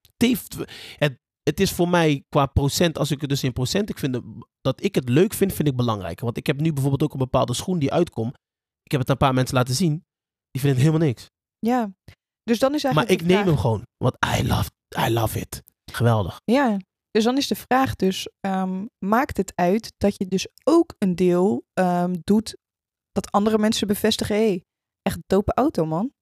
Het, 0.00 0.28
heeft, 0.28 0.56
het, 0.96 1.18
het 1.48 1.60
is 1.60 1.72
voor 1.72 1.88
mij 1.88 2.24
qua 2.28 2.46
procent, 2.46 2.98
als 2.98 3.10
ik 3.10 3.20
het 3.20 3.30
dus 3.30 3.42
in 3.44 3.52
procent, 3.52 3.88
ik 3.90 3.98
vind 3.98 4.14
het- 4.14 4.24
dat 4.60 4.82
ik 4.84 4.94
het 4.94 5.08
leuk 5.08 5.32
vind, 5.34 5.52
vind 5.52 5.68
ik 5.68 5.76
belangrijker. 5.76 6.24
Want 6.24 6.36
ik 6.36 6.46
heb 6.46 6.60
nu 6.60 6.72
bijvoorbeeld 6.72 7.02
ook 7.02 7.12
een 7.12 7.18
bepaalde 7.18 7.54
schoen 7.54 7.78
die 7.78 7.92
uitkomt. 7.92 8.34
Ik 8.82 8.90
heb 8.90 9.00
het 9.00 9.08
aan 9.10 9.16
een 9.20 9.26
paar 9.26 9.34
mensen 9.34 9.54
laten 9.54 9.74
zien. 9.74 9.90
Die 10.50 10.60
vinden 10.60 10.78
het 10.78 10.86
helemaal 10.88 11.06
niks. 11.08 11.26
ja. 11.58 11.90
Dus 12.42 12.58
dan 12.58 12.74
is 12.74 12.82
Maar 12.82 12.92
eigenlijk 12.94 13.22
ik 13.22 13.28
de 13.28 13.34
neem 13.34 13.46
hem 13.46 13.56
gewoon. 13.58 13.82
Want 13.96 14.16
I 14.38 14.46
love, 14.46 14.70
I 14.98 15.12
love 15.12 15.38
it. 15.40 15.62
Geweldig. 15.92 16.40
Ja, 16.44 16.76
dus 17.10 17.24
dan 17.24 17.36
is 17.36 17.46
de 17.46 17.54
vraag 17.54 17.94
dus, 17.96 18.28
ehm, 18.40 18.84
maakt 19.04 19.36
het 19.36 19.52
uit 19.54 19.92
dat 19.96 20.14
je 20.16 20.26
dus 20.26 20.48
ook 20.64 20.94
een 20.98 21.14
deel 21.14 21.64
ehm, 21.72 22.14
doet 22.24 22.56
dat 23.12 23.30
andere 23.30 23.58
mensen 23.58 23.86
bevestigen, 23.86 24.36
hey, 24.36 24.64
echt 25.02 25.18
dope 25.26 25.52
auto 25.54 25.84
man. 25.86 26.12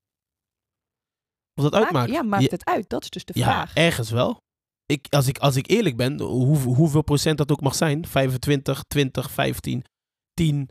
Of 1.54 1.62
dat 1.62 1.72
Maakt- 1.72 1.84
uitmaakt. 1.84 2.10
ja, 2.10 2.22
maakt 2.22 2.42
Ja, 2.42 2.48
het 2.50 2.64
uit? 2.64 2.88
Dat 2.88 3.02
is 3.02 3.10
dus 3.10 3.24
de 3.24 3.32
Ja, 3.38 3.44
vraag. 3.44 3.74
ergens 3.74 4.10
wel. 4.10 4.42
Ik, 4.86 5.06
als, 5.10 5.26
ik, 5.26 5.38
als 5.38 5.56
ik 5.56 5.70
eerlijk 5.70 5.96
ben, 5.96 6.20
hoe, 6.20 6.56
hoeveel 6.56 7.02
procent 7.02 7.38
dat 7.38 7.52
ook 7.52 7.60
mag 7.60 7.74
zijn, 7.74 8.06
25, 8.06 8.84
20, 8.88 9.30
15, 9.30 9.84
10. 10.34 10.68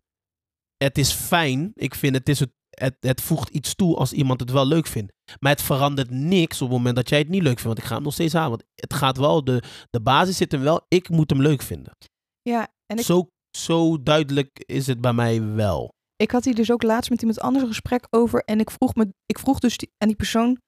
Het 0.78 0.98
is 0.98 1.12
fijn. 1.12 1.72
Ik 1.76 1.96
vind 1.96 2.16
het, 2.16 2.30
is 2.30 2.40
het, 2.40 2.52
het, 2.70 2.96
het 3.00 3.22
voegt 3.22 3.50
iets 3.50 3.76
toe 3.76 3.96
als 3.96 4.14
iemand 4.14 4.40
het 4.40 4.52
wel 4.52 4.66
leuk 4.68 4.88
vindt. 4.88 5.12
Maar 5.40 5.52
het 5.52 5.62
verandert 5.62 6.10
niks 6.10 6.62
op 6.62 6.68
het 6.68 6.78
moment 6.78 6.96
dat 6.96 7.10
jij 7.10 7.20
het 7.20 7.30
niet 7.30 7.42
leuk 7.42 7.60
vindt. 7.60 7.64
Want 7.64 7.78
ik 7.78 7.84
ga 7.84 7.94
hem 7.96 8.04
nog 8.04 8.14
steeds 8.14 8.34
halen. 8.34 8.50
Want 8.50 8.64
het 8.76 8.94
gaat 8.94 9.18
wel, 9.18 9.44
de, 9.44 9.64
de 9.90 10.02
basis 10.02 10.38
zit 10.38 10.52
hem 10.52 10.62
wel, 10.62 10.86
ik 10.88 11.10
moet 11.10 11.30
hem 11.30 11.42
leuk 11.42 11.62
vinden. 11.62 11.98
Ja, 12.42 12.68
en 12.86 12.98
ik, 12.98 13.06
Zo, 13.06 13.30
zo 13.58 14.04
duidelijk 14.04 14.64
is 14.66 14.88
het 14.88 15.02
bij 15.02 15.14
mij 15.14 15.44
wel. 15.44 15.94
ik 16.16 16.32
had 16.32 16.44
hier 16.46 16.56
dus 16.56 16.72
ook 16.72 16.84
laatst 16.84 17.10
met 17.10 17.22
iemand 17.22 17.40
anders 17.40 17.64
een 17.64 17.70
gesprek 17.70 18.08
over 18.10 18.44
en 18.44 18.60
ik 18.60 18.72
vroeg, 18.72 18.96
me, 18.96 19.14
ik 19.26 19.40
vroeg 19.40 19.60
dus 19.60 19.78
die, 19.78 19.92
aan 19.98 20.08
die 20.08 20.18
persoon, 20.18 20.60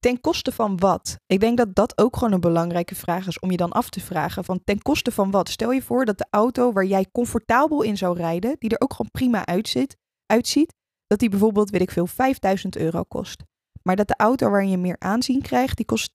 ten 0.00 0.20
koste 0.20 0.52
van 0.52 0.78
wat? 0.78 1.16
Ik 1.26 1.40
denk 1.40 1.56
dat 1.56 1.74
dat 1.74 1.98
ook 1.98 2.16
gewoon 2.16 2.32
een 2.32 2.40
belangrijke 2.40 2.94
vraag 2.94 3.26
is 3.26 3.38
om 3.38 3.50
je 3.50 3.56
dan 3.56 3.72
af 3.72 3.90
te 3.90 4.00
vragen 4.00 4.44
van 4.44 4.60
ten 4.64 4.82
koste 4.82 5.12
van 5.12 5.30
wat? 5.30 5.48
Stel 5.48 5.70
je 5.70 5.82
voor 5.82 6.04
dat 6.04 6.18
de 6.18 6.26
auto 6.30 6.72
waar 6.72 6.86
jij 6.86 7.06
comfortabel 7.12 7.82
in 7.82 7.96
zou 7.96 8.16
rijden, 8.16 8.56
die 8.58 8.70
er 8.70 8.80
ook 8.80 8.92
gewoon 8.92 9.10
prima 9.10 9.46
uitziet, 9.46 9.96
uitziet, 10.26 10.74
dat 11.06 11.18
die 11.18 11.28
bijvoorbeeld, 11.28 11.70
weet 11.70 11.80
ik 11.80 11.90
veel, 11.90 12.06
5000 12.06 12.76
euro 12.76 13.02
kost. 13.02 13.42
Maar 13.82 13.96
dat 13.96 14.08
de 14.08 14.16
auto 14.16 14.50
waar 14.50 14.64
je 14.64 14.76
meer 14.76 14.96
aanzien 14.98 15.42
krijgt, 15.42 15.76
die 15.76 15.86
kost 15.86 16.12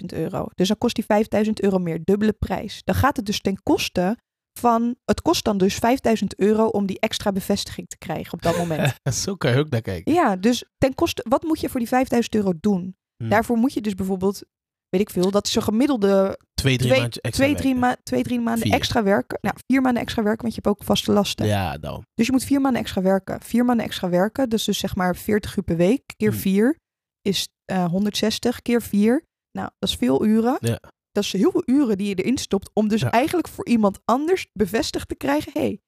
10.000 0.00 0.04
euro. 0.06 0.46
Dus 0.54 0.68
dan 0.68 0.78
kost 0.78 0.94
die 0.94 1.04
5000 1.04 1.62
euro 1.62 1.78
meer, 1.78 2.00
dubbele 2.04 2.32
prijs. 2.32 2.80
Dan 2.84 2.94
gaat 2.94 3.16
het 3.16 3.26
dus 3.26 3.40
ten 3.40 3.62
koste 3.62 4.16
van, 4.58 4.96
het 5.04 5.22
kost 5.22 5.44
dan 5.44 5.58
dus 5.58 5.74
5000 5.74 6.38
euro 6.38 6.66
om 6.66 6.86
die 6.86 7.00
extra 7.00 7.32
bevestiging 7.32 7.88
te 7.88 7.98
krijgen 7.98 8.32
op 8.32 8.42
dat 8.42 8.56
moment. 8.56 8.94
Zo 9.24 9.36
kan 9.36 9.52
je 9.52 9.58
ook 9.58 9.70
naar 9.70 9.80
kijken. 9.80 10.12
Ja, 10.12 10.36
dus 10.36 10.64
ten 10.78 10.94
koste, 10.94 11.24
wat 11.28 11.42
moet 11.42 11.60
je 11.60 11.68
voor 11.68 11.80
die 11.80 11.88
5000 11.88 12.34
euro 12.34 12.52
doen? 12.60 12.96
Hm. 13.22 13.28
Daarvoor 13.28 13.56
moet 13.56 13.72
je 13.72 13.80
dus 13.80 13.94
bijvoorbeeld, 13.94 14.42
weet 14.88 15.00
ik 15.00 15.10
veel, 15.10 15.30
dat 15.30 15.46
is 15.46 15.54
een 15.54 15.62
gemiddelde 15.62 16.38
Twee, 16.54 16.76
drie 16.76 16.88
twee, 16.88 17.00
maandjes 17.00 17.22
extra 17.22 17.44
twee, 17.44 17.56
drie, 17.56 17.72
werken. 17.74 17.88
ma 17.96 18.02
twee, 18.02 18.22
drie 18.22 18.40
maanden 18.40 18.62
Vier. 18.62 18.72
extra 18.74 19.02
werken. 19.02 19.38
Nou, 19.40 19.56
vier 19.66 19.80
maanden 19.82 20.02
extra 20.02 20.22
werken, 20.22 20.42
want 20.42 20.54
je 20.54 20.60
hebt 20.64 20.76
ook 20.76 20.84
vaste 20.86 21.12
lasten. 21.12 21.46
Ja, 21.46 21.76
nou. 21.76 22.02
Dus 22.14 22.26
je 22.26 22.32
moet 22.32 22.44
vier 22.44 22.60
maanden 22.60 22.80
extra 22.80 23.02
werken. 23.02 23.40
Vier 23.42 23.64
maanden 23.64 23.86
extra 23.86 24.08
werken, 24.08 24.48
dus 24.48 24.64
dus 24.64 24.78
zeg 24.78 24.96
maar 24.96 25.16
40 25.16 25.56
uur 25.56 25.62
per 25.62 25.76
week, 25.76 26.02
keer 26.16 26.32
Hm. 26.32 26.36
vier 26.38 26.76
is 27.22 27.48
eh 27.64 27.84
160 27.90 28.62
keer 28.62 28.82
vier. 28.82 29.24
Nou, 29.58 29.70
dat 29.78 29.88
is 29.88 29.94
veel 29.96 30.24
uren. 30.24 30.56
Ja. 30.60 30.80
Dat 31.10 31.24
is 31.24 31.32
heel 31.32 31.50
veel 31.50 31.62
uren 31.66 31.96
die 31.98 32.08
je 32.08 32.14
erin 32.14 32.38
stopt 32.38 32.70
om 32.72 32.88
dus 32.88 33.00
Ja. 33.00 33.10
eigenlijk 33.10 33.48
voor 33.48 33.66
iemand 33.66 33.98
anders 34.04 34.46
bevestigd 34.52 35.08
te 35.08 35.14
krijgen, 35.14 35.52
hé, 35.52 35.60
hey, 35.60 35.80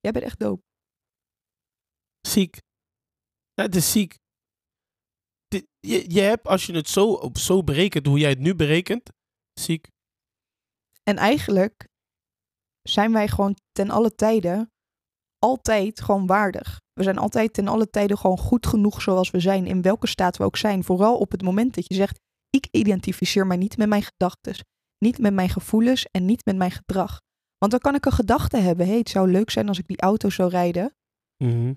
jij 0.00 0.12
bent 0.12 0.24
echt 0.24 0.38
dope. 0.38 0.62
Ziek. 2.20 2.56
Ja, 3.54 3.62
het 3.62 3.74
is 3.76 3.92
ziek. 3.92 4.14
Je, 5.80 6.04
je 6.14 6.20
hebt, 6.20 6.46
als 6.46 6.66
je 6.66 6.74
het 6.74 6.88
zo, 6.88 7.12
op 7.12 7.38
zo 7.38 7.64
berekent, 7.64 8.06
hoe 8.06 8.18
jij 8.18 8.30
het 8.30 8.38
nu 8.38 8.54
berekent, 8.54 9.10
ziek. 9.60 9.88
En 11.02 11.16
eigenlijk 11.16 11.88
zijn 12.82 13.12
wij 13.12 13.28
gewoon 13.28 13.56
ten 13.72 13.90
alle 13.90 14.14
tijden 14.14 14.72
altijd 15.38 16.00
gewoon 16.00 16.26
waardig. 16.26 16.80
We 16.92 17.02
zijn 17.02 17.18
altijd 17.18 17.52
ten 17.52 17.68
alle 17.68 17.90
tijden 17.90 18.18
gewoon 18.18 18.38
goed 18.38 18.66
genoeg 18.66 19.02
zoals 19.02 19.30
we 19.30 19.40
zijn, 19.40 19.66
in 19.66 19.82
welke 19.82 20.06
staat 20.06 20.36
we 20.36 20.44
ook 20.44 20.56
zijn. 20.56 20.84
Vooral 20.84 21.18
op 21.18 21.30
het 21.30 21.42
moment 21.42 21.74
dat 21.74 21.88
je 21.88 21.94
zegt, 21.94 22.20
ik 22.50 22.68
identificeer 22.70 23.46
mij 23.46 23.56
niet 23.56 23.76
met 23.76 23.88
mijn 23.88 24.02
gedachten, 24.02 24.54
niet 24.98 25.18
met 25.18 25.34
mijn 25.34 25.48
gevoelens 25.48 26.06
en 26.10 26.24
niet 26.24 26.44
met 26.44 26.56
mijn 26.56 26.70
gedrag. 26.70 27.20
Want 27.58 27.72
dan 27.72 27.80
kan 27.80 27.94
ik 27.94 28.06
een 28.06 28.12
gedachte 28.12 28.56
hebben, 28.56 28.86
hey, 28.86 28.98
het 28.98 29.08
zou 29.08 29.30
leuk 29.30 29.50
zijn 29.50 29.68
als 29.68 29.78
ik 29.78 29.86
die 29.86 30.00
auto 30.00 30.30
zou 30.30 30.50
rijden. 30.50 30.94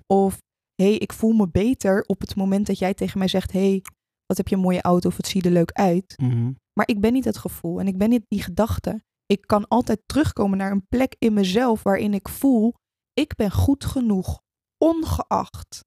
Of, 0.08 0.38
hey, 0.82 0.94
ik 0.98 1.14
voel 1.14 1.32
me 1.34 1.48
beter 1.50 2.04
op 2.08 2.22
het 2.22 2.36
moment 2.36 2.68
dat 2.68 2.80
jij 2.80 2.94
tegen 2.94 3.18
mij 3.20 3.28
zegt, 3.28 3.52
hey, 3.52 3.82
wat 4.26 4.38
heb 4.38 4.48
je 4.48 4.56
een 4.56 4.62
mooie 4.62 4.82
auto 4.82 5.08
of 5.10 5.18
wat 5.18 5.28
zie 5.28 5.42
je 5.42 5.48
er 5.48 5.54
leuk 5.54 5.72
uit. 5.72 6.14
Maar 6.74 6.88
ik 6.88 7.00
ben 7.02 7.14
niet 7.14 7.26
het 7.26 7.38
gevoel 7.38 7.80
en 7.80 7.88
ik 7.88 7.98
ben 7.98 8.10
niet 8.10 8.26
die 8.28 8.42
gedachte. 8.44 9.04
Ik 9.26 9.42
kan 9.48 9.68
altijd 9.68 10.02
terugkomen 10.06 10.58
naar 10.58 10.72
een 10.72 10.88
plek 10.88 11.16
in 11.20 11.34
mezelf 11.34 11.84
waarin 11.84 12.14
ik 12.14 12.30
voel, 12.30 12.74
ik 13.14 13.36
ben 13.36 13.52
goed 13.52 13.86
genoeg, 13.86 14.42
ongeacht, 14.78 15.84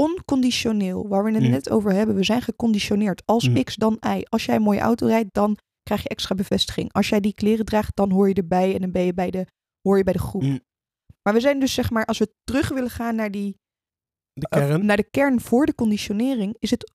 onconditioneel, 0.00 1.08
waar 1.08 1.24
we 1.24 1.30
het 1.32 1.42
Mm. 1.42 1.50
net 1.50 1.70
over 1.70 1.92
hebben. 1.92 2.14
We 2.16 2.24
zijn 2.24 2.42
geconditioneerd. 2.42 3.22
Als 3.26 3.48
Mm. 3.48 3.62
X, 3.62 3.76
dan 3.76 3.98
Y. 4.16 4.22
Als 4.28 4.44
jij 4.44 4.56
een 4.56 4.62
mooie 4.62 4.80
auto 4.80 5.06
rijdt, 5.06 5.34
dan 5.34 5.56
krijg 5.82 6.02
je 6.02 6.08
extra 6.08 6.34
bevestiging. 6.34 6.92
Als 6.92 7.08
jij 7.08 7.20
die 7.20 7.34
kleren 7.34 7.64
draagt, 7.64 7.96
dan 7.96 8.10
hoor 8.10 8.28
je 8.28 8.34
erbij 8.34 8.74
en 8.74 8.80
dan 8.80 8.90
ben 8.90 9.02
je 9.04 9.14
bij 9.14 9.30
de, 9.30 9.46
hoor 9.82 9.96
je 9.96 10.04
bij 10.04 10.12
de 10.12 10.18
groep. 10.18 10.42
Maar 11.22 11.32
we 11.34 11.40
zijn 11.40 11.60
dus 11.60 11.74
zeg 11.74 11.90
maar, 11.90 12.04
als 12.04 12.18
we 12.18 12.34
terug 12.44 12.68
willen 12.68 12.90
gaan 12.90 13.14
naar 13.14 13.30
die 13.30 13.56
De 14.40 14.48
of 14.48 14.58
kern. 14.58 14.84
naar 14.86 14.96
de 14.96 15.10
kern 15.10 15.40
voor 15.40 15.66
de 15.66 15.74
conditionering, 15.74 16.56
is 16.58 16.70
het 16.70 16.92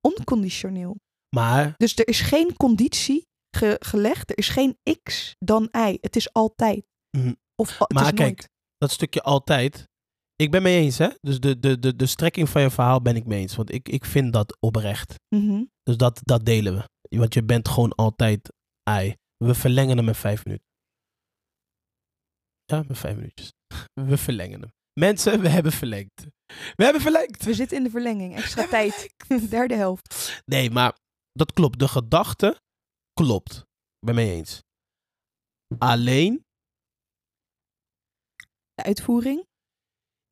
onconditioneel. 0.00 0.96
maar, 1.36 1.74
Dus 1.76 1.96
er 1.98 2.08
is 2.08 2.20
geen 2.20 2.56
conditie 2.56 3.26
ge- 3.56 3.76
gelegd, 3.80 4.30
er 4.30 4.38
is 4.38 4.48
geen 4.48 4.78
x 5.02 5.34
dan 5.38 5.68
y. 5.72 5.98
Het 6.00 6.16
is 6.16 6.32
altijd. 6.32 6.84
Mhm. 7.16 7.32
Of 7.56 7.78
het 7.78 7.92
maar 7.92 8.02
is 8.02 8.08
kijk, 8.08 8.18
nooit. 8.20 8.48
dat 8.78 8.90
stukje 8.90 9.22
altijd. 9.22 9.90
Ik 10.36 10.50
ben 10.50 10.62
mee 10.62 10.80
eens, 10.80 10.98
hè? 10.98 11.08
Dus 11.20 11.40
de, 11.40 11.58
de, 11.60 11.78
de, 11.78 11.96
de 11.96 12.06
strekking 12.06 12.48
van 12.48 12.62
je 12.62 12.70
verhaal 12.70 13.02
ben 13.02 13.16
ik 13.16 13.26
mee 13.26 13.40
eens. 13.40 13.56
Want 13.56 13.72
ik, 13.72 13.88
ik 13.88 14.04
vind 14.04 14.32
dat 14.32 14.56
oprecht. 14.60 15.14
Mhm. 15.36 15.64
Dus 15.82 15.96
dat, 15.96 16.20
dat 16.22 16.44
delen 16.44 16.74
we. 16.74 17.16
Want 17.18 17.34
je 17.34 17.44
bent 17.44 17.68
gewoon 17.68 17.94
altijd 17.94 18.52
ei. 18.82 19.16
We 19.36 19.54
verlengen 19.54 19.96
hem 19.96 20.04
met 20.04 20.16
vijf 20.16 20.44
minuten. 20.44 20.66
Ja, 22.64 22.82
met 22.88 22.98
vijf 22.98 23.16
minuutjes. 23.16 23.52
We 24.10 24.16
verlengen 24.16 24.60
hem. 24.60 24.70
Mensen, 25.00 25.40
we 25.40 25.48
hebben 25.48 25.72
verlengd. 25.72 26.26
We 26.76 26.84
hebben 26.84 27.02
verlengd. 27.02 27.44
We 27.44 27.54
zitten 27.54 27.76
in 27.76 27.82
de 27.84 27.90
verlenging, 27.90 28.36
extra 28.36 28.66
tijd. 28.68 29.14
Derde 29.50 29.74
helft. 29.74 30.42
Nee, 30.46 30.70
maar 30.70 30.98
dat 31.32 31.52
klopt. 31.52 31.78
De 31.78 31.88
gedachte 31.88 32.60
klopt. 33.12 33.64
Ben 34.06 34.14
mee 34.14 34.30
eens. 34.32 34.62
Alleen, 35.78 36.44
De 38.74 38.82
uitvoering. 38.82 39.46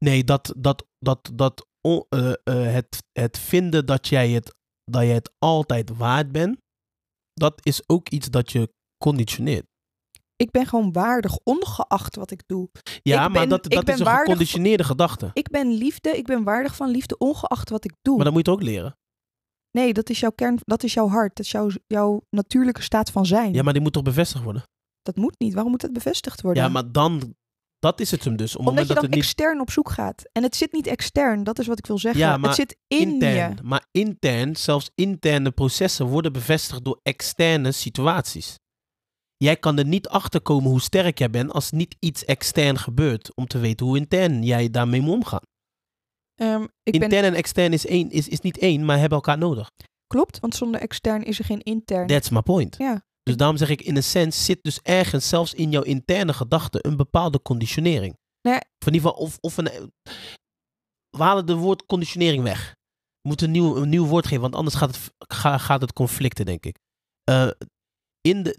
nee, 0.05 0.25
dat, 0.25 0.55
dat, 0.59 0.87
dat, 0.99 1.31
dat 1.35 1.67
on- 1.81 2.07
eh, 2.09 2.33
eh, 2.33 2.73
het, 2.75 3.03
het 3.13 3.39
vinden 3.39 3.87
dat 3.87 4.09
jij 4.09 4.31
het, 4.31 4.55
dat 4.85 5.03
jij 5.03 5.15
het 5.15 5.33
altijd 5.39 5.89
waard 5.97 6.33
bent, 6.33 6.59
dat 7.33 7.67
is 7.67 7.89
ook 7.89 8.09
iets 8.09 8.29
dat 8.31 8.53
je 8.53 8.73
conditioneert. 9.05 9.67
Ik 10.41 10.51
ben 10.51 10.67
gewoon 10.67 10.93
waardig, 10.93 11.39
ongeacht 11.45 12.17
wat 12.17 12.31
ik 12.31 12.43
doe. 12.47 12.69
Ja, 13.03 13.15
Ik 13.15 13.21
maar 13.21 13.31
ben- 13.41 13.49
dat, 13.49 13.65
dat 13.65 13.89
is 13.89 13.99
een 13.99 14.05
waardig- 14.05 14.25
geconditioneerde 14.25 14.85
gedachte. 14.85 15.31
Ik 15.33 15.49
ben 15.49 15.73
liefde, 15.73 16.11
ik 16.17 16.27
ben 16.27 16.43
waardig 16.45 16.77
van 16.77 16.91
liefde, 16.91 17.19
ongeacht 17.19 17.71
wat 17.71 17.85
ik 17.85 17.95
doe. 18.03 18.17
Maar 18.17 18.25
dat 18.25 18.35
moet 18.35 18.47
je 18.47 18.53
ook 18.53 18.63
leren. 18.63 18.97
Nee, 19.71 19.93
dat 19.93 20.11
is 20.11 20.21
jouw 20.21 20.31
kern, 20.31 20.59
dat 20.65 20.83
is 20.83 20.95
jouw 20.95 21.09
hart, 21.09 21.37
dat 21.37 21.45
is 21.45 21.51
jouw, 21.51 21.69
jouw 21.87 22.27
natuurlijke 22.31 22.83
staat 22.83 23.11
van 23.11 23.27
zijn. 23.27 23.53
Ja, 23.55 23.63
maar 23.63 23.73
die 23.73 23.83
moet 23.83 23.93
toch 23.93 24.03
bevestigd 24.03 24.45
worden? 24.45 24.63
Dat 25.03 25.17
moet 25.17 25.35
niet. 25.39 25.53
Waarom 25.53 25.71
moet 25.73 25.81
dat 25.81 25.93
bevestigd 25.93 26.41
worden? 26.41 26.63
Ja, 26.63 26.69
maar 26.69 26.93
dan, 26.93 27.35
dat 27.79 28.01
is 28.01 28.11
het 28.11 28.25
hem 28.25 28.37
dus. 28.37 28.53
Het 28.53 28.59
Omdat 28.61 28.75
je 28.75 28.87
dat 28.87 28.89
dan 28.97 29.05
het 29.05 29.15
niet 29.15 29.23
extern 29.25 29.61
op 29.61 29.71
zoek 29.71 29.91
gaat. 29.91 30.23
En 30.33 30.43
het 30.43 30.57
zit 30.57 30.73
niet 30.73 30.87
extern, 30.87 31.45
dat 31.45 31.59
is 31.59 31.67
wat 31.67 31.79
ik 31.79 31.87
wil 31.87 31.99
zeggen. 31.99 32.21
Ja, 32.21 32.37
maar 32.37 32.49
het 32.49 32.59
zit 32.59 32.77
in 32.87 32.99
intern. 32.99 33.57
je. 33.57 33.63
Maar 33.63 33.87
intern, 33.91 34.57
zelfs 34.57 34.91
interne 34.95 35.51
processen 35.51 36.07
worden 36.07 36.33
bevestigd 36.33 36.85
door 36.85 37.01
externe 37.03 37.73
situaties. 37.73 38.59
Jij 39.45 39.57
kan 39.57 39.79
er 39.79 39.85
niet 39.87 40.09
achter 40.09 40.41
komen 40.41 40.71
hoe 40.71 40.81
sterk 40.81 41.19
jij 41.19 41.31
bent 41.31 41.53
als 41.53 41.71
niet 41.71 41.97
iets 41.99 42.25
extern 42.25 42.79
gebeurt. 42.79 43.35
Om 43.35 43.47
te 43.47 43.59
weten 43.59 43.87
hoe 43.87 43.97
intern 43.97 44.43
jij 44.43 44.71
daarmee 44.71 45.01
moet 45.01 45.15
omgaan. 45.15 45.43
Ehm, 46.35 46.63
ik 46.63 46.93
ben, 46.93 47.03
intern 47.03 47.25
en 47.25 47.35
extern 47.35 47.73
is, 47.73 47.87
één, 47.87 48.11
is, 48.11 48.29
is 48.29 48.41
niet 48.41 48.59
één, 48.59 48.85
maar 48.85 48.99
hebben 48.99 49.19
elkaar 49.19 49.39
nodig. 49.39 49.71
klopt, 50.07 50.41
want 50.41 50.55
zonder 50.55 50.81
extern 50.81 51.23
is 51.23 51.39
er 51.39 51.45
geen 51.45 51.61
intern. 51.63 52.07
That's 52.07 52.29
my 52.29 52.41
point. 52.41 52.77
Ja. 52.79 53.03
Dus 53.23 53.37
daarom 53.37 53.57
zeg 53.57 53.69
ik, 53.69 53.83
in 53.83 53.97
een 53.97 54.03
sens 54.03 54.45
zit 54.45 54.59
dus 54.63 54.81
ergens, 54.83 55.29
zelfs 55.29 55.55
in 55.55 55.71
jouw 55.71 55.83
interne 55.83 56.33
gedachten, 56.33 56.87
een 56.87 56.97
bepaalde 56.97 57.43
conditionering. 57.43 58.17
Ja. 58.41 58.57
Of 58.57 58.87
in 58.87 58.95
ieder 58.95 59.09
geval, 59.11 59.25
of, 59.25 59.37
of 59.41 59.57
een... 59.57 59.93
We 61.17 61.23
halen 61.23 61.47
de 61.47 61.55
woord 61.55 61.87
conditionering 61.87 62.43
weg. 62.43 62.75
We 63.21 63.29
moeten 63.29 63.47
een 63.47 63.53
nieuw, 63.53 63.77
een 63.77 63.89
nieuw 63.89 64.07
woord 64.07 64.25
geven, 64.27 64.41
want 64.41 64.55
anders 64.55 64.77
gaat 64.77 64.97
het, 64.97 65.13
ga- 65.29 65.59
gaat 65.59 65.81
het 65.81 65.93
conflicten, 65.93 66.45
denk 66.47 66.67
ik. 66.67 66.79
Eh, 67.25 67.51
in 68.21 68.43
de... 68.43 68.59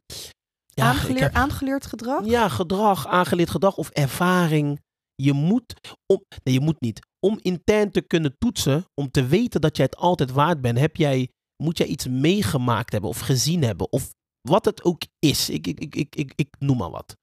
Ja, 0.73 0.85
Aangeleerd, 0.85 1.19
heb- 1.19 1.33
aangeleerd 1.33 1.85
gedrag? 1.85 2.25
ja, 2.25 2.47
gedrag, 2.49 3.07
aangeleerd 3.07 3.49
gedrag 3.49 3.77
of 3.77 3.89
ervaring. 3.89 4.81
Je 5.15 5.33
moet, 5.33 5.73
om, 6.05 6.23
nee, 6.43 6.53
je 6.53 6.59
moet 6.59 6.81
niet. 6.81 6.99
Om 7.19 7.37
intern 7.41 7.91
te 7.91 8.01
kunnen 8.01 8.35
toetsen, 8.37 8.85
om 8.93 9.11
te 9.11 9.25
weten 9.25 9.61
dat 9.61 9.77
jij 9.77 9.85
het 9.85 9.95
altijd 9.95 10.31
waard 10.31 10.61
bent, 10.61 10.79
heb 10.79 10.95
jij, 10.95 11.29
moet 11.63 11.77
jij 11.77 11.87
iets 11.87 12.07
meegemaakt 12.07 12.91
hebben 12.91 13.09
of 13.09 13.19
gezien 13.19 13.63
hebben. 13.63 13.91
Of 13.91 14.13
wat 14.41 14.65
het 14.65 14.83
ook 14.83 15.01
is. 15.19 15.49
Ik, 15.49 15.67
ik, 15.67 15.79
ik, 15.79 15.95
ik, 15.95 16.15
ik, 16.15 16.33
ik 16.35 16.55
noem 16.59 16.77
maar 16.77 16.89
wat. 16.89 17.15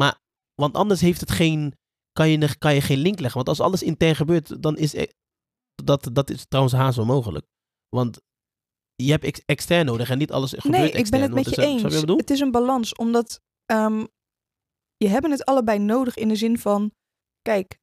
Maar, 0.00 0.18
want 0.54 0.74
anders 0.74 1.00
heeft 1.00 1.20
het 1.20 1.30
geen, 1.30 1.74
kan, 2.12 2.28
je, 2.30 2.56
kan 2.58 2.74
je 2.74 2.80
geen 2.80 2.98
link 2.98 3.18
leggen. 3.20 3.36
Want 3.36 3.48
als 3.48 3.60
alles 3.66 3.82
intern 3.82 4.16
gebeurt, 4.16 4.62
dan 4.62 4.76
is 4.76 4.94
dat, 5.84 6.08
dat 6.12 6.30
is 6.30 6.44
trouwens 6.48 6.74
haast 6.76 6.98
onmogelijk. 6.98 7.46
Want 7.88 8.20
je 9.02 9.10
hebt 9.10 9.24
ex- 9.24 9.42
extern 9.44 9.86
nodig 9.86 10.10
en 10.10 10.18
niet 10.18 10.32
alles 10.32 10.50
gebeurt 10.50 10.74
Nee, 10.74 10.84
ik 10.86 10.92
ben 10.92 11.00
extern, 11.00 11.22
het 11.22 11.32
met 11.34 11.54
je 11.54 11.62
eens. 11.62 11.82
Het 12.16 12.30
is 12.30 12.40
een 12.40 12.50
balans, 12.50 12.94
omdat 12.94 13.40
ehm, 13.64 14.04
je 14.96 15.08
hebben 15.08 15.30
het 15.30 15.44
allebei 15.44 15.78
nodig 15.78 16.16
in 16.16 16.28
de 16.28 16.36
zin 16.36 16.58
van, 16.58 16.92
kijk, 17.42 17.78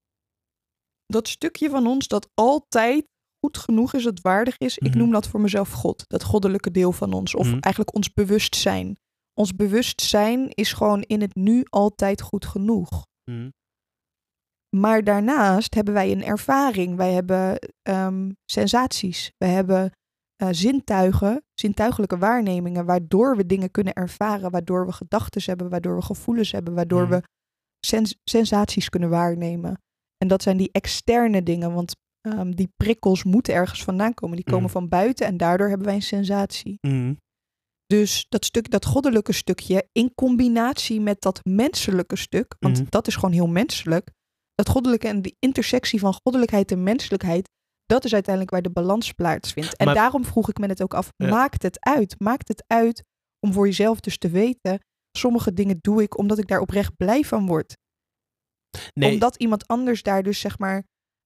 dat 1.06 1.28
stukje 1.28 1.70
van 1.70 1.88
ons 1.88 2.08
dat 2.08 2.30
altijd 2.34 3.06
goed 3.46 3.58
genoeg 3.58 3.94
is, 3.94 4.04
dat 4.04 4.22
waardig 4.22 4.58
is, 4.58 4.78
ik 4.78 4.90
Mhm. 4.90 4.98
noem 4.98 5.12
dat 5.12 5.28
voor 5.28 5.42
mezelf 5.42 5.72
God, 5.72 6.04
dat 6.08 6.24
goddelijke 6.24 6.72
deel 6.72 6.92
van 6.92 7.14
ons, 7.14 7.36
of 7.36 7.46
Mhm. 7.46 7.58
eigenlijk 7.60 7.96
ons 7.96 8.14
bewustzijn. 8.14 8.98
Ons 9.34 9.56
bewustzijn 9.56 10.50
is 10.50 10.74
gewoon 10.74 11.02
in 11.02 11.22
het 11.22 11.36
nu 11.36 11.64
altijd 11.70 12.22
goed 12.22 12.46
genoeg. 12.46 13.06
Mhm. 13.32 13.50
Maar 14.78 15.04
daarnaast 15.04 15.74
hebben 15.74 15.94
wij 15.94 16.12
een 16.12 16.24
ervaring. 16.24 16.96
Wij 16.96 17.14
hebben 17.14 17.60
ehm, 17.82 18.32
sensaties. 18.46 19.32
We 19.38 19.46
hebben 19.46 19.92
eh, 20.36 20.48
zintuigen, 20.52 21.44
zintuigelijke 21.54 22.18
waarnemingen, 22.18 22.86
waardoor 22.86 23.38
we 23.38 23.46
dingen 23.46 23.72
kunnen 23.72 23.94
ervaren, 23.94 24.52
waardoor 24.52 24.86
we 24.86 24.92
gedachten 24.92 25.42
hebben, 25.46 25.70
waardoor 25.70 25.96
we 25.96 26.02
gevoelens 26.02 26.52
hebben, 26.52 26.74
waardoor 26.74 27.02
Mhm. 27.02 27.12
we 27.12 27.22
sens- 27.86 28.16
sensaties 28.24 28.90
kunnen 28.90 29.10
waarnemen. 29.10 29.82
En 30.18 30.28
dat 30.28 30.42
zijn 30.44 30.58
die 30.58 30.70
externe 30.72 31.44
dingen, 31.44 31.74
want 31.74 31.96
ehm, 32.22 32.52
die 32.52 32.74
prikkels 32.76 33.24
moeten 33.24 33.54
ergens 33.54 33.84
vandaan 33.84 34.14
komen. 34.14 34.36
Die 34.36 34.46
komen 34.46 34.62
Mhm. 34.64 34.72
van 34.72 34.88
buiten 34.90 35.26
en 35.28 35.38
daardoor 35.38 35.68
hebben 35.68 35.86
wij 35.88 35.96
een 35.96 36.02
sensatie. 36.02 36.78
Mhm. 36.82 37.14
Dus 37.86 38.26
dat 38.30 38.46
stuk, 38.46 38.70
dat 38.72 38.86
goddelijke 38.86 39.32
stukje, 39.34 39.88
in 39.92 40.12
combinatie 40.16 41.02
met 41.02 41.22
dat 41.22 41.40
menselijke 41.44 42.16
stuk, 42.16 42.56
want 42.60 42.92
dat 42.92 43.08
is 43.08 43.16
gewoon 43.16 43.32
heel 43.32 43.48
menselijk. 43.48 44.12
Dat 44.56 44.70
goddelijke 44.70 45.08
en 45.08 45.22
die 45.22 45.36
intersectie 45.40 46.00
van 46.00 46.14
goddelijkheid 46.24 46.72
en 46.72 46.84
menselijkheid, 46.84 47.50
dat 47.86 48.06
is 48.06 48.14
uiteindelijk 48.14 48.54
waar 48.54 48.62
de 48.64 48.72
balans 48.72 49.12
plaatsvindt. 49.12 49.78
En 49.78 49.86
Maar- 49.86 49.96
daarom 49.96 50.26
vroeg 50.26 50.50
ik 50.50 50.58
me 50.58 50.68
het 50.68 50.82
ook 50.84 50.94
af, 50.94 51.10
Ja. 51.16 51.30
maakt 51.30 51.64
het 51.64 51.78
uit? 51.80 52.16
Maakt 52.20 52.48
het 52.48 52.64
uit 52.68 53.04
om 53.40 53.54
voor 53.54 53.66
jezelf 53.66 54.00
dus 54.00 54.18
te 54.18 54.30
weten, 54.30 54.80
sommige 55.18 55.54
dingen 55.54 55.78
doe 55.82 56.02
ik 56.02 56.18
omdat 56.18 56.38
ik 56.38 56.48
daar 56.48 56.60
oprecht 56.60 56.96
blij 56.96 57.24
van 57.24 57.46
word. 57.46 57.74
Nee, 58.94 59.14
Omdat 59.14 59.36
iemand 59.36 59.68
anders 59.68 60.04
daar 60.04 60.24
dus 60.24 60.40
zeg 60.40 60.60
maar, 60.60 60.84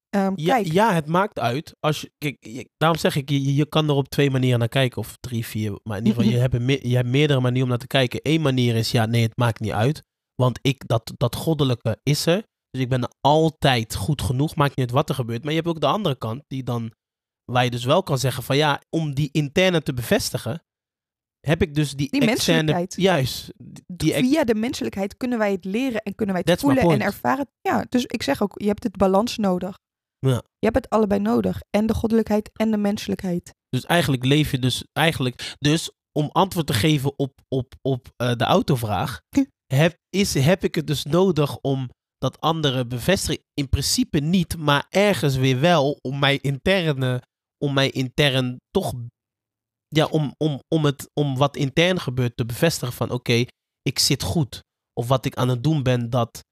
ehm, 0.09 0.31
Ja, 0.35 0.53
kijk, 0.55 0.71
ja, 0.71 0.93
het 0.93 1.07
maakt 1.07 1.39
uit. 1.39 1.75
Als 1.79 2.01
je, 2.01 2.11
kijk, 2.17 2.37
je- 2.39 2.69
daarom 2.77 2.97
zeg 2.99 3.15
ik, 3.15 3.29
je, 3.29 3.55
je 3.55 3.65
kan 3.69 3.89
er 3.89 3.95
op 3.95 4.09
twee 4.09 4.31
manieren 4.31 4.59
naar 4.59 4.67
kijken. 4.67 4.97
Of 4.97 5.17
drie, 5.19 5.45
vier. 5.45 5.79
Maar 5.83 5.97
in 5.97 6.05
ieder 6.05 6.19
geval, 6.23 6.35
je 6.37 6.39
hebt, 6.49 6.59
me- 6.59 6.87
je 6.89 6.95
hebt 6.95 7.07
meerdere 7.07 7.39
manieren 7.39 7.63
om 7.63 7.69
naar 7.69 7.77
te 7.77 7.87
kijken. 7.87 8.19
Eén 8.23 8.41
manier 8.41 8.75
is, 8.75 8.91
ja, 8.91 9.05
nee, 9.05 9.21
het 9.21 9.37
maakt 9.37 9.59
niet 9.59 9.71
uit. 9.71 10.03
Want 10.35 10.59
ik, 10.61 10.87
dat, 10.87 11.13
dat 11.17 11.35
goddelijke 11.35 11.99
is 12.03 12.25
er. 12.25 12.43
Dus 12.69 12.81
ik 12.81 12.89
ben 12.89 13.09
altijd 13.21 13.95
goed 13.95 14.21
genoeg. 14.21 14.55
Maakt 14.55 14.75
niet 14.75 14.85
uit 14.85 14.95
wat 14.95 15.09
er 15.09 15.15
gebeurt. 15.15 15.41
Maar 15.41 15.51
je 15.51 15.57
hebt 15.57 15.69
ook 15.69 15.81
de 15.81 15.87
andere 15.87 16.17
kant, 16.17 16.43
die 16.47 16.63
dan, 16.63 16.93
waar 17.51 17.63
je 17.63 17.69
dus 17.69 17.85
wel 17.85 18.03
kan 18.03 18.17
zeggen 18.17 18.43
van, 18.43 18.57
ja, 18.57 18.81
om 18.89 19.13
die 19.13 19.29
interne 19.31 19.83
te 19.83 19.93
bevestigen, 19.93 20.63
heb 21.39 21.61
ik 21.61 21.75
dus 21.75 21.93
die, 21.93 22.11
Die 22.11 22.21
externe... 22.21 22.63
menselijkheid. 22.63 22.95
Juist. 22.95 23.53
Die, 23.87 24.13
via 24.13 24.43
de 24.43 24.55
menselijkheid 24.55 25.17
kunnen 25.17 25.37
wij 25.37 25.51
het 25.51 25.65
leren 25.65 26.01
en 26.01 26.15
kunnen 26.15 26.35
wij 26.35 26.43
het 26.45 26.59
That's 26.59 26.61
voelen 26.61 26.99
en 26.99 27.05
ervaren. 27.07 27.49
Ja, 27.61 27.85
dus 27.89 28.05
ik 28.05 28.23
zeg 28.23 28.41
ook, 28.41 28.53
je 28.55 28.67
hebt 28.67 28.83
het 28.83 28.97
balans 28.97 29.37
nodig. 29.37 29.77
Ja. 30.19 30.41
Je 30.59 30.65
hebt 30.65 30.75
het 30.75 30.89
allebei 30.89 31.19
nodig. 31.19 31.61
En 31.69 31.85
de 31.85 31.93
goddelijkheid 31.93 32.49
en 32.53 32.71
de 32.71 32.77
menselijkheid. 32.77 33.53
Dus 33.69 33.85
eigenlijk 33.85 34.25
leef 34.25 34.51
je 34.51 34.59
dus 34.59 34.83
eigenlijk. 34.93 35.55
Dus 35.59 35.91
om 36.11 36.29
antwoord 36.31 36.67
te 36.67 36.73
geven 36.73 37.19
op, 37.19 37.41
op, 37.47 37.73
op 37.81 38.07
eh, 38.15 38.35
de 38.35 38.43
autovraag, 38.43 39.21
heb, 39.73 39.97
is, 40.09 40.33
heb 40.33 40.63
ik 40.63 40.75
het 40.75 40.87
dus 40.87 41.03
nodig 41.03 41.57
om 41.57 41.89
dat 42.19 42.41
andere 42.41 42.85
bevestigen? 42.87 43.43
In 43.53 43.69
principe 43.69 44.19
niet, 44.19 44.57
maar 44.57 44.85
ergens 44.89 45.35
weer 45.35 45.59
wel 45.59 45.97
om 46.01 46.19
mij 46.19 46.37
interne, 46.41 47.21
om 47.57 47.73
mij 47.73 47.89
intern 47.89 48.57
toch, 48.71 48.93
ja, 49.87 50.05
om, 50.05 50.33
om, 50.37 50.59
om, 50.67 50.85
het, 50.85 51.09
om 51.13 51.37
wat 51.37 51.55
intern 51.55 51.99
gebeurt 51.99 52.37
te 52.37 52.45
bevestigen 52.45 52.93
van 52.93 53.11
oké, 53.11 53.45
ik 53.81 53.99
zit 53.99 54.23
goed. 54.23 54.63
Of 54.93 55.07
wat 55.07 55.25
ik 55.25 55.35
aan 55.35 55.49
het 55.49 55.63
doen 55.63 55.83
ben, 55.83 56.09
dat. 56.09 56.43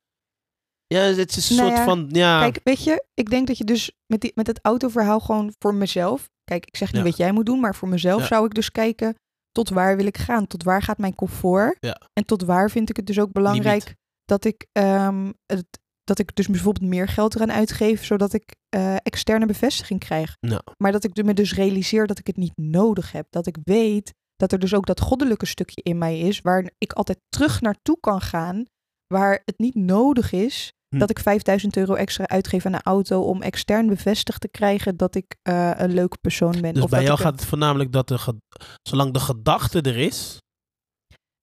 Ja, 0.87 0.99
het 1.01 1.35
is 1.37 1.49
een 1.49 1.55
Nou 1.55 1.67
soort 1.67 1.79
ja, 1.79 1.85
van. 1.85 2.07
Ja, 2.09 2.39
Kijk, 2.39 2.59
weet 2.63 2.83
je, 2.83 3.05
ik 3.13 3.29
denk 3.29 3.47
dat 3.47 3.57
je 3.57 3.63
dus 3.63 3.91
met, 4.05 4.21
die, 4.21 4.31
met 4.35 4.47
het 4.47 4.59
autoverhaal 4.61 5.19
gewoon 5.19 5.53
voor 5.59 5.75
mezelf. 5.75 6.29
Kijk, 6.43 6.65
ik 6.65 6.77
zeg 6.77 6.91
niet 6.91 7.01
Ja. 7.01 7.07
wat 7.07 7.17
jij 7.17 7.31
moet 7.31 7.45
doen, 7.45 7.59
maar 7.59 7.75
voor 7.75 7.87
mezelf 7.87 8.21
Ja. 8.21 8.27
zou 8.27 8.45
ik 8.45 8.53
dus 8.53 8.71
kijken 8.71 9.15
tot 9.51 9.69
waar 9.69 9.97
wil 9.97 10.05
ik 10.05 10.17
gaan? 10.17 10.47
Tot 10.47 10.63
waar 10.63 10.81
gaat 10.81 10.97
mijn 10.97 11.15
comfort? 11.15 11.77
En 12.13 12.25
tot 12.25 12.43
waar 12.43 12.69
vind 12.69 12.89
ik 12.89 12.95
het 12.95 13.05
dus 13.05 13.19
ook 13.19 13.31
belangrijk 13.31 13.83
Limiet. 13.83 13.97
Dat 14.27 14.45
ik, 14.45 14.67
ehm, 14.71 15.31
het, 15.45 15.65
dat 16.03 16.19
ik 16.19 16.35
dus 16.35 16.47
bijvoorbeeld 16.47 16.89
meer 16.89 17.07
geld 17.07 17.35
eraan 17.35 17.51
uitgeef, 17.51 18.05
zodat 18.05 18.33
ik 18.33 18.55
eh, 18.69 18.95
externe 18.95 19.45
bevestiging 19.45 19.99
krijg. 19.99 20.35
Ja. 20.39 20.61
Maar 20.77 20.91
dat 20.91 21.03
ik 21.03 21.23
me 21.23 21.33
dus 21.33 21.53
realiseer 21.53 22.07
dat 22.07 22.19
ik 22.19 22.27
het 22.27 22.37
niet 22.37 22.57
nodig 22.57 23.11
heb. 23.11 23.27
Dat 23.29 23.47
ik 23.47 23.57
weet 23.63 24.13
dat 24.35 24.51
er 24.51 24.59
dus 24.59 24.73
ook 24.73 24.85
dat 24.85 25.01
goddelijke 25.01 25.45
stukje 25.45 25.81
in 25.81 25.97
mij 25.97 26.19
is, 26.19 26.41
waar 26.41 26.71
ik 26.77 26.93
altijd 26.93 27.19
terug 27.29 27.61
naartoe 27.61 27.97
kan 27.99 28.21
gaan, 28.21 28.65
waar 29.07 29.41
het 29.45 29.57
niet 29.57 29.75
nodig 29.75 30.31
is 30.31 30.71
Hm. 30.89 30.97
dat 30.97 31.09
ik 31.09 31.19
5000 31.19 31.77
euro 31.77 31.93
extra 31.93 32.27
uitgeef 32.27 32.65
aan 32.65 32.73
een 32.73 32.81
auto 32.81 33.21
om 33.21 33.41
extern 33.41 33.87
bevestigd 33.87 34.41
te 34.41 34.47
krijgen 34.47 34.97
dat 34.97 35.15
ik 35.15 35.35
eh, 35.41 35.71
een 35.75 35.93
leuke 35.93 36.17
persoon 36.21 36.61
ben. 36.61 36.73
dus 36.73 36.83
of 36.83 36.89
bij 36.89 37.03
jou 37.03 37.17
gaat 37.17 37.39
het 37.39 37.45
voornamelijk 37.45 37.91
dat 37.91 38.07
de, 38.07 38.39
zolang 38.81 39.13
de 39.13 39.19
gedachte 39.19 39.81
er 39.81 39.97
is, 39.97 40.37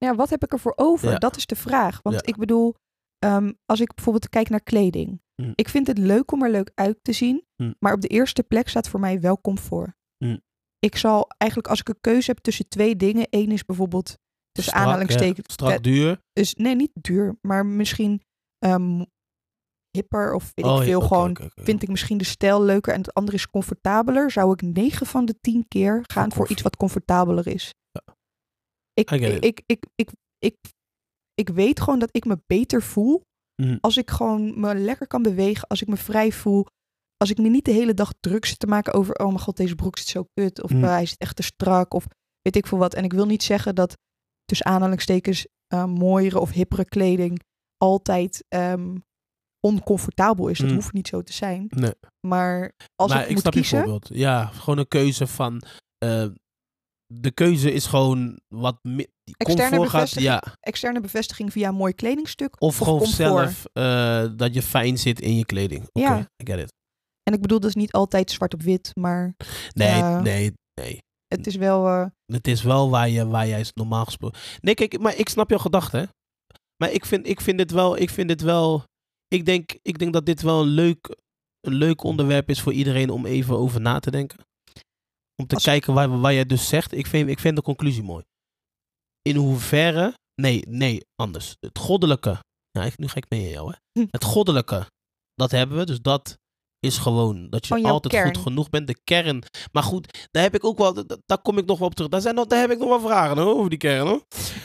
Ja, 0.04 0.14
wat 0.14 0.30
heb 0.30 0.44
ik 0.44 0.52
ervoor 0.52 0.72
over? 0.76 1.10
Ja. 1.10 1.18
Dat 1.18 1.36
is 1.36 1.46
de 1.46 1.56
vraag. 1.56 2.00
Want 2.02 2.14
Ja. 2.16 2.22
ik 2.24 2.36
bedoel, 2.36 2.74
ehm, 3.18 3.52
als 3.66 3.80
ik 3.80 3.94
bijvoorbeeld 3.94 4.28
kijk 4.28 4.48
naar 4.48 4.60
kleding. 4.62 5.22
Hm. 5.42 5.52
Ik 5.54 5.68
vind 5.68 5.86
het 5.86 5.98
leuk 5.98 6.32
om 6.32 6.42
er 6.42 6.50
leuk 6.50 6.70
uit 6.74 6.98
te 7.02 7.12
zien. 7.12 7.44
Hm. 7.56 7.72
Maar 7.78 7.92
op 7.92 8.00
de 8.00 8.08
eerste 8.08 8.42
plek 8.42 8.68
staat 8.68 8.88
voor 8.88 9.00
mij 9.00 9.20
wel 9.20 9.40
comfort. 9.40 9.92
Hm. 10.24 10.36
Ik 10.78 10.96
zal 10.96 11.28
eigenlijk, 11.38 11.70
als 11.70 11.80
ik 11.80 11.88
een 11.88 12.00
keuze 12.00 12.30
heb 12.30 12.38
tussen 12.38 12.68
twee 12.68 12.96
dingen. 12.96 13.26
één 13.30 13.50
is 13.50 13.64
bijvoorbeeld 13.64 14.18
tussen 14.52 14.72
Strak, 14.72 14.86
aanhalingstekens. 14.86 15.52
strak 15.52 15.70
eh, 15.70 15.80
duur. 15.80 16.20
dus, 16.32 16.54
nee, 16.54 16.74
niet 16.74 16.90
duur. 17.00 17.36
Maar 17.40 17.66
misschien 17.66 18.22
ehm, 18.58 19.02
hipper 19.90 20.34
of 20.34 20.52
weet 20.54 20.64
Oh, 20.64 20.72
ik 20.72 20.78
ja, 20.78 20.84
veel. 20.84 21.00
gewoon 21.00 21.36
vind 21.54 21.82
ik 21.82 21.88
misschien 21.88 22.18
de 22.18 22.24
stijl 22.24 22.62
leuker 22.62 22.92
en 22.92 22.98
het 23.00 23.14
andere 23.14 23.36
is 23.36 23.50
comfortabeler. 23.50 24.30
Zou 24.30 24.52
ik 24.52 24.62
9 24.62 25.06
van 25.06 25.24
de 25.24 25.40
10 25.40 25.68
keer 25.68 26.04
gaan 26.06 26.32
voor, 26.32 26.48
iets 26.50 26.62
wat 26.62 26.76
comfortabeler 26.76 27.46
is. 27.46 27.74
Ik, 28.94 29.10
ik, 29.10 29.60
ik, 29.66 29.84
ik, 29.96 30.10
ik, 30.38 30.56
ik 31.34 31.48
weet 31.48 31.80
gewoon 31.80 31.98
dat 31.98 32.08
ik 32.12 32.24
me 32.24 32.38
beter 32.46 32.82
voel 32.82 33.22
Mhm. 33.62 33.76
als 33.80 33.96
ik 33.96 34.10
gewoon 34.10 34.60
me 34.60 34.74
lekker 34.74 35.06
kan 35.06 35.22
bewegen, 35.22 35.68
als 35.68 35.82
ik 35.82 35.88
me 35.88 35.96
vrij 35.96 36.32
voel. 36.32 36.66
Als 37.16 37.30
ik 37.30 37.38
me 37.38 37.48
niet 37.48 37.64
de 37.64 37.70
hele 37.70 37.94
dag 37.94 38.12
druk 38.20 38.44
zit 38.44 38.58
te 38.58 38.66
maken 38.66 38.92
over, 38.92 39.14
oh 39.18 39.26
mijn 39.26 39.38
god, 39.38 39.56
deze 39.56 39.74
broek 39.74 39.98
zit 39.98 40.06
zo 40.06 40.26
kut. 40.34 40.62
Of 40.62 40.70
Mhm. 40.70 40.84
eh, 40.84 40.90
hij 40.90 41.06
zit 41.06 41.18
echt 41.18 41.36
te 41.36 41.42
strak. 41.42 41.94
Of 41.94 42.06
weet 42.42 42.56
ik 42.56 42.66
veel 42.66 42.78
wat. 42.78 42.94
En 42.94 43.04
ik 43.04 43.12
wil 43.12 43.26
niet 43.26 43.42
zeggen 43.42 43.74
dat 43.74 43.96
tussen 44.44 44.66
aanhalingstekens 44.66 45.46
eh, 45.66 45.84
mooiere 45.84 46.38
of 46.40 46.50
hippere 46.50 46.84
kleding 46.84 47.40
altijd 47.76 48.44
ehm, 48.48 48.96
oncomfortabel 49.60 50.48
is. 50.48 50.58
Dat 50.58 50.66
Mhm. 50.66 50.74
hoeft 50.76 50.92
niet 50.92 51.08
zo 51.08 51.22
te 51.22 51.32
zijn. 51.32 51.66
Nee. 51.68 51.92
Maar 52.26 52.72
als 52.96 53.10
maar 53.12 53.20
ik, 53.22 53.26
ik 53.26 53.32
moet 53.32 53.40
snap 53.40 53.52
kiezen, 53.52 53.78
je 53.78 53.82
voorbeeld. 53.84 54.08
Ja, 54.18 54.46
gewoon 54.46 54.78
een 54.78 54.88
keuze 54.88 55.26
van. 55.26 55.62
eh, 55.98 56.26
de 57.06 57.30
keuze 57.30 57.72
is 57.72 57.86
gewoon 57.86 58.40
wat 58.48 58.80
Externe 59.36 59.80
bevestiging 59.80 60.24
Ja, 60.26 60.42
externe 60.60 61.00
bevestiging 61.00 61.52
via 61.52 61.68
een 61.68 61.74
mooi 61.74 61.92
kledingstuk. 61.94 62.56
of 62.58 62.76
gewoon 62.76 62.98
comfort. 62.98 63.16
zelf 63.16 63.64
eh, 63.72 64.26
dat 64.36 64.54
je 64.54 64.62
fijn 64.62 64.98
zit 64.98 65.20
in 65.20 65.36
je 65.36 65.44
kleding. 65.46 65.82
Oké, 65.92 66.00
Ja. 66.00 66.18
I 66.18 66.46
get 66.50 66.58
it. 66.58 66.72
En 67.22 67.34
ik 67.34 67.40
bedoel, 67.40 67.60
dat 67.60 67.68
is 67.68 67.74
niet 67.76 67.92
altijd 67.92 68.30
zwart 68.30 68.54
op 68.54 68.62
wit, 68.62 68.90
maar 68.94 69.34
Nee, 69.72 70.02
nee, 70.02 70.52
nee. 70.80 70.98
het 71.26 71.46
is 71.46 71.56
wel. 71.56 71.86
eh, 71.86 72.06
Het 72.26 72.48
is 72.48 72.62
wel 72.62 72.90
waar, 72.90 73.08
je, 73.08 73.26
waar 73.26 73.46
jij 73.46 73.64
normaal 73.74 74.04
gesproken. 74.04 74.40
Nee, 74.60 74.74
kijk, 74.74 74.98
maar 74.98 75.16
ik 75.18 75.28
snap 75.28 75.50
jouw 75.50 75.58
gedachte. 75.58 76.08
Maar 76.76 76.90
ik 76.92 77.04
vind, 77.06 77.28
ik 77.28 77.40
vind 77.40 77.58
dit 77.58 77.70
wel. 77.70 77.96
Ik 77.98 78.10
vind 78.10 78.28
dit 78.28 78.40
wel. 78.40 78.84
Ik 79.28 79.44
denk, 79.46 79.78
ik 79.82 79.98
denk 79.98 80.12
dat 80.12 80.26
dit 80.26 80.42
wel 80.42 80.60
een 80.62 80.68
leuk, 80.68 81.16
een 81.60 81.74
leuk 81.74 82.02
onderwerp 82.02 82.48
is 82.48 82.60
voor 82.60 82.72
iedereen 82.72 83.10
om 83.10 83.26
even 83.26 83.58
over 83.58 83.80
na 83.80 83.98
te 83.98 84.10
denken. 84.10 84.38
Om 85.36 85.46
te 85.46 85.54
Als- 85.54 85.64
kijken 85.64 85.94
waar, 85.94 86.20
waar 86.20 86.32
jij 86.34 86.44
dus 86.46 86.68
zegt. 86.68 86.92
Ik 86.92 87.06
vind, 87.06 87.28
ik 87.28 87.38
vind 87.38 87.56
de 87.56 87.62
conclusie 87.62 88.02
mooi. 88.02 88.24
in 89.22 89.36
hoeverre. 89.36 90.14
Nee, 90.42 90.64
nee, 90.68 91.00
anders. 91.14 91.56
Het 91.60 91.78
goddelijke. 91.78 92.38
Ja, 92.70 92.82
ik, 92.84 92.98
nu 92.98 93.08
ga 93.08 93.16
ik 93.16 93.30
mee 93.30 93.42
in 93.44 93.50
jou, 93.50 93.70
hè. 93.72 94.00
Hm. 94.00 94.06
Het 94.10 94.24
goddelijke, 94.24 94.86
dat 95.34 95.50
hebben 95.50 95.76
we. 95.78 95.84
Dus 95.84 96.00
dat 96.00 96.36
is 96.78 96.98
gewoon 96.98 97.50
dat 97.50 97.66
je 97.66 97.74
altijd 97.82 98.14
kern. 98.14 98.34
goed 98.34 98.42
genoeg 98.44 98.70
bent. 98.70 98.86
De 98.86 99.00
kern. 99.04 99.42
Maar 99.72 99.82
goed, 99.82 100.28
daar 100.30 100.42
heb 100.42 100.54
ik 100.54 100.64
ook 100.64 100.78
wel. 100.78 100.94
da- 100.94 101.16
Daar 101.26 101.42
kom 101.42 101.58
ik 101.58 101.66
nog 101.66 101.78
wel 101.78 101.88
op 101.88 101.94
terug. 101.94 102.10
Daar, 102.10 102.20
zijn 102.20 102.34
nog, 102.34 102.46
daar 102.46 102.60
heb 102.60 102.70
ik 102.70 102.78
nog 102.78 102.88
wel 102.88 103.00
vragen 103.00 103.38
hoor, 103.38 103.54
over 103.54 103.70
die 103.70 103.78
kern 103.78 104.06
hoor. 104.06 104.22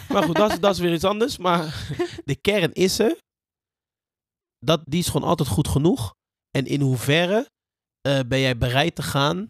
Maar 0.10 0.24
goed, 0.24 0.36
dat 0.36 0.52
is, 0.52 0.60
dat 0.60 0.74
is 0.74 0.80
weer 0.80 0.94
iets 0.94 1.04
anders. 1.04 1.38
Maar 1.38 1.88
de 2.26 2.36
kern 2.36 2.74
is 2.74 3.00
er. 3.00 3.18
Dat, 4.66 4.82
die 4.86 5.00
is 5.00 5.08
gewoon 5.10 5.28
altijd 5.30 5.50
goed 5.50 5.68
genoeg. 5.68 6.14
En 6.52 6.66
in 6.66 6.82
hoeverre 6.82 7.50
eh, 8.02 8.20
ben 8.28 8.40
jij 8.40 8.58
bereid 8.58 8.96
te 8.96 9.02
gaan? 9.04 9.48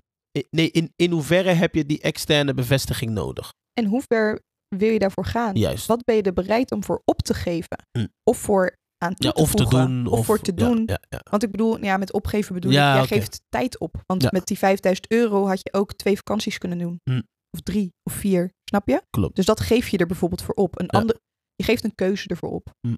Nee, 0.49 0.71
in, 0.71 0.93
in 0.95 1.11
hoeverre 1.11 1.51
heb 1.51 1.75
je 1.75 1.85
die 1.85 2.01
externe 2.01 2.53
bevestiging 2.53 3.11
nodig? 3.11 3.53
En 3.73 3.85
hoe 3.85 4.03
ver 4.07 4.39
wil 4.75 4.89
je 4.89 4.99
daarvoor 4.99 5.25
gaan? 5.25 5.55
Juist. 5.55 5.85
Wat 5.85 6.03
ben 6.03 6.15
je 6.15 6.21
er 6.21 6.33
bereid 6.33 6.71
om 6.71 6.83
voor 6.83 7.01
op 7.05 7.21
te 7.21 7.33
geven? 7.33 7.77
Hm. 7.97 8.07
Of 8.23 8.37
voor 8.37 8.77
aan 8.97 9.13
toe 9.13 9.25
Ja, 9.25 9.31
te 9.31 9.41
of 9.41 9.53
te 9.53 9.65
doen. 9.65 10.07
Of, 10.07 10.25
voor 10.25 10.39
te 10.39 10.51
ja, 10.55 10.67
doen. 10.67 10.83
Ja. 10.85 11.21
Want 11.29 11.43
ik 11.43 11.51
bedoel, 11.51 11.83
ja, 11.83 11.97
met 11.97 12.13
opgeven 12.13 12.53
bedoel 12.53 12.71
ik, 12.71 12.77
jij 12.77 13.07
geeft 13.07 13.41
tijd 13.49 13.79
op. 13.79 14.01
Want 14.05 14.31
met 14.31 14.45
die 14.47 14.57
5000 14.57 15.11
euro 15.11 15.47
had 15.47 15.59
je 15.63 15.73
ook 15.73 15.93
twee 15.93 16.15
vakanties 16.15 16.57
kunnen 16.57 16.77
doen. 16.77 16.99
Hm. 17.03 17.21
Of 17.51 17.61
drie, 17.63 17.93
of 18.03 18.13
vier. 18.13 18.51
Snap 18.63 18.87
je? 18.87 19.01
Klopt. 19.09 19.35
Dus 19.35 19.45
dat 19.45 19.59
geef 19.59 19.87
je 19.87 19.97
er 19.97 20.07
bijvoorbeeld 20.07 20.41
voor 20.41 20.55
op. 20.55 20.79
Een 20.79 20.89
ander, 20.89 21.19
je 21.55 21.63
geeft 21.63 21.83
een 21.83 21.95
keuze 21.95 22.27
ervoor 22.27 22.49
op. 22.49 22.73
Hm. 22.87 22.95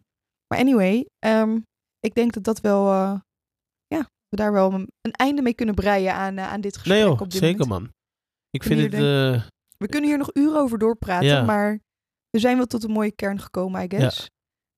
Maar 0.47 0.59
anyway, 0.59 1.07
ehm, 1.19 1.59
ik 1.99 2.13
denk 2.13 2.33
dat 2.33 2.43
dat 2.43 2.61
wel, 2.61 2.87
eh, 2.87 3.19
we 4.31 4.37
daar 4.37 4.53
wel 4.53 4.73
een, 4.73 4.87
een 5.01 5.11
einde 5.11 5.41
mee 5.41 5.53
kunnen 5.53 5.75
breien 5.75 6.13
aan, 6.13 6.37
eh, 6.37 6.51
aan 6.51 6.61
dit 6.61 6.73
gesprek. 6.77 6.97
Nee 6.97 7.07
joh, 7.07 7.21
op 7.21 7.29
dit 7.31 7.39
zeker 7.41 7.67
moment. 7.67 7.81
man. 7.81 7.91
Ik 8.49 8.63
vind 8.63 8.81
het... 8.81 8.93
eh, 8.93 9.43
We 9.77 9.87
kunnen 9.87 10.09
hier 10.09 10.17
nog 10.17 10.29
uren 10.33 10.59
over 10.59 10.77
doorpraten, 10.77 11.27
Ja. 11.27 11.43
maar 11.43 11.79
we 12.29 12.39
zijn 12.39 12.57
wel 12.57 12.65
tot 12.65 12.83
een 12.83 12.91
mooie 12.91 13.11
kern 13.11 13.39
gekomen, 13.39 13.83
I 13.83 13.85
guess. 13.97 14.27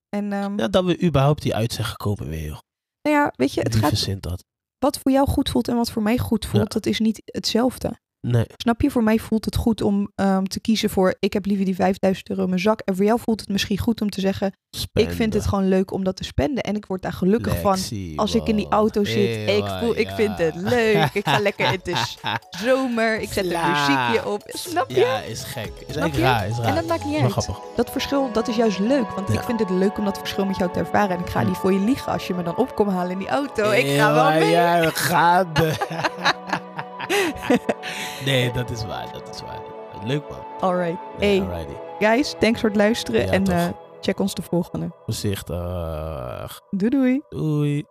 En 0.08 0.32
ehm, 0.32 0.58
ja, 0.58 0.68
dat 0.68 0.84
we 0.84 1.02
überhaupt 1.02 1.42
die 1.42 1.54
uit 1.54 1.72
zijn 1.72 1.86
gekomen 1.86 2.28
weer 2.28 2.44
joh. 2.44 2.58
nou 3.02 3.16
ja, 3.16 3.32
weet 3.36 3.52
je, 3.54 3.60
het 3.60 3.76
gaat 3.76 4.22
dat? 4.22 4.44
wat 4.78 4.98
voor 4.98 5.12
jou 5.12 5.28
goed 5.28 5.48
voelt 5.50 5.68
en 5.68 5.76
wat 5.76 5.90
voor 5.90 6.02
mij 6.02 6.18
goed 6.18 6.46
voelt, 6.46 6.62
Ja. 6.62 6.68
dat 6.68 6.86
is 6.86 6.98
niet 6.98 7.22
hetzelfde. 7.24 8.00
Nee. 8.26 8.44
Snap 8.56 8.80
je? 8.80 8.90
Voor 8.90 9.02
mij 9.02 9.18
voelt 9.18 9.44
het 9.44 9.56
goed 9.56 9.82
om 9.82 10.10
ehm, 10.14 10.44
te 10.44 10.60
kiezen 10.60 10.90
voor 10.90 11.14
ik 11.18 11.32
heb 11.32 11.46
liever 11.46 11.64
die 11.64 11.74
5000 11.74 12.28
euro 12.28 12.42
in 12.42 12.48
mijn 12.48 12.60
zak. 12.60 12.80
En 12.80 12.96
voor 12.96 13.04
jou 13.04 13.20
voelt 13.20 13.40
het 13.40 13.48
misschien 13.48 13.78
goed 13.78 14.00
om 14.00 14.10
te 14.10 14.20
zeggen 14.20 14.52
ik 14.92 15.10
vind 15.10 15.34
het 15.34 15.46
gewoon 15.46 15.68
leuk 15.68 15.92
om 15.92 16.04
dat 16.04 16.16
te 16.16 16.24
spenden. 16.24 16.62
En 16.62 16.76
ik 16.76 16.86
word 16.86 17.02
daar 17.02 17.12
gelukkig 17.12 17.60
van 17.60 17.78
als 18.16 18.34
ik 18.34 18.46
in 18.46 18.56
die 18.56 18.68
auto 18.68 19.04
zit. 19.04 19.48
Ik 19.48 19.64
voel, 19.80 19.96
ik 19.96 20.08
vind 20.08 20.38
het 20.38 20.54
leuk. 20.54 21.10
Ik 21.12 21.28
ga 21.28 21.38
lekker, 21.38 21.70
het 21.70 21.88
is 21.88 22.18
zomer. 22.64 23.20
Ik 23.20 23.32
zet 23.32 23.44
een 23.44 23.70
muziekje 23.70 24.28
op. 24.28 24.42
Snap 24.46 24.90
je? 24.90 25.00
Ja, 25.00 25.20
is 25.20 25.42
gek. 25.42 25.72
Is 25.86 25.94
Snap 25.94 26.14
je? 26.14 26.20
raar. 26.20 26.48
Is 26.48 26.56
raar. 26.56 26.66
En 26.66 26.74
dat 26.74 26.86
maakt 26.86 27.04
niet 27.04 27.22
uit. 27.22 27.48
Dat 27.76 27.90
verschil, 27.90 28.32
dat 28.32 28.48
is 28.48 28.56
juist 28.56 28.78
leuk. 28.78 29.10
Want 29.10 29.28
ik 29.32 29.40
vind 29.40 29.60
het 29.60 29.70
leuk 29.70 29.98
om 29.98 30.04
dat 30.04 30.18
verschil 30.18 30.44
met 30.44 30.56
jou 30.56 30.72
te 30.72 30.78
ervaren. 30.78 31.16
En 31.16 31.22
ik 31.22 31.30
ga 31.30 31.42
niet 31.42 31.56
voor 31.56 31.72
je 31.72 31.80
liegen 31.80 32.12
als 32.12 32.26
je 32.26 32.34
me 32.34 32.42
dan 32.42 32.56
op 32.56 32.74
komt 32.74 32.90
halen 32.90 33.10
in 33.10 33.18
die 33.18 33.28
auto. 33.28 33.70
Ik 33.70 33.98
ga 34.00 34.14
wel 34.14 34.30
mee. 34.30 34.50
Ja, 34.50 34.80
we 34.80 34.90
gaan. 34.90 35.52
nee, 38.24 38.52
dat 38.52 38.70
is 38.70 38.84
waar. 38.84 39.12
Dat 39.12 39.34
is 39.34 39.40
waar. 39.40 39.60
Leuk 40.04 40.28
man. 40.28 40.38
Alright. 40.60 40.98
Hey, 41.18 41.40
alrighty. 41.40 41.74
guys, 41.98 42.34
thanks 42.38 42.60
voor 42.60 42.68
het 42.68 42.78
luisteren. 42.78 43.26
Ja, 43.26 43.32
en 43.32 43.46
eh, 43.46 43.66
check 44.00 44.20
ons 44.20 44.34
de 44.34 44.42
volgende. 44.42 44.90
Voorzichtig. 45.04 46.60
Doei 46.70 46.90
doei. 46.90 47.22
Doei. 47.28 47.84